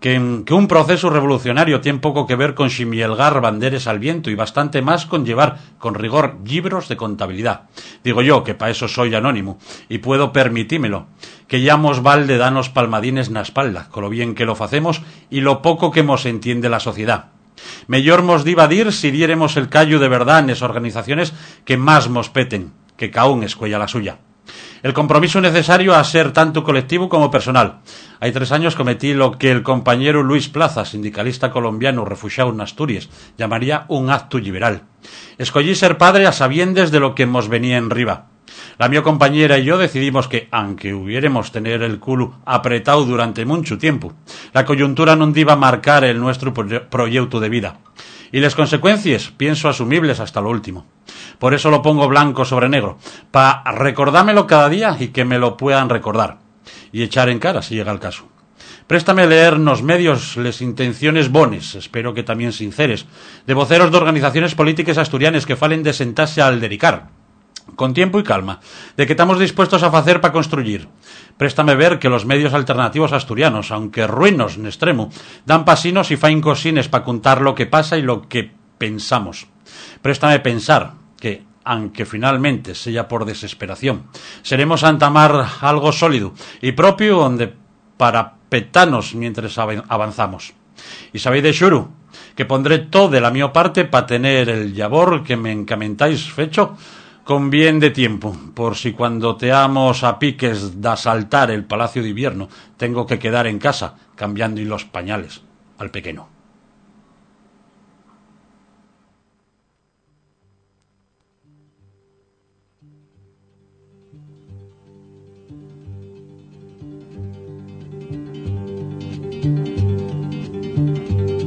que, 0.00 0.18
un 0.18 0.68
proceso 0.68 1.10
revolucionario 1.10 1.80
tiene 1.80 1.98
poco 1.98 2.26
que 2.26 2.36
ver 2.36 2.54
con 2.54 2.68
chimielgar 2.68 3.40
banderes 3.40 3.86
al 3.86 3.98
viento 3.98 4.30
y 4.30 4.34
bastante 4.34 4.82
más 4.82 5.06
con 5.06 5.24
llevar 5.24 5.58
con 5.78 5.94
rigor 5.94 6.38
libros 6.44 6.88
de 6.88 6.96
contabilidad. 6.96 7.62
Digo 8.04 8.22
yo, 8.22 8.44
que 8.44 8.54
para 8.54 8.70
eso 8.70 8.88
soy 8.88 9.14
anónimo, 9.14 9.58
y 9.88 9.98
puedo 9.98 10.32
permitímelo, 10.32 11.06
que 11.48 11.62
llamos 11.62 12.02
valde 12.02 12.38
danos 12.38 12.68
palmadines 12.68 13.30
na 13.30 13.42
espalda, 13.42 13.88
con 13.90 14.04
lo 14.04 14.10
bien 14.10 14.34
que 14.34 14.46
lo 14.46 14.54
facemos 14.54 15.02
y 15.30 15.40
lo 15.40 15.62
poco 15.62 15.90
que 15.90 16.02
mos 16.02 16.26
entiende 16.26 16.68
la 16.68 16.80
sociedad. 16.80 17.35
Mellor 17.86 18.22
mos 18.22 18.44
divadir 18.44 18.92
si 18.92 19.10
diéremos 19.10 19.56
el 19.56 19.68
callo 19.68 19.98
de 19.98 20.08
verdad 20.08 20.40
en 20.40 20.50
esas 20.50 20.68
organizaciones 20.68 21.32
que 21.64 21.76
más 21.76 22.08
mos 22.08 22.30
peten, 22.30 22.72
que 22.96 23.10
caún 23.10 23.42
escuella 23.42 23.78
la 23.78 23.88
suya. 23.88 24.18
El 24.82 24.92
compromiso 24.92 25.40
necesario 25.40 25.94
a 25.94 26.04
ser 26.04 26.32
tanto 26.32 26.62
colectivo 26.62 27.08
como 27.08 27.30
personal. 27.30 27.80
Hay 28.20 28.32
tres 28.32 28.52
años 28.52 28.76
cometí 28.76 29.14
lo 29.14 29.38
que 29.38 29.50
el 29.50 29.62
compañero 29.62 30.22
Luis 30.22 30.48
Plaza, 30.48 30.84
sindicalista 30.84 31.50
colombiano 31.50 32.04
refugiado 32.04 32.50
en 32.50 32.60
Asturias, 32.60 33.08
llamaría 33.36 33.86
un 33.88 34.10
acto 34.10 34.38
liberal. 34.38 34.82
Escogí 35.38 35.74
ser 35.74 35.98
padre 35.98 36.26
a 36.26 36.32
sabiendes 36.32 36.90
de 36.90 37.00
lo 37.00 37.14
que 37.14 37.26
nos 37.26 37.48
venía 37.48 37.78
en 37.78 37.90
riba. 37.90 38.26
La 38.78 38.88
mi 38.88 39.00
compañera 39.00 39.58
y 39.58 39.64
yo 39.64 39.78
decidimos 39.78 40.28
que, 40.28 40.48
aunque 40.50 40.92
hubiéramos 40.92 41.50
tener 41.50 41.82
el 41.82 41.98
culo 41.98 42.34
apretado 42.44 43.04
durante 43.06 43.46
mucho 43.46 43.78
tiempo, 43.78 44.12
la 44.52 44.66
coyuntura 44.66 45.16
no 45.16 45.32
iba 45.34 45.54
a 45.54 45.56
marcar 45.56 46.04
el 46.04 46.20
nuestro 46.20 46.52
pro- 46.52 46.88
proyecto 46.90 47.40
de 47.40 47.48
vida. 47.48 47.78
Y 48.32 48.40
las 48.40 48.54
consecuencias, 48.54 49.32
pienso, 49.34 49.68
asumibles 49.68 50.20
hasta 50.20 50.42
lo 50.42 50.50
último. 50.50 50.84
Por 51.38 51.54
eso 51.54 51.70
lo 51.70 51.80
pongo 51.80 52.06
blanco 52.08 52.44
sobre 52.44 52.68
negro, 52.68 52.98
para 53.30 53.62
recordármelo 53.72 54.46
cada 54.46 54.68
día 54.68 54.94
y 54.98 55.08
que 55.08 55.24
me 55.24 55.38
lo 55.38 55.56
puedan 55.56 55.88
recordar. 55.88 56.38
Y 56.92 57.02
echar 57.02 57.30
en 57.30 57.38
cara 57.38 57.62
si 57.62 57.76
llega 57.76 57.92
el 57.92 58.00
caso. 58.00 58.28
Préstame 58.86 59.26
leer 59.26 59.58
nos 59.58 59.82
medios 59.82 60.36
les 60.36 60.60
intenciones 60.60 61.30
bones, 61.30 61.74
espero 61.76 62.14
que 62.14 62.22
también 62.22 62.52
sinceres, 62.52 63.06
de 63.46 63.54
voceros 63.54 63.90
de 63.90 63.96
organizaciones 63.96 64.54
políticas 64.54 64.98
asturianes 64.98 65.46
que 65.46 65.56
falen 65.56 65.82
de 65.82 65.92
sentarse 65.92 66.42
al 66.42 66.60
dedicar, 66.60 67.08
con 67.74 67.92
tiempo 67.92 68.18
y 68.18 68.22
calma, 68.22 68.60
de 68.96 69.06
que 69.06 69.12
estamos 69.12 69.38
dispuestos 69.38 69.82
a 69.82 69.88
hacer 69.88 70.20
para 70.20 70.32
construir. 70.32 70.88
Préstame 71.36 71.74
ver 71.74 71.98
que 71.98 72.08
los 72.08 72.24
medios 72.24 72.54
alternativos 72.54 73.12
asturianos, 73.12 73.70
aunque 73.70 74.06
ruinos 74.06 74.56
en 74.56 74.66
extremo, 74.66 75.10
dan 75.44 75.64
pasinos 75.64 76.10
y 76.10 76.16
fain 76.16 76.40
cosines 76.40 76.88
para 76.88 77.04
contar 77.04 77.40
lo 77.40 77.54
que 77.54 77.66
pasa 77.66 77.98
y 77.98 78.02
lo 78.02 78.28
que 78.28 78.50
pensamos. 78.78 79.46
Préstame 80.00 80.38
pensar 80.40 80.92
que, 81.18 81.44
aunque 81.64 82.06
finalmente 82.06 82.74
sea 82.74 83.08
por 83.08 83.24
desesperación, 83.24 84.04
seremos 84.42 84.84
a 84.84 84.90
entamar 84.90 85.44
algo 85.60 85.92
sólido 85.92 86.32
y 86.62 86.72
propio 86.72 87.16
donde 87.16 87.52
para 87.96 88.34
petanos 88.48 89.14
mientras 89.14 89.58
ava- 89.58 89.84
avanzamos. 89.88 90.54
Y 91.12 91.18
sabéis 91.18 91.42
de 91.42 91.52
Shuru, 91.52 91.88
que 92.36 92.44
pondré 92.44 92.78
todo 92.78 93.08
de 93.08 93.20
la 93.20 93.30
mi 93.30 93.42
parte 93.48 93.84
para 93.84 94.06
tener 94.06 94.48
el 94.48 94.76
labor 94.76 95.24
que 95.24 95.36
me 95.36 95.50
encamentáis 95.50 96.30
fecho 96.30 96.76
con 97.26 97.50
bien 97.50 97.80
de 97.80 97.90
tiempo, 97.90 98.36
por 98.54 98.76
si 98.76 98.92
cuando 98.92 99.34
teamos 99.36 100.04
a 100.04 100.16
piques 100.20 100.80
de 100.80 100.88
asaltar 100.88 101.50
el 101.50 101.64
Palacio 101.64 102.00
de 102.00 102.10
Invierno 102.10 102.48
tengo 102.76 103.04
que 103.04 103.18
quedar 103.18 103.48
en 103.48 103.58
casa 103.58 103.96
cambiando 104.14 104.60
los 104.60 104.84
pañales 104.84 105.42
al 105.76 105.90
pequeño. 105.90 106.28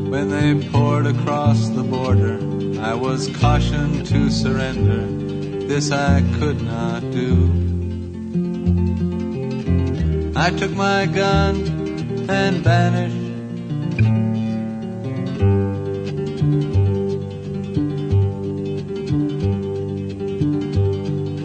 When 0.10 0.28
they 0.30 0.70
poured 0.72 1.08
across 1.08 1.70
the 1.70 1.84
border, 1.84 2.38
I 2.82 2.94
was 2.94 3.30
cautioned 3.40 4.06
surrender. 4.30 5.39
This 5.70 5.91
I 5.91 6.22
could 6.40 6.64
not 6.64 7.02
do. 7.12 7.32
I 10.36 10.50
took 10.50 10.72
my 10.72 11.06
gun 11.06 12.28
and 12.28 12.64
vanished. 12.64 13.16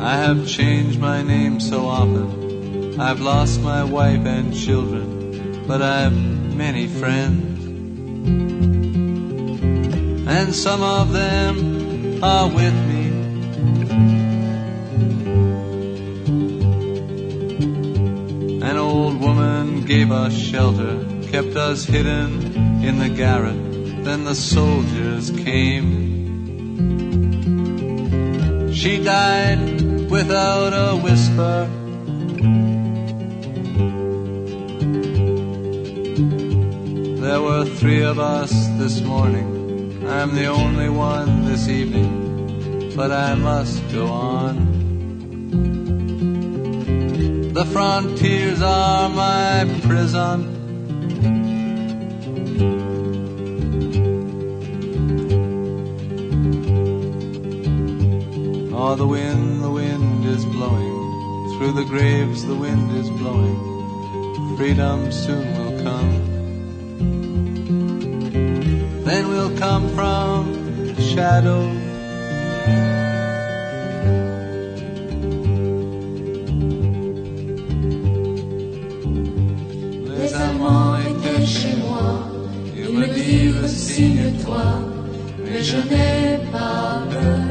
I 0.01 0.17
have 0.17 0.49
changed 0.49 0.99
my 0.99 1.21
name 1.21 1.61
so 1.61 1.87
often. 1.87 2.99
I've 2.99 3.21
lost 3.21 3.61
my 3.61 3.85
wife 3.85 4.25
and 4.25 4.55
children, 4.57 5.67
but 5.69 5.83
I've 5.83 6.17
many 6.57 6.87
friends. 6.87 7.67
And 10.27 10.55
some 10.55 10.81
of 10.81 11.13
them 11.13 12.25
are 12.25 12.49
with 12.49 12.75
me. 12.89 12.94
Woman 19.25 19.81
gave 19.87 20.13
us 20.13 20.37
shelter, 20.37 21.03
kept 21.31 21.57
us 21.57 21.85
hidden 21.85 22.85
in 22.85 22.99
the 22.99 23.09
garret. 23.09 23.57
Then 24.05 24.25
the 24.25 24.35
soldiers 24.35 25.31
came. 25.31 26.13
She 28.71 29.03
died 29.03 30.11
without 30.11 30.73
a 30.75 30.97
whisper. 30.97 31.71
There 37.25 37.41
were 37.41 37.65
three 37.65 38.03
of 38.03 38.19
us 38.19 38.51
this 38.77 39.01
morning. 39.01 40.07
I'm 40.07 40.35
the 40.35 40.49
only 40.49 40.91
one 40.91 41.47
this 41.47 41.67
evening, 41.69 42.93
but 42.95 43.11
I 43.11 43.35
must 43.35 43.83
go 43.91 44.07
on. 44.07 44.74
The 47.55 47.65
frontiers 47.67 48.61
are 48.63 49.09
my 49.09 49.65
prison. 49.83 50.51
Oh, 58.75 58.97
the 58.97 59.07
wind, 59.07 59.63
the 59.63 59.71
wind 59.71 60.25
is 60.25 60.45
blowing. 60.47 61.57
Through 61.57 61.75
the 61.75 61.85
graves, 61.85 62.45
the 62.45 62.57
wind 62.57 62.91
is 62.97 63.09
blowing. 63.11 64.57
Freedom 64.57 65.13
soon 65.13 65.47
will 65.57 65.81
come. 65.85 66.11
Then 69.05 69.29
we'll 69.29 69.57
come 69.57 69.89
from 69.95 70.97
shadow. 70.97 71.71
Signe-toi, 83.95 84.65
mais 85.45 85.63
je 85.63 85.77
n'ai 85.77 86.39
pas 86.51 87.01
peur. 87.11 87.44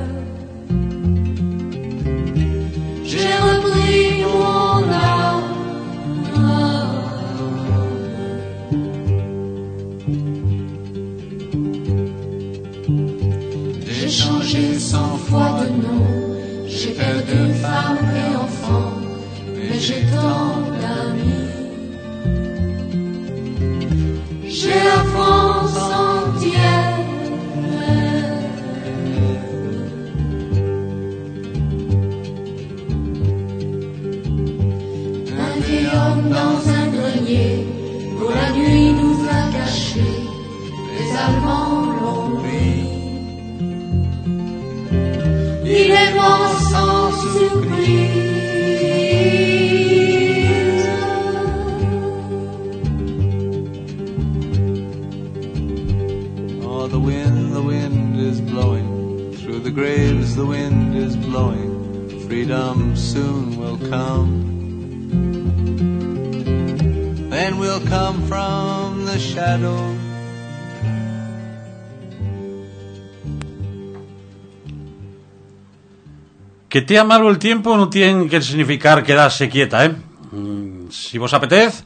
Que 76.69 76.81
tea 76.81 77.03
malo 77.03 77.29
el 77.29 77.37
tiempo 77.37 77.77
no 77.77 77.89
tiene 77.89 78.27
que 78.27 78.41
significar 78.41 79.03
quedarse 79.03 79.47
quieta, 79.49 79.85
eh? 79.85 79.95
Mm, 80.31 80.89
Si 80.89 81.17
vos 81.17 81.33
apetez, 81.33 81.83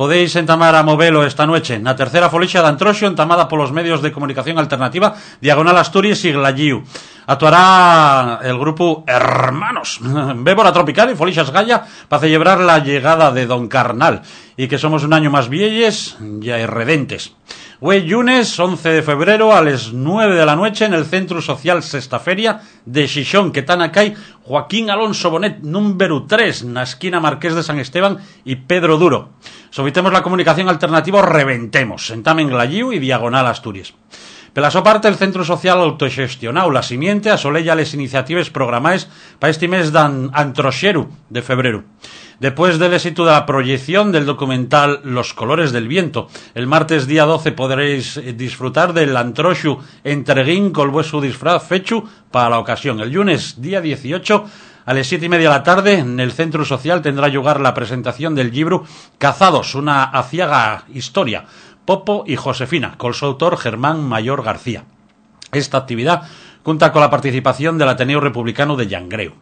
podéis 0.00 0.32
entamar 0.36 0.72
a 0.76 0.82
movelo 0.82 1.28
esta 1.28 1.44
noche 1.44 1.76
na 1.76 1.92
tercera 1.92 2.32
folixa 2.32 2.64
de 2.64 2.72
Antroxo 2.72 3.04
entamada 3.04 3.52
polos 3.52 3.68
medios 3.68 4.00
de 4.00 4.08
comunicación 4.08 4.56
alternativa 4.56 5.12
Diagonal 5.44 5.76
Asturias 5.76 6.24
y 6.24 6.32
Glayiu. 6.32 6.80
Actuará 7.28 8.40
el 8.40 8.56
grupo 8.56 9.04
Hermanos, 9.04 10.00
Bébora 10.40 10.72
Tropical 10.72 11.12
y 11.12 11.20
Folixas 11.20 11.52
Gaya 11.52 11.84
para 12.08 12.24
celebrar 12.24 12.64
la 12.64 12.80
llegada 12.80 13.28
de 13.28 13.44
Don 13.44 13.68
Carnal 13.68 14.22
y 14.56 14.68
que 14.68 14.80
somos 14.80 15.04
un 15.04 15.12
año 15.12 15.28
más 15.28 15.50
vielles 15.52 16.16
ya 16.40 16.58
irredentes. 16.58 17.36
Güey, 17.80 18.06
lunes 18.06 18.60
11 18.60 18.88
de 18.90 19.02
febrero 19.02 19.54
a 19.54 19.62
las 19.62 19.92
9 19.92 20.36
de 20.36 20.44
la 20.44 20.54
noche 20.54 20.84
en 20.84 20.92
el 20.92 21.06
Centro 21.06 21.40
Social 21.40 21.82
Sexta 21.82 22.18
Feria 22.20 22.60
de 22.84 23.08
Xixón, 23.08 23.52
que 23.52 23.62
tan 23.62 23.80
acá 23.80 24.04
Joaquín 24.50 24.90
Alonso 24.90 25.30
Bonet, 25.30 25.62
número 25.62 26.26
3, 26.26 26.66
na 26.74 26.82
esquina 26.82 27.22
Marqués 27.22 27.54
de 27.54 27.62
San 27.62 27.78
Esteban 27.78 28.18
y 28.42 28.66
Pedro 28.66 28.98
Duro. 28.98 29.30
Sovitemos 29.70 30.10
la 30.10 30.26
comunicación 30.26 30.68
alternativa 30.68 31.22
reventemos, 31.22 32.10
sentamen 32.10 32.50
Glayiu 32.50 32.90
y 32.90 32.98
Diagonal 32.98 33.46
Asturias. 33.46 33.94
Pela 34.50 34.66
súa 34.74 34.82
parte, 34.82 35.06
el 35.06 35.14
Centro 35.14 35.46
Social 35.46 35.78
Autoxestionau 35.78 36.74
La 36.74 36.82
Simiente 36.82 37.30
asolella 37.30 37.78
les 37.78 37.94
iniciatives 37.94 38.50
programaes 38.50 39.06
para 39.38 39.54
este 39.54 39.70
mes 39.70 39.94
dan 39.94 40.34
Antroxeru 40.34 41.06
de 41.30 41.38
febrero. 41.38 41.86
Después 42.42 42.82
del 42.82 42.90
éxito 42.90 43.22
de 43.22 43.30
la 43.30 43.46
proyección 43.46 44.10
del 44.10 44.26
documental 44.26 45.06
Los 45.06 45.34
colores 45.34 45.70
del 45.70 45.86
viento, 45.86 46.26
el 46.58 46.66
martes 46.66 47.06
día 47.06 47.30
12 47.30 47.52
podréis 47.52 48.16
eh, 48.16 48.32
disfrutar 48.32 48.90
del 48.90 49.14
Antroxu 49.14 49.78
Entreguín 50.02 50.74
col 50.74 50.90
vueso 50.90 51.20
disfraz 51.20 51.62
fechu 51.62 52.02
para 52.32 52.50
la 52.50 52.58
ocasión. 52.58 52.98
El 52.98 53.12
lunes 53.12 53.62
día 53.62 53.80
18 53.80 54.50
a 54.86 54.94
las 54.94 55.06
siete 55.06 55.26
y 55.26 55.28
media 55.28 55.50
de 55.50 55.54
la 55.54 55.62
tarde, 55.62 55.98
en 55.98 56.18
el 56.18 56.32
Centro 56.32 56.64
Social 56.64 57.02
tendrá 57.02 57.28
lugar 57.28 57.60
la 57.60 57.74
presentación 57.74 58.34
del 58.34 58.50
libro 58.50 58.84
Cazados, 59.18 59.76
una 59.76 60.02
aciaga 60.04 60.84
historia, 60.92 61.44
Popo 61.90 62.22
y 62.24 62.36
Josefina, 62.36 62.94
con 62.98 63.14
su 63.14 63.26
autor 63.26 63.56
Germán 63.56 64.04
Mayor 64.04 64.44
García. 64.44 64.84
Esta 65.50 65.76
actividad 65.78 66.22
cuenta 66.62 66.92
con 66.92 67.00
la 67.00 67.10
participación 67.10 67.78
del 67.78 67.88
Ateneo 67.88 68.20
Republicano 68.20 68.76
de 68.76 68.86
Llangreu. 68.86 69.32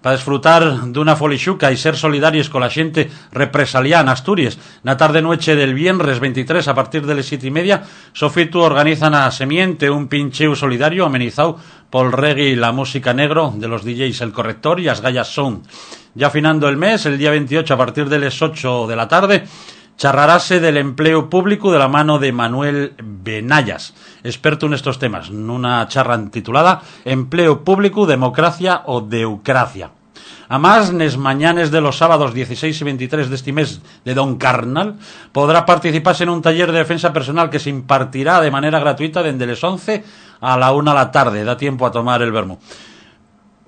Para 0.00 0.14
disfrutar 0.14 0.94
dunha 0.94 1.18
folixuca 1.18 1.74
e 1.74 1.76
ser 1.76 1.98
solidarios 1.98 2.54
con 2.54 2.62
la 2.62 2.70
xente 2.70 3.10
represaliana 3.34 4.14
Asturias, 4.14 4.62
na 4.86 4.94
tarde 4.94 5.26
noche 5.26 5.58
del 5.58 5.74
viernes 5.74 6.22
23 6.22 6.70
a 6.70 6.76
partir 6.78 7.02
de 7.02 7.18
las 7.18 7.26
siete 7.26 7.50
y 7.50 7.50
media, 7.50 7.82
Sofitu 8.14 8.62
organiza 8.62 9.10
na 9.10 9.26
Semiente 9.34 9.90
un 9.90 10.06
pincheu 10.06 10.54
solidario 10.54 11.02
amenizado 11.02 11.58
por 11.90 12.14
reggae 12.14 12.54
y 12.54 12.54
la 12.54 12.70
música 12.70 13.10
negro 13.10 13.50
de 13.58 13.66
los 13.66 13.82
DJs 13.82 14.22
El 14.22 14.30
Corrector 14.30 14.78
y 14.78 14.86
as 14.86 15.02
Gallas 15.02 15.34
Sound. 15.34 15.66
Ya 16.14 16.30
finando 16.30 16.70
el 16.70 16.78
mes, 16.78 17.06
el 17.10 17.18
día 17.18 17.34
28 17.34 17.74
a 17.74 17.76
partir 17.76 18.06
de 18.06 18.22
las 18.22 18.38
8 18.38 18.86
de 18.86 18.94
la 18.94 19.10
tarde, 19.10 19.50
charrarase 19.98 20.60
del 20.60 20.76
empleo 20.76 21.28
público 21.28 21.72
de 21.72 21.78
la 21.80 21.88
mano 21.88 22.20
de 22.20 22.30
Manuel 22.30 22.94
Benayas, 23.02 23.94
experto 24.22 24.66
en 24.66 24.74
estos 24.74 25.00
temas, 25.00 25.28
en 25.28 25.50
una 25.50 25.86
charla 25.88 26.24
titulada 26.30 26.80
Empleo 27.04 27.64
público, 27.64 28.06
democracia 28.06 28.82
o 28.86 29.00
deucracia. 29.00 29.90
Además, 30.48 30.94
nes 30.94 31.18
mañanes 31.18 31.70
de 31.70 31.82
los 31.82 31.98
sábados 31.98 32.32
16 32.32 32.80
y 32.80 32.84
23 32.84 33.28
de 33.28 33.34
este 33.34 33.52
mes 33.52 33.82
de 34.04 34.14
Don 34.14 34.38
Carnal, 34.38 34.96
podrá 35.32 35.66
participarse 35.66 36.22
en 36.22 36.30
un 36.30 36.40
taller 36.40 36.72
de 36.72 36.78
defensa 36.78 37.12
personal 37.12 37.50
que 37.50 37.58
se 37.58 37.68
impartirá 37.68 38.40
de 38.40 38.50
manera 38.50 38.78
gratuita 38.78 39.22
desde 39.22 39.46
las 39.46 39.62
11 39.62 40.04
a 40.40 40.56
la 40.56 40.72
1 40.72 40.90
de 40.90 40.96
la 40.96 41.10
tarde. 41.10 41.44
Da 41.44 41.58
tiempo 41.58 41.84
a 41.84 41.92
tomar 41.92 42.22
el 42.22 42.32
vermo. 42.32 42.60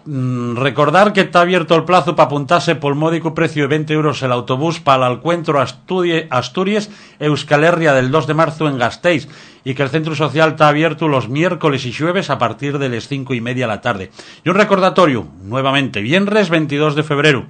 Mm, 0.06 0.56
recordar 0.56 1.12
que 1.12 1.20
está 1.20 1.42
abierto 1.42 1.74
el 1.76 1.84
plazo 1.84 2.16
para 2.16 2.26
apuntarse 2.26 2.74
por 2.74 2.94
módico 2.94 3.34
precio 3.34 3.64
de 3.64 3.68
20 3.68 3.92
euros 3.92 4.22
el 4.22 4.32
autobús 4.32 4.80
para 4.80 5.06
el 5.06 5.14
encuentro 5.14 5.60
Asturias 5.60 6.90
Euskal 7.18 7.64
Herria 7.64 7.92
del 7.92 8.10
2 8.10 8.26
de 8.26 8.34
marzo 8.34 8.66
en 8.68 8.78
Gasteiz 8.78 9.28
y 9.62 9.74
que 9.74 9.82
el 9.82 9.90
centro 9.90 10.14
social 10.14 10.52
está 10.52 10.68
abierto 10.68 11.06
los 11.06 11.28
miércoles 11.28 11.84
y 11.84 11.92
jueves 11.92 12.30
a 12.30 12.38
partir 12.38 12.78
de 12.78 12.88
las 12.88 13.08
5 13.08 13.34
y 13.34 13.42
media 13.42 13.66
de 13.66 13.72
la 13.74 13.82
tarde. 13.82 14.10
Y 14.42 14.48
un 14.48 14.54
recordatorio, 14.56 15.26
nuevamente, 15.42 16.00
viernes 16.00 16.48
22 16.48 16.94
de 16.94 17.02
febrero. 17.02 17.46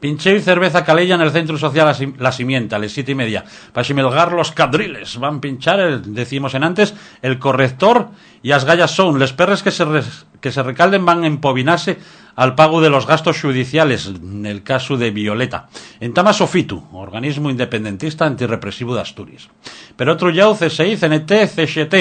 Pincheo 0.00 0.34
y 0.34 0.40
cerveza 0.40 0.84
calella 0.84 1.14
en 1.16 1.20
el 1.20 1.30
centro 1.30 1.58
social 1.58 1.86
La 1.86 1.94
Sim- 1.94 2.14
La 2.18 2.32
Simienta, 2.32 2.74
a 2.76 2.78
las 2.80 2.90
siete 2.92 3.12
y 3.12 3.14
media. 3.14 3.44
Para 3.72 3.84
similgar 3.84 4.32
los 4.32 4.50
cadriles. 4.50 5.16
Van 5.18 5.40
pinchar, 5.40 5.78
el, 5.78 6.14
decimos 6.14 6.54
en 6.54 6.64
antes, 6.64 6.94
el 7.20 7.38
corrector 7.38 8.08
y 8.42 8.50
as 8.50 8.64
gallas 8.64 8.90
son. 8.90 9.20
Les 9.20 9.32
perres 9.32 9.62
que 9.62 9.70
se, 9.70 9.84
res- 9.84 10.26
que 10.42 10.52
se 10.52 10.62
recalden 10.62 11.06
van 11.06 11.24
a 11.24 11.26
empobinarse 11.26 11.98
al 12.36 12.54
pago 12.54 12.80
de 12.82 12.90
los 12.90 13.06
gastos 13.06 13.40
judiciales, 13.40 14.06
en 14.06 14.44
el 14.44 14.62
caso 14.62 14.96
de 14.98 15.10
Violeta. 15.10 15.68
En 16.00 16.12
Tama 16.12 16.32
Sofitu, 16.34 16.82
organismo 16.92 17.48
independentista 17.48 18.26
antirrepresivo 18.26 18.94
de 18.94 19.00
Asturias. 19.02 19.48
Pero 19.96 20.12
otro 20.12 20.28
yau, 20.30 20.54
CSI, 20.54 20.96
CNT, 20.96 21.30
CXT. 21.46 21.94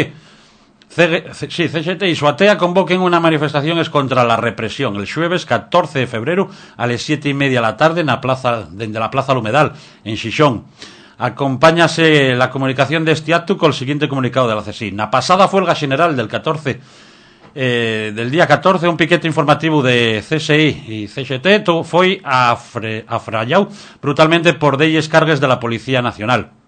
CG 0.90 1.34
C- 1.34 1.50
sí, 1.50 1.70
CGT 1.70 2.04
y 2.04 2.16
Suatea 2.16 2.58
convoquen 2.58 3.00
una 3.00 3.22
manifestación 3.22 3.80
es 3.80 3.90
contra 3.90 4.26
la 4.26 4.36
represión 4.36 4.98
el 4.98 5.10
jueves 5.10 5.46
14 5.46 6.00
de 6.00 6.08
febrero 6.08 6.50
a 6.76 6.86
las 6.86 7.02
siete 7.02 7.30
y 7.30 7.34
media 7.34 7.60
de 7.62 7.68
la 7.68 7.78
tarde 7.78 8.02
en 8.02 8.08
la 8.08 8.20
plaza, 8.20 8.68
desde 8.70 9.00
la 9.00 9.10
Plaza 9.10 9.34
Lumedal, 9.34 9.72
en 10.04 10.18
Xixón. 10.18 10.66
Acompáñase 11.18 12.36
la 12.36 12.50
comunicación 12.50 13.06
de 13.06 13.14
este 13.14 13.34
acto 13.34 13.58
con 13.58 13.70
el 13.70 13.74
siguiente 13.74 14.10
comunicado 14.10 14.50
de 14.50 14.56
la 14.56 14.64
CSI. 14.64 14.92
La 14.92 15.10
pasada 15.10 15.46
huelga 15.46 15.76
general 15.76 16.18
del 16.18 16.28
14 16.28 16.82
eh, 17.56 18.12
del 18.16 18.32
día 18.32 18.48
14 18.48 18.88
un 18.88 18.98
piquete 18.98 19.28
informativo 19.28 19.82
de 19.82 20.24
CSI 20.28 20.86
y 20.88 21.08
CGT 21.08 21.66
foi 21.84 22.22
afre, 22.24 23.06
afrayau 23.08 23.68
brutalmente 24.02 24.54
por 24.54 24.78
delles 24.78 25.10
cargues 25.10 25.40
de 25.40 25.48
la 25.48 25.60
Policía 25.60 26.02
Nacional 26.02 26.61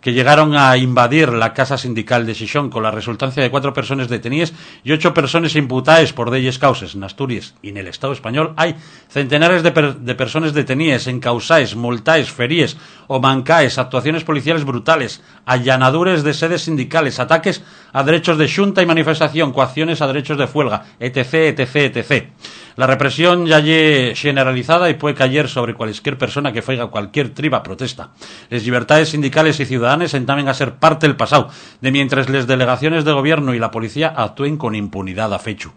que 0.00 0.12
llegaron 0.12 0.56
a 0.56 0.76
invadir 0.76 1.28
la 1.30 1.52
casa 1.52 1.76
sindical 1.76 2.24
de 2.26 2.34
Xixón 2.34 2.70
con 2.70 2.82
la 2.82 2.90
resultancia 2.90 3.42
de 3.42 3.50
cuatro 3.50 3.72
personas 3.74 4.08
detenidas 4.08 4.52
y 4.82 4.92
ocho 4.92 5.12
personas 5.12 5.56
imputadas 5.56 6.12
por 6.12 6.30
delles 6.30 6.58
causas. 6.58 6.94
En 6.94 7.04
Asturias 7.04 7.54
y 7.60 7.68
en 7.68 7.76
el 7.76 7.86
Estado 7.86 8.12
español 8.12 8.54
hay 8.56 8.76
centenares 9.10 9.62
de, 9.62 9.72
per- 9.72 9.96
de 9.96 10.14
personas 10.14 10.54
detenidas, 10.54 11.06
encausaes, 11.06 11.76
multaes, 11.76 12.30
feríes 12.30 12.76
o 13.08 13.20
mancaes, 13.20 13.76
actuaciones 13.78 14.24
policiales 14.24 14.64
brutales, 14.64 15.20
allanadures 15.44 16.22
de 16.22 16.32
sedes 16.32 16.62
sindicales, 16.62 17.18
ataques 17.20 17.62
a 17.92 18.02
derechos 18.02 18.38
de 18.38 18.48
xunta 18.48 18.82
y 18.82 18.86
manifestación, 18.86 19.52
coacciones 19.52 20.00
a 20.00 20.06
derechos 20.06 20.38
de 20.38 20.46
fuelga, 20.46 20.84
etc., 21.00 21.58
etc., 21.58 21.96
etc. 21.96 22.28
La 22.76 22.86
represión 22.86 23.46
ya 23.46 23.58
lle 23.60 24.14
generalizada 24.16 24.88
y 24.88 24.94
puede 24.94 25.14
caer 25.16 25.48
sobre 25.48 25.74
cualquier 25.74 26.16
persona 26.16 26.52
que 26.52 26.62
faiga 26.62 26.86
cualquier 26.86 27.34
triba 27.34 27.62
protesta. 27.62 28.10
Les 28.48 28.64
libertades 28.64 29.10
sindicales 29.10 29.58
y 29.60 29.66
ciudadanas 29.66 29.89
entamen 29.98 30.48
a 30.48 30.54
ser 30.54 30.76
parte 30.76 31.06
del 31.06 31.16
pasado, 31.16 31.50
de 31.80 31.90
mientras 31.90 32.28
les 32.28 32.46
delegaciones 32.46 33.04
de 33.04 33.12
gobierno 33.12 33.54
y 33.54 33.58
la 33.58 33.70
policía 33.70 34.14
actúen 34.14 34.56
con 34.56 34.74
impunidad 34.74 35.34
a 35.34 35.38
fechu. 35.38 35.72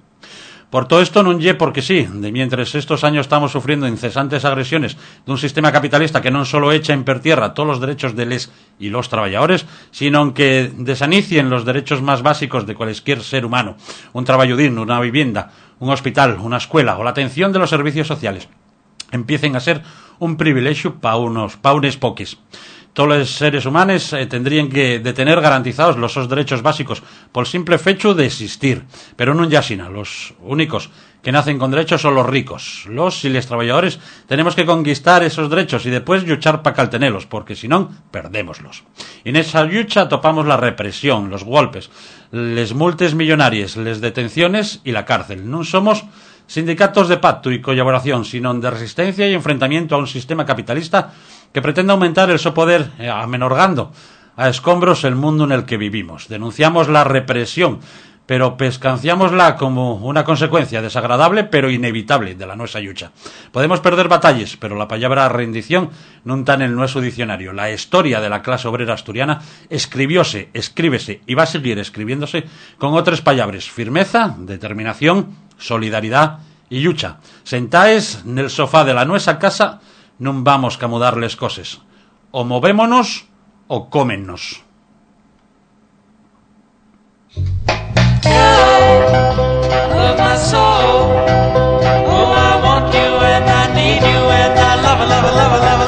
Por 0.74 0.88
todo 0.90 1.06
esto 1.06 1.22
non 1.22 1.38
lle 1.38 1.54
porque 1.54 1.86
sí, 1.86 2.10
de 2.10 2.34
mientras 2.34 2.74
estos 2.74 3.06
años 3.06 3.30
estamos 3.30 3.54
sufriendo 3.54 3.86
incesantes 3.86 4.42
agresiones 4.42 4.98
de 5.22 5.30
un 5.30 5.38
sistema 5.38 5.70
capitalista 5.70 6.18
que 6.18 6.34
non 6.34 6.50
solo 6.50 6.74
echa 6.74 6.98
en 6.98 7.06
per 7.06 7.22
tierra 7.22 7.54
todos 7.54 7.70
los 7.70 7.78
derechos 7.78 8.18
de 8.18 8.26
les 8.26 8.50
y 8.82 8.90
los 8.90 9.06
trabajadores, 9.06 9.70
sino 9.94 10.34
que 10.34 10.74
desanicien 10.74 11.54
los 11.54 11.62
derechos 11.62 12.02
más 12.02 12.26
básicos 12.26 12.66
de 12.66 12.74
cualquier 12.74 13.22
ser 13.22 13.46
humano, 13.46 13.78
un 14.18 14.26
trabajo 14.26 14.58
digno, 14.58 14.82
una 14.82 14.98
vivienda, 14.98 15.54
un 15.78 15.94
hospital, 15.94 16.42
una 16.42 16.58
escuela 16.58 16.98
o 16.98 17.06
la 17.06 17.14
atención 17.14 17.54
de 17.54 17.62
los 17.62 17.70
servicios 17.70 18.10
sociales, 18.10 18.50
empiecen 19.14 19.54
a 19.56 19.62
ser 19.62 19.86
un 20.18 20.38
privilegio 20.42 20.98
para 20.98 21.22
unos, 21.22 21.54
pa 21.54 21.78
unes 21.78 22.02
poques. 22.02 22.42
Todos 22.94 23.10
los 23.10 23.30
seres 23.32 23.66
humanos 23.66 24.14
eh, 24.14 24.28
tendrían 24.28 24.70
que 24.70 25.00
de 25.00 25.14
tener 25.14 25.42
garantizados 25.42 25.98
los 25.98 26.30
derechos 26.30 26.62
básicos 26.62 27.02
por 27.32 27.48
simple 27.48 27.80
fecho 27.80 28.14
de 28.14 28.28
existir. 28.28 28.84
Pero 29.16 29.34
no 29.34 29.50
ya 29.50 29.64
sina, 29.64 29.90
los 29.90 30.36
únicos 30.42 30.92
que 31.24 31.32
nacen 31.32 31.58
con 31.58 31.72
derechos 31.72 32.02
son 32.02 32.14
los 32.14 32.28
ricos. 32.28 32.86
Los 32.88 33.24
y 33.26 33.30
les 33.30 33.48
trabajadores 33.48 33.98
tenemos 34.28 34.56
que 34.56 34.66
conquistar 34.66 35.24
esos 35.24 35.50
derechos 35.50 35.86
y 35.86 35.90
después 35.90 36.28
luchar 36.28 36.62
para 36.62 36.76
caltenelos, 36.76 37.26
porque 37.26 37.56
si 37.56 37.68
no, 37.68 37.90
perdémoslos. 38.12 38.84
Y 39.24 39.30
en 39.30 39.38
esa 39.38 39.64
lucha 39.64 40.08
topamos 40.08 40.46
la 40.46 40.58
represión, 40.58 41.30
los 41.30 41.46
golpes, 41.46 41.90
les 42.32 42.76
multes 42.76 43.16
millonarias, 43.16 43.78
les 43.78 44.02
detenciones 44.02 44.82
y 44.84 44.92
la 44.92 45.06
cárcel. 45.06 45.50
No 45.50 45.64
somos 45.64 46.04
sindicatos 46.46 47.08
de 47.08 47.18
pacto 47.18 47.52
y 47.52 47.62
colaboración, 47.62 48.26
sino 48.26 48.54
de 48.54 48.70
resistencia 48.70 49.28
y 49.28 49.34
enfrentamiento 49.34 49.96
a 49.96 50.00
un 50.00 50.08
sistema 50.08 50.46
capitalista 50.46 51.14
que 51.54 51.62
pretende 51.62 51.94
aumentar 51.94 52.30
el 52.30 52.40
so 52.40 52.54
poder, 52.54 52.92
eh, 53.00 53.10
amenorgando 53.10 53.92
a 54.36 54.50
escombros 54.50 55.04
el 55.04 55.16
mundo 55.16 55.44
en 55.44 55.52
el 55.52 55.66
que 55.66 55.78
vivimos. 55.78 56.28
Denunciamos 56.28 56.90
la 56.90 57.04
represión, 57.04 57.80
pero 58.26 58.58
pescanciámosla 58.58 59.58
como 59.58 59.96
una 59.96 60.24
consecuencia 60.24 60.82
desagradable 60.82 61.44
pero 61.44 61.70
inevitable 61.70 62.36
de 62.36 62.48
la 62.48 62.56
nuestra 62.56 62.82
lucha. 62.82 63.12
Podemos 63.52 63.80
perder 63.82 64.08
batallas, 64.08 64.58
pero 64.58 64.76
la 64.76 64.88
palabra 64.88 65.30
rendición 65.30 65.90
no 66.24 66.36
está 66.36 66.56
en 66.56 66.64
el 66.64 66.76
nuestro 66.76 67.02
diccionario. 67.02 67.54
La 67.54 67.72
historia 67.72 68.22
de 68.22 68.30
la 68.30 68.42
clase 68.42 68.68
obrera 68.68 68.94
asturiana 68.94 69.42
escribióse, 69.70 70.50
escríbese 70.54 71.22
y 71.28 71.36
va 71.36 71.44
a 71.44 71.48
seguir 71.48 71.78
escribiéndose 71.80 72.46
con 72.78 72.94
otras 72.94 73.22
palabras: 73.22 73.70
firmeza, 73.70 74.36
determinación, 74.40 75.36
solidaridad 75.58 76.40
y 76.70 76.80
lucha. 76.80 77.18
Sentaes 77.44 78.24
en 78.26 78.40
el 78.40 78.50
sofá 78.50 78.84
de 78.86 78.94
la 78.94 79.06
nuestra 79.06 79.38
casa, 79.38 79.82
non 80.20 80.44
vamos 80.46 80.78
que 80.78 80.90
mudarles 80.90 81.36
coses. 81.40 81.82
O 82.34 82.44
movémonos 82.44 83.26
ou 83.70 83.90
cómennos. 83.90 84.62
Love 89.94 90.20
my 90.22 90.38
soul. 90.38 91.10
Oh, 92.06 92.34
I 92.34 92.54
want 92.62 92.94
you 92.94 93.12
and 93.22 93.46
I 93.50 93.64
need 93.74 94.02
you 94.02 94.22
and 94.30 94.54
I 94.60 94.76
love, 94.82 95.02
love, 95.08 95.30
love, 95.34 95.56
love. 95.62 95.83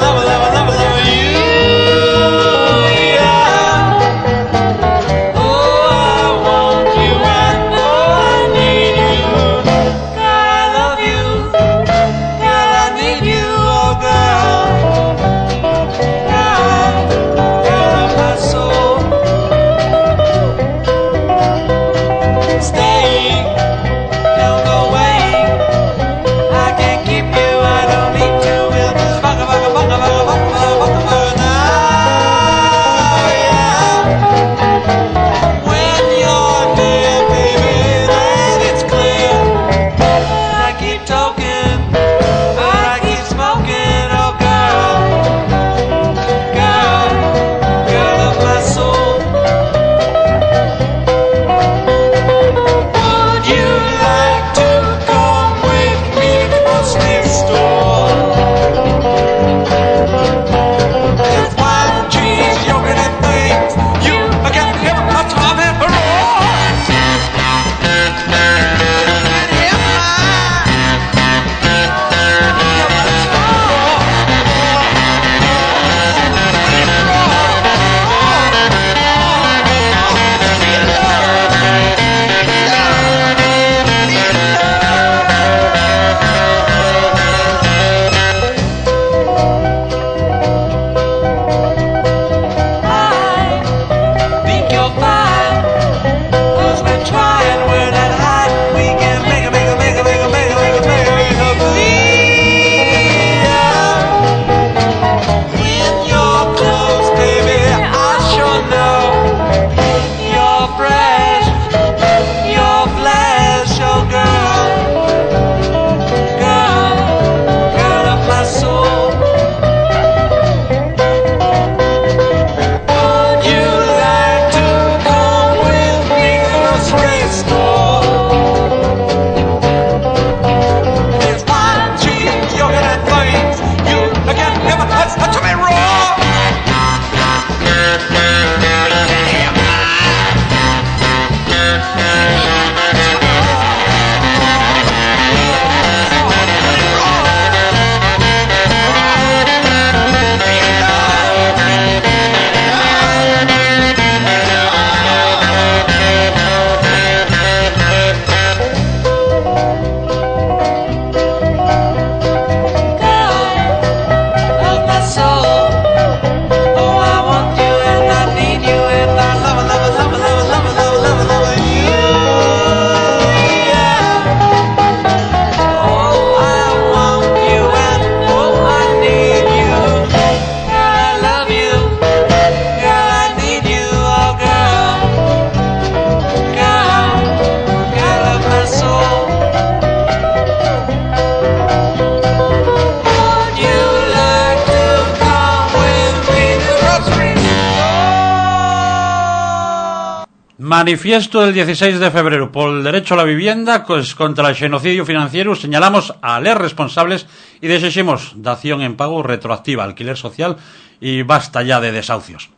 Manifiesto 200.85 201.41
del 201.41 201.51
16 201.51 201.99
de 201.99 202.11
febrero 202.11 202.51
por 202.51 202.69
el 202.69 202.83
derecho 202.83 203.15
a 203.15 203.17
la 203.17 203.23
vivienda 203.23 203.83
pues, 203.87 204.13
contra 204.13 204.49
el 204.49 204.55
genocidio 204.55 205.03
financiero 205.03 205.55
señalamos 205.55 206.13
a 206.21 206.39
los 206.39 206.55
responsables 206.55 207.25
y 207.59 207.65
desexemos 207.65 208.33
dación 208.35 208.83
en 208.83 208.95
pago 208.95 209.23
retroactiva, 209.23 209.83
alquiler 209.83 210.15
social 210.15 210.57
y 211.01 211.23
basta 211.23 211.63
ya 211.63 211.81
de 211.81 211.91
desahucios. 211.91 212.51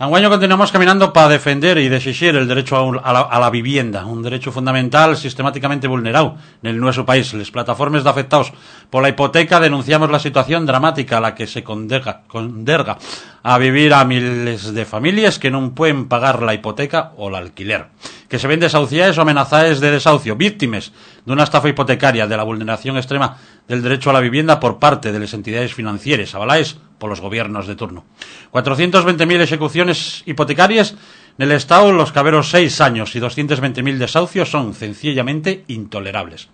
Anguaño 0.00 0.30
continuamos 0.30 0.70
caminando 0.70 1.12
para 1.12 1.30
defender 1.30 1.78
y 1.78 1.88
desexir 1.88 2.36
el 2.36 2.46
derecho 2.46 2.76
a, 3.02 3.40
la, 3.40 3.50
vivienda, 3.50 4.06
un 4.06 4.22
derecho 4.22 4.52
fundamental 4.52 5.16
sistemáticamente 5.16 5.88
vulnerado 5.88 6.36
en 6.62 6.78
nuestro 6.78 7.04
país. 7.04 7.34
Las 7.34 7.50
plataformas 7.50 8.04
de 8.04 8.10
afectados 8.10 8.52
por 8.90 9.02
la 9.02 9.08
hipoteca 9.08 9.58
denunciamos 9.58 10.08
la 10.12 10.20
situación 10.20 10.64
dramática 10.64 11.16
a 11.16 11.20
la 11.20 11.34
que 11.34 11.48
se 11.48 11.64
condega, 11.64 12.22
conderga 12.28 12.98
a 13.42 13.58
vivir 13.58 13.94
a 13.94 14.04
miles 14.04 14.74
de 14.74 14.84
familias 14.84 15.38
que 15.38 15.50
no 15.50 15.74
pueden 15.74 16.08
pagar 16.08 16.42
la 16.42 16.54
hipoteca 16.54 17.12
o 17.16 17.28
el 17.28 17.34
alquiler, 17.34 17.86
que 18.28 18.38
se 18.38 18.48
ven 18.48 18.60
desahuciadas 18.60 19.16
o 19.18 19.22
amenazadas 19.22 19.80
de 19.80 19.90
desahucio, 19.90 20.36
víctimas 20.36 20.92
de 21.24 21.32
una 21.32 21.44
estafa 21.44 21.68
hipotecaria, 21.68 22.26
de 22.26 22.36
la 22.36 22.42
vulneración 22.42 22.96
extrema 22.96 23.36
del 23.66 23.82
derecho 23.82 24.10
a 24.10 24.14
la 24.14 24.20
vivienda 24.20 24.60
por 24.60 24.78
parte 24.78 25.12
de 25.12 25.18
las 25.18 25.34
entidades 25.34 25.74
financieras, 25.74 26.34
avaladas 26.34 26.78
por 26.98 27.10
los 27.10 27.20
gobiernos 27.20 27.66
de 27.66 27.76
turno. 27.76 28.04
420.000 28.52 29.40
ejecuciones 29.40 30.22
hipotecarias 30.26 30.96
en 31.38 31.44
el 31.44 31.52
Estado, 31.52 31.92
los 31.92 32.10
caberos 32.10 32.50
seis 32.50 32.80
años 32.80 33.14
y 33.14 33.20
220.000 33.20 33.98
desahucios 33.98 34.50
son 34.50 34.74
sencillamente 34.74 35.64
intolerables. 35.68 36.48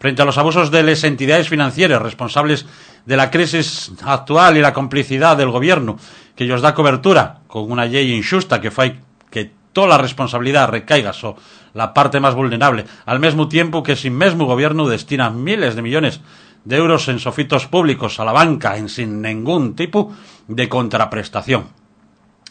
Frente 0.00 0.22
a 0.22 0.24
los 0.24 0.38
abusos 0.38 0.72
de 0.72 0.82
las 0.82 1.04
entidades 1.04 1.48
financieras 1.48 2.02
responsables 2.02 2.66
de 3.06 3.16
la 3.16 3.30
crisis 3.30 3.92
actual 4.02 4.56
y 4.56 4.60
la 4.60 4.72
complicidad 4.72 5.36
del 5.36 5.50
gobierno, 5.50 5.98
que 6.34 6.44
ellos 6.44 6.62
da 6.62 6.74
cobertura 6.74 7.42
con 7.46 7.70
una 7.70 7.86
ley 7.86 8.12
injusta 8.12 8.60
que 8.60 8.74
fai 8.74 8.98
que 9.30 9.50
toda 9.74 9.98
a 9.98 10.02
responsabilidade 10.02 10.70
recaiga 10.70 11.14
so 11.14 11.34
la 11.74 11.90
parte 11.90 12.22
máis 12.22 12.38
vulnerable, 12.38 12.86
al 13.06 13.18
mesmo 13.18 13.50
tiempo 13.50 13.82
que 13.82 13.98
sin 13.98 14.14
mesmo 14.14 14.46
goberno 14.46 14.86
destina 14.86 15.30
miles 15.30 15.74
de 15.74 15.82
millones 15.82 16.22
de 16.64 16.76
euros 16.76 17.08
en 17.08 17.18
sofitos 17.18 17.66
públicos 17.66 18.18
a 18.18 18.24
la 18.24 18.32
banca 18.32 18.78
en 18.78 18.88
sin 18.88 19.20
ningún 19.20 19.74
tipo 19.74 20.14
de 20.48 20.68
contraprestación. 20.68 21.66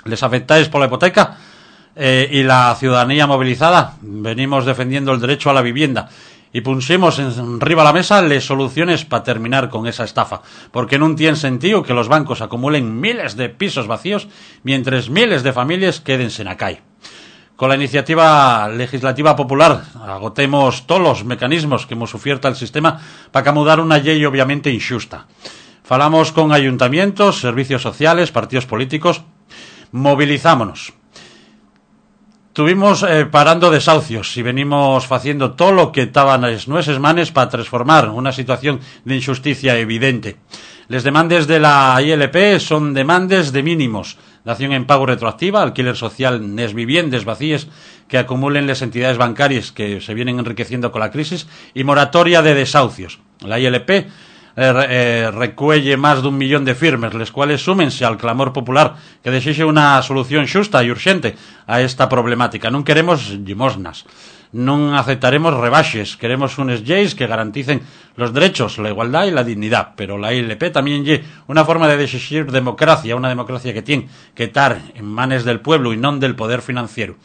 Les 0.06 0.22
afectáis 0.22 0.68
por 0.68 0.84
la 0.84 0.88
hipoteca 0.88 1.40
eh, 1.96 2.28
y 2.30 2.44
la 2.44 2.76
ciudadanía 2.76 3.26
movilizada 3.26 3.96
venimos 4.02 4.66
defendiendo 4.66 5.14
el 5.14 5.22
derecho 5.22 5.50
a 5.50 5.54
la 5.54 5.62
vivienda 5.62 6.10
y 6.54 6.62
pusimos 6.62 7.20
arriba 7.20 7.84
la 7.84 7.92
mesa 7.92 8.22
les 8.22 8.46
soluciones 8.46 9.04
para 9.04 9.24
terminar 9.24 9.70
con 9.70 9.88
esa 9.88 10.04
estafa, 10.04 10.42
porque 10.72 11.00
no 11.00 11.14
tiene 11.16 11.36
sentido 11.36 11.84
que 11.84 11.96
los 11.96 12.08
bancos 12.08 12.42
acumulen 12.42 13.02
miles 13.02 13.36
de 13.36 13.50
pisos 13.50 13.88
vacíos 13.88 14.28
mientras 14.62 15.10
miles 15.10 15.42
de 15.42 15.52
familias 15.52 16.00
queden 16.00 16.30
en 16.38 16.46
la 16.46 16.56
calle. 16.56 16.82
Con 17.56 17.70
la 17.70 17.76
iniciativa 17.76 18.68
legislativa 18.70 19.36
popular 19.36 19.84
agotemos 20.06 20.86
todos 20.86 21.02
los 21.02 21.26
mecanismos 21.26 21.86
que 21.86 21.96
nos 21.96 22.16
oferta 22.16 22.48
el 22.48 22.56
sistema 22.56 23.00
para 23.32 23.44
camudar 23.44 23.80
una 23.80 23.98
ley 23.98 24.24
obviamente 24.26 24.72
injusta. 24.72 25.28
Falamos 25.84 26.32
con 26.32 26.52
ayuntamientos, 26.52 27.40
servicios 27.42 27.82
sociales, 27.82 28.32
partidos 28.32 28.66
políticos, 28.66 29.24
movilizámonos. 29.92 30.94
Tuvimos 32.54 33.02
eh, 33.02 33.26
parando 33.26 33.72
desahucios 33.72 34.38
y 34.38 34.44
venimos 34.44 35.12
haciendo 35.12 35.54
todo 35.54 35.72
lo 35.72 35.92
que 35.92 36.04
estaban 36.04 36.42
las 36.42 36.68
nueces 36.68 37.00
manes 37.00 37.32
para 37.32 37.50
transformar 37.50 38.10
una 38.10 38.32
situación 38.32 38.80
de 39.06 39.16
injusticia 39.16 39.76
evidente. 39.80 40.38
Les 40.88 41.02
demandes 41.02 41.48
de 41.48 41.60
la 41.60 42.00
ILP 42.00 42.60
son 42.60 42.94
demandes 42.94 43.54
de 43.54 43.64
mínimos, 43.64 44.20
dación 44.46 44.72
en 44.72 44.86
pago 44.86 45.08
retroactiva, 45.08 45.64
alquiler 45.64 45.98
social 45.98 46.54
nes 46.54 46.76
viviendes 46.76 47.26
vacíes 47.26 47.70
que 48.08 48.20
acumulen 48.20 48.68
las 48.68 48.84
entidades 48.84 49.18
bancarias 49.18 49.72
que 49.72 50.00
se 50.00 50.14
vienen 50.14 50.38
enriqueciendo 50.38 50.92
con 50.92 51.02
la 51.02 51.10
crisis 51.10 51.48
y 51.74 51.84
moratoria 51.84 52.44
de 52.44 52.54
desahucios. 52.54 53.18
La 53.42 53.58
ILP 53.58 54.14
eh, 54.56 54.72
eh, 54.90 55.32
recuelle 55.32 55.98
más 55.98 56.22
de 56.22 56.28
un 56.28 56.38
millón 56.38 56.66
de 56.66 56.76
firmes, 56.76 57.14
les 57.14 57.32
cuales 57.32 57.64
súmense 57.64 58.06
al 58.06 58.18
clamor 58.18 58.54
popular 58.54 58.96
que 59.24 59.32
deseche 59.32 59.66
una 59.66 60.02
solución 60.02 60.46
xusta 60.46 60.84
e 60.86 60.94
urxente 60.94 61.34
a 61.66 61.82
esta 61.82 62.06
problemática. 62.06 62.70
Non 62.70 62.86
queremos 62.86 63.34
limosnas, 63.34 64.06
non 64.54 64.94
aceptaremos 64.94 65.58
rebaixes, 65.58 66.14
queremos 66.14 66.62
unes 66.62 66.86
lleis 66.86 67.18
que 67.18 67.26
garanticen 67.26 67.82
los 68.14 68.30
derechos, 68.30 68.78
la 68.78 68.94
igualdad 68.94 69.26
y 69.26 69.34
la 69.34 69.42
dignidad, 69.42 69.98
pero 69.98 70.22
la 70.22 70.30
ILP 70.30 70.70
también 70.70 71.02
lle 71.02 71.26
una 71.50 71.66
forma 71.66 71.90
de 71.90 71.98
desexir 71.98 72.46
democracia, 72.54 73.18
una 73.18 73.34
democracia 73.34 73.74
que 73.74 73.82
tiene 73.82 74.06
que 74.38 74.46
estar 74.54 74.78
en 74.94 75.10
manes 75.10 75.42
del 75.44 75.66
pueblo 75.66 75.90
y 75.90 75.98
non 75.98 76.22
del 76.22 76.38
poder 76.38 76.62
financiero. 76.62 77.18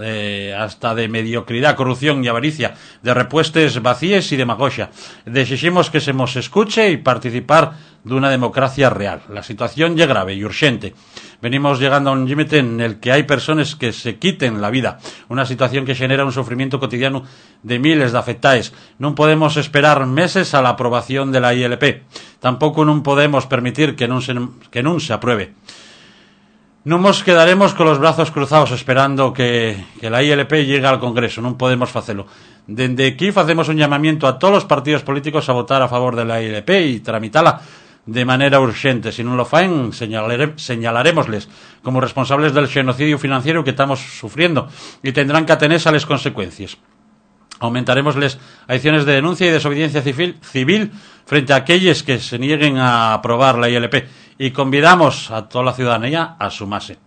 Eh, 0.00 0.54
hasta 0.58 0.94
de 0.94 1.08
mediocridad, 1.08 1.76
corrupción 1.76 2.24
y 2.24 2.28
avaricia, 2.28 2.74
de 3.02 3.14
repuestes 3.14 3.80
vacíes 3.80 4.30
y 4.32 4.36
demagogia. 4.36 4.90
Deseximos 5.24 5.90
que 5.90 6.00
se 6.00 6.12
nos 6.12 6.36
escuche 6.36 6.90
y 6.90 6.96
participar 6.96 7.72
de 8.02 8.14
una 8.14 8.30
democracia 8.30 8.90
real. 8.90 9.22
La 9.30 9.42
situación 9.42 9.96
ya 9.96 10.06
grave 10.06 10.34
y 10.34 10.44
urgente. 10.44 10.94
Venimos 11.40 11.80
llegando 11.80 12.10
a 12.10 12.12
un 12.12 12.28
límite 12.28 12.58
en 12.58 12.80
el 12.80 13.00
que 13.00 13.12
hay 13.12 13.24
personas 13.24 13.74
que 13.74 13.92
se 13.92 14.16
quiten 14.16 14.60
la 14.60 14.70
vida, 14.70 14.98
una 15.28 15.46
situación 15.46 15.84
que 15.84 15.94
genera 15.94 16.24
un 16.24 16.32
sufrimiento 16.32 16.78
cotidiano 16.78 17.24
de 17.62 17.78
miles 17.78 18.12
de 18.12 18.18
afectaes. 18.18 18.72
No 18.98 19.14
podemos 19.14 19.56
esperar 19.56 20.06
meses 20.06 20.54
a 20.54 20.62
la 20.62 20.70
aprobación 20.70 21.32
de 21.32 21.40
la 21.40 21.54
ILP. 21.54 22.02
Tampoco 22.40 22.84
no 22.84 23.02
podemos 23.02 23.46
permitir 23.46 23.96
que 23.96 24.08
no 24.08 24.20
se, 24.20 24.34
que 24.70 24.84
se 25.00 25.12
apruebe. 25.12 25.54
No 26.86 26.98
nos 26.98 27.24
quedaremos 27.24 27.74
con 27.74 27.86
los 27.86 27.98
brazos 27.98 28.30
cruzados 28.30 28.70
esperando 28.70 29.32
que, 29.32 29.86
la 30.02 30.22
ILP 30.22 30.52
llegue 30.52 30.86
al 30.86 31.00
Congreso, 31.02 31.42
non 31.42 31.58
podemos 31.58 31.90
facelo. 31.90 32.30
Dende 32.62 33.10
aquí 33.10 33.34
facemos 33.34 33.66
un 33.66 33.74
llamamiento 33.74 34.30
a 34.30 34.38
todos 34.38 34.62
os 34.62 34.70
partidos 34.70 35.02
políticos 35.02 35.50
a 35.50 35.58
votar 35.58 35.82
a 35.82 35.90
favor 35.90 36.14
de 36.14 36.22
la 36.22 36.38
ILP 36.38 36.70
e 36.70 37.02
tramitala 37.02 37.58
de 38.06 38.22
manera 38.22 38.62
urgente. 38.62 39.10
Si 39.10 39.26
non 39.26 39.34
lo 39.34 39.42
faen, 39.42 39.90
señalare, 39.90 40.54
señalarémosles 40.54 41.50
como 41.82 41.98
responsables 41.98 42.54
del 42.54 42.70
genocidio 42.70 43.18
financiero 43.18 43.66
que 43.66 43.74
estamos 43.74 43.98
sufriendo 43.98 44.70
y 45.02 45.10
tendrán 45.10 45.42
que 45.42 45.58
atenerse 45.58 45.90
a 45.90 45.96
las 45.98 46.06
consecuencias. 46.06 46.78
Aumentaremos 47.58 48.14
las 48.14 48.38
acciones 48.70 49.02
de 49.02 49.18
denuncia 49.18 49.48
y 49.48 49.50
desobediencia 49.50 50.06
civil, 50.06 50.38
civil 50.38 50.94
frente 51.26 51.50
a 51.50 51.66
aquellos 51.66 52.06
que 52.06 52.22
se 52.22 52.38
nieguen 52.38 52.78
a 52.78 53.10
aprobar 53.14 53.58
la 53.58 53.66
ILP 53.66 54.06
y 54.38 54.50
convidamos 54.50 55.30
a 55.30 55.48
toda 55.48 55.64
la 55.64 55.72
ciudadanía 55.72 56.36
a 56.38 56.50
sumarse. 56.50 56.98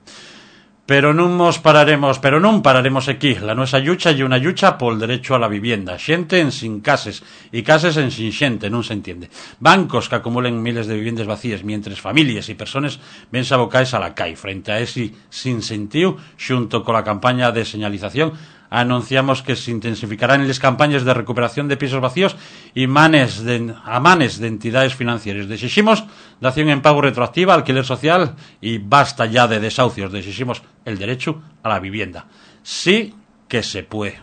Pero 0.90 1.14
non 1.14 1.38
nos 1.38 1.62
pararemos, 1.62 2.18
pero 2.18 2.42
non 2.42 2.66
pararemos 2.66 3.14
aquí. 3.14 3.38
La 3.38 3.54
nuestra 3.54 3.78
lucha 3.78 4.10
y 4.10 4.26
una 4.26 4.42
lucha 4.42 4.74
por 4.74 4.98
el 4.98 4.98
derecho 4.98 5.38
a 5.38 5.40
la 5.40 5.46
vivienda. 5.46 6.02
Xente 6.02 6.42
en 6.42 6.50
sin 6.50 6.82
cases 6.82 7.22
y 7.54 7.62
cases 7.62 7.94
en 8.02 8.10
sin 8.10 8.34
xente, 8.34 8.74
non 8.74 8.82
se 8.82 8.98
entiende. 8.98 9.30
Bancos 9.62 10.10
que 10.10 10.18
acumulen 10.18 10.58
miles 10.58 10.90
de 10.90 10.98
viviendas 10.98 11.30
vacías, 11.30 11.62
mientras 11.62 12.02
familias 12.02 12.50
y 12.50 12.58
personas 12.58 12.98
ven 13.30 13.46
abocaes 13.46 13.94
a 13.94 14.02
la 14.02 14.18
calle. 14.18 14.34
Frente 14.34 14.74
a 14.74 14.82
ese 14.82 15.14
sin 15.30 15.62
sentido, 15.62 16.18
xunto 16.42 16.82
con 16.82 16.98
la 16.98 17.06
campaña 17.06 17.54
de 17.54 17.70
señalización, 17.70 18.34
anunciamos 18.70 19.42
que 19.42 19.56
se 19.56 19.72
intensificarán 19.72 20.48
las 20.48 20.60
campañas 20.60 21.04
de 21.04 21.14
recuperación 21.14 21.68
de 21.68 21.78
pisos 21.78 22.02
vacíos 22.02 22.36
y 22.74 22.88
manes 22.88 23.44
de, 23.44 23.74
a 23.84 24.00
manes 24.00 24.40
de 24.40 24.48
entidades 24.48 24.96
financieras. 24.96 25.48
Deseximos 25.48 26.04
dación 26.40 26.70
en 26.70 26.82
pago 26.82 27.02
retroactiva, 27.02 27.54
alquiler 27.54 27.86
social 27.86 28.36
y 28.62 28.78
basta 28.78 29.26
ya 29.26 29.48
de 29.48 29.60
desahucios. 29.60 30.12
Deseximos 30.12 30.62
el 30.86 30.98
derecho 30.98 31.42
a 31.64 31.70
la 31.70 31.80
vivienda. 31.80 32.28
Sí 32.64 33.14
que 33.48 33.64
se 33.64 33.84
puede. 33.84 34.22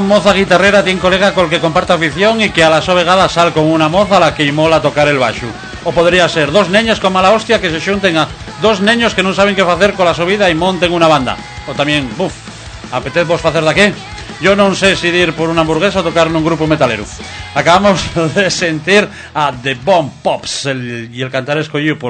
Con 0.00 0.08
moza 0.08 0.32
guitarrera 0.32 0.82
tiene 0.82 0.98
colega 0.98 1.34
col 1.34 1.50
que 1.50 1.60
comparte 1.60 1.92
afición 1.92 2.40
y 2.40 2.48
que 2.48 2.64
a 2.64 2.70
la 2.70 2.80
so 2.80 2.96
sal 3.28 3.52
con 3.52 3.66
una 3.66 3.90
moza 3.90 4.16
a 4.16 4.20
la 4.20 4.34
que 4.34 4.50
mola 4.50 4.80
tocar 4.80 5.06
el 5.08 5.18
baixo. 5.18 5.44
O 5.84 5.92
podría 5.92 6.26
ser 6.26 6.50
dos 6.50 6.70
neñas 6.70 6.98
con 6.98 7.12
mala 7.12 7.32
hostia 7.32 7.60
que 7.60 7.68
se 7.68 7.84
xunten 7.84 8.16
a 8.16 8.26
dos 8.62 8.80
neños 8.80 9.12
que 9.12 9.20
non 9.20 9.36
saben 9.36 9.52
qué 9.52 9.60
facer 9.60 9.92
con 9.92 10.08
la 10.08 10.16
vida 10.24 10.48
y 10.48 10.56
monten 10.56 10.96
una 10.96 11.04
banda. 11.04 11.36
O 11.68 11.76
también, 11.76 12.08
buf, 12.16 12.32
apetez 12.88 13.28
vos 13.28 13.44
facer 13.44 13.60
da 13.60 13.76
qué? 13.76 13.92
Yo 14.40 14.56
non 14.56 14.72
sé 14.72 14.96
si 14.96 15.12
ir 15.12 15.36
por 15.36 15.52
una 15.52 15.68
hamburguesa 15.68 16.00
o 16.00 16.06
tocar 16.08 16.32
nun 16.32 16.48
grupo 16.48 16.64
metalero. 16.64 17.04
Acabamos 17.52 18.00
de 18.32 18.48
sentir 18.48 19.04
a 19.36 19.52
The 19.52 19.76
Bomb 19.84 20.24
Pops 20.24 20.64
y 21.12 21.20
el 21.20 21.28
cantar 21.28 21.60
escollido 21.60 22.00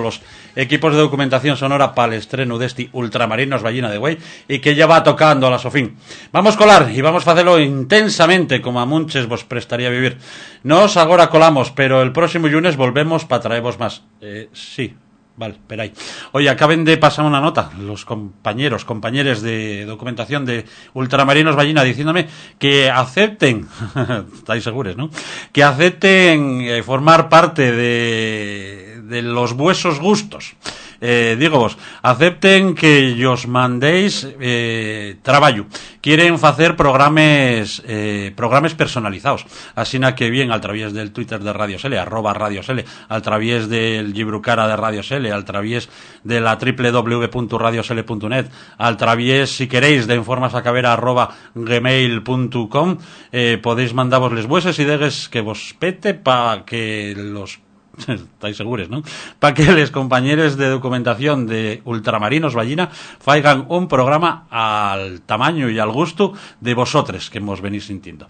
equipos 0.56 0.92
de 0.92 1.00
documentación 1.00 1.56
sonora 1.56 1.94
para 1.94 2.12
el 2.12 2.18
estreno 2.18 2.58
deste 2.58 2.88
Ultramarinos 2.92 3.62
Ballina 3.62 3.90
de 3.90 3.98
Güey 3.98 4.18
y 4.48 4.58
que 4.58 4.74
ya 4.74 4.86
va 4.86 5.02
tocando 5.02 5.46
a 5.46 5.50
la 5.50 5.58
sofín. 5.58 5.96
Vamos 6.32 6.56
colar 6.56 6.90
y 6.94 7.00
vamos 7.00 7.26
a 7.26 7.32
hacerlo 7.32 7.58
intensamente 7.58 8.60
como 8.60 8.80
a 8.80 8.86
munches 8.86 9.26
vos 9.26 9.44
prestaría 9.44 9.90
vivir. 9.90 10.18
Nos 10.62 10.96
agora 10.96 11.30
colamos, 11.30 11.70
pero 11.70 12.02
el 12.02 12.12
próximo 12.12 12.48
lunes 12.48 12.76
volvemos 12.76 13.24
para 13.24 13.42
traeros 13.42 13.78
más. 13.78 14.02
Eh, 14.20 14.48
sí, 14.52 14.94
Vale, 15.40 15.54
espera 15.54 15.84
ahí. 15.84 15.92
Oye, 16.32 16.50
acaben 16.50 16.84
de 16.84 16.98
pasar 16.98 17.24
una 17.24 17.40
nota 17.40 17.70
los 17.80 18.04
compañeros, 18.04 18.84
compañeros 18.84 19.40
de 19.40 19.86
documentación 19.86 20.44
de 20.44 20.66
Ultramarinos 20.92 21.56
Ballina 21.56 21.82
diciéndome 21.82 22.28
que 22.58 22.90
acepten, 22.90 23.66
estáis 24.34 24.62
seguros, 24.62 24.98
¿no? 24.98 25.08
Que 25.50 25.64
acepten 25.64 26.60
eh, 26.60 26.82
formar 26.82 27.30
parte 27.30 27.72
de, 27.72 28.89
de 29.10 29.22
los 29.22 29.52
vuesos 29.52 30.00
gustos. 30.00 30.54
Eh, 31.02 31.36
digo 31.38 31.58
vos, 31.58 31.78
acepten 32.02 32.74
que 32.74 33.16
os 33.26 33.48
mandéis 33.48 34.28
eh, 34.38 35.16
traballo. 35.22 35.64
Quieren 36.00 36.36
hacer 36.40 36.76
programas 36.76 37.82
eh, 37.86 38.32
programas 38.36 38.74
personalizados. 38.74 39.46
Así 39.74 39.98
que 40.16 40.30
bien 40.30 40.52
al 40.52 40.60
través 40.60 40.92
del 40.92 41.12
Twitter 41.12 41.40
de 41.40 41.52
Radio 41.52 41.78
Sele, 41.78 41.98
arroba 41.98 42.34
Radio 42.34 42.62
Sele, 42.62 42.84
al 43.08 43.22
través 43.22 43.68
del 43.68 44.12
Gibrucara 44.12 44.68
de 44.68 44.76
Radio 44.76 45.02
Sele, 45.02 45.32
al 45.32 45.44
través 45.44 45.88
de 46.24 46.40
la 46.40 46.58
www.radiosele.net, 46.58 48.46
al 48.78 48.96
través, 48.96 49.50
si 49.56 49.68
queréis, 49.68 50.06
de 50.06 50.16
informasacavera 50.16 50.92
arroba 50.92 51.30
gmail.com, 51.54 52.98
eh, 53.32 53.58
podéis 53.62 53.94
mandaros 53.94 54.32
les 54.32 54.46
vueses 54.46 54.78
y 54.78 54.84
degues 54.84 55.28
que 55.28 55.40
vos 55.40 55.74
pete 55.78 56.14
para 56.14 56.64
que 56.64 57.14
los 57.16 57.60
estáis 58.08 58.56
seguros, 58.56 58.88
¿no? 58.88 59.02
Para 59.38 59.54
que 59.54 59.64
los 59.72 59.90
compañeros 59.90 60.56
de 60.56 60.68
documentación 60.68 61.46
de 61.46 61.82
Ultramarinos 61.84 62.54
Ballina 62.54 62.90
faigan 62.90 63.66
un 63.68 63.88
programa 63.88 64.46
al 64.50 65.22
tamaño 65.22 65.68
y 65.68 65.78
al 65.78 65.90
gusto 65.90 66.32
de 66.60 66.74
vosotros 66.74 67.30
que 67.30 67.38
hemos 67.38 67.60
venís 67.60 67.86
sintiendo. 67.86 68.28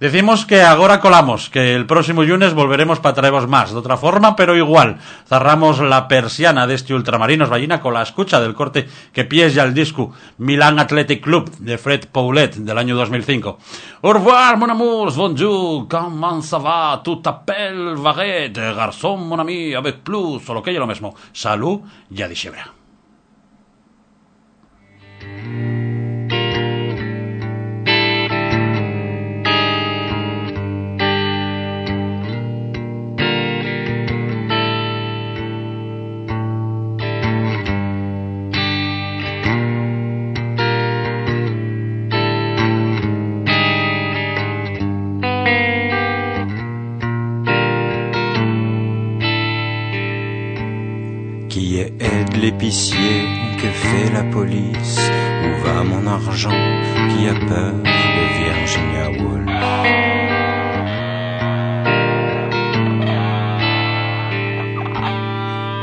Decimos 0.00 0.46
que 0.46 0.62
ahora 0.62 0.98
colamos, 0.98 1.50
que 1.50 1.74
el 1.74 1.84
próximo 1.84 2.22
lunes 2.22 2.54
volveremos 2.54 3.00
para 3.00 3.14
traeros 3.14 3.46
más, 3.46 3.70
de 3.70 3.76
otra 3.76 3.98
forma, 3.98 4.34
pero 4.34 4.56
igual. 4.56 4.96
Cerramos 5.28 5.78
la 5.80 6.08
persiana 6.08 6.66
de 6.66 6.72
este 6.74 6.94
Ultramarinos 6.94 7.50
Ballina 7.50 7.82
con 7.82 7.92
la 7.92 8.00
escucha 8.00 8.40
del 8.40 8.54
corte 8.54 8.88
que 9.12 9.26
pies 9.26 9.52
ya 9.52 9.62
el 9.62 9.74
disco 9.74 10.14
Milan 10.38 10.78
Athletic 10.78 11.22
Club 11.22 11.50
de 11.58 11.76
Fred 11.76 12.06
Paulet 12.10 12.56
del 12.56 12.78
año 12.78 12.96
2005. 12.96 13.58
Au 14.00 14.12
revoir, 14.14 14.56
mon 14.56 14.70
amour, 14.70 15.12
bonjour, 15.14 15.86
comment 15.86 16.40
ça 16.40 16.58
va, 16.58 17.02
tu 17.04 17.20
t'appelles 17.20 17.94
Vaguet, 17.96 18.52
garçon, 18.54 19.18
mon 19.18 19.38
ami, 19.38 19.74
avec 19.74 20.02
plus, 20.02 20.48
o 20.48 20.54
lo 20.54 20.62
que 20.62 20.70
es 20.70 20.78
lo 20.78 20.86
mismo. 20.86 21.14
Salud 21.34 21.82
y 22.10 22.22
a. 22.22 22.28
Qui 51.70 51.78
est 51.78 52.02
aide 52.02 52.36
l'épicier. 52.36 53.22
Que 53.62 53.68
fait 53.68 54.12
la 54.12 54.24
police? 54.24 54.98
Où 55.44 55.64
va 55.64 55.84
mon 55.84 56.04
argent? 56.04 56.50
Qui 57.10 57.28
a 57.28 57.34
peur? 57.46 57.74
De 58.16 58.24
Virginia 58.40 59.06
Woolf 59.20 59.46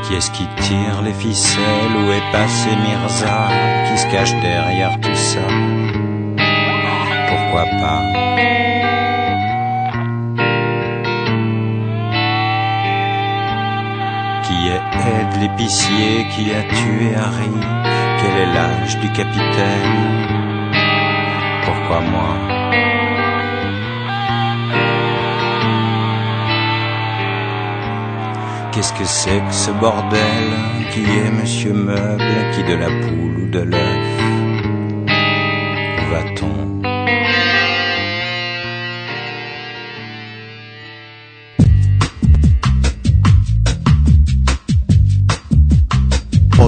Qui 0.02 0.14
est-ce 0.14 0.30
qui 0.30 0.46
tire 0.60 1.00
les 1.00 1.14
ficelles? 1.14 1.96
Où 1.96 2.12
est 2.12 2.32
passé 2.32 2.68
Mirza? 2.86 3.48
Qui 3.86 3.98
se 3.98 4.06
cache 4.08 4.34
derrière 4.42 5.00
tout 5.00 5.14
ça? 5.14 5.48
Pourquoi 7.30 7.64
pas? 7.80 8.67
Qui 14.48 14.68
est 14.68 14.80
Ed 14.80 15.42
l'épicier 15.42 16.26
qui 16.34 16.54
a 16.54 16.62
tué 16.62 17.14
Harry. 17.14 17.52
Quel 18.18 18.34
est 18.34 18.54
l'âge 18.54 18.98
du 18.98 19.12
capitaine? 19.12 19.98
Pourquoi 21.66 22.00
moi? 22.00 22.34
Qu'est-ce 28.72 28.94
que 28.94 29.04
c'est 29.04 29.40
que 29.40 29.52
ce 29.52 29.70
bordel 29.72 30.48
Qui 30.92 31.02
est 31.02 31.30
Monsieur 31.30 31.74
Meuble 31.74 32.50
Qui 32.54 32.62
de 32.62 32.74
la 32.74 32.86
poule 32.86 33.42
ou 33.42 33.50
de 33.50 33.60
l'œuf 33.60 34.22
Où 35.98 36.10
va-t-on? 36.10 36.57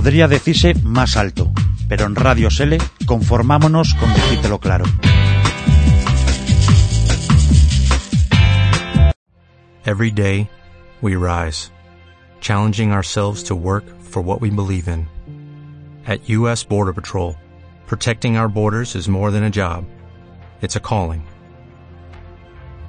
Podría 0.00 0.28
decirse 0.28 0.72
más 0.82 1.14
alto, 1.18 1.52
pero 1.86 2.06
en 2.06 2.16
Radio 2.16 2.50
Sele 2.50 2.78
conformámonos 3.04 3.92
con 4.00 4.08
decírtelo 4.14 4.58
claro. 4.58 4.86
Every 9.84 10.10
day, 10.10 10.48
we 11.02 11.16
rise, 11.16 11.70
challenging 12.40 12.92
ourselves 12.92 13.42
to 13.42 13.54
work 13.54 13.84
for 14.00 14.22
what 14.22 14.40
we 14.40 14.48
believe 14.48 14.88
in. 14.88 15.06
At 16.06 16.30
U.S. 16.30 16.64
Border 16.64 16.94
Patrol, 16.94 17.36
protecting 17.86 18.38
our 18.38 18.48
borders 18.48 18.96
is 18.96 19.06
more 19.06 19.30
than 19.30 19.44
a 19.44 19.50
job, 19.50 19.84
it's 20.62 20.76
a 20.76 20.80
calling. 20.80 21.24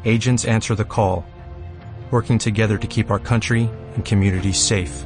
Agents 0.05 0.45
answer 0.45 0.75
the 0.75 0.85
call, 0.85 1.25
working 2.09 2.37
together 2.39 2.77
to 2.77 2.87
keep 2.87 3.11
our 3.11 3.19
country 3.19 3.69
and 3.95 4.05
communities 4.05 4.57
safe. 4.57 5.05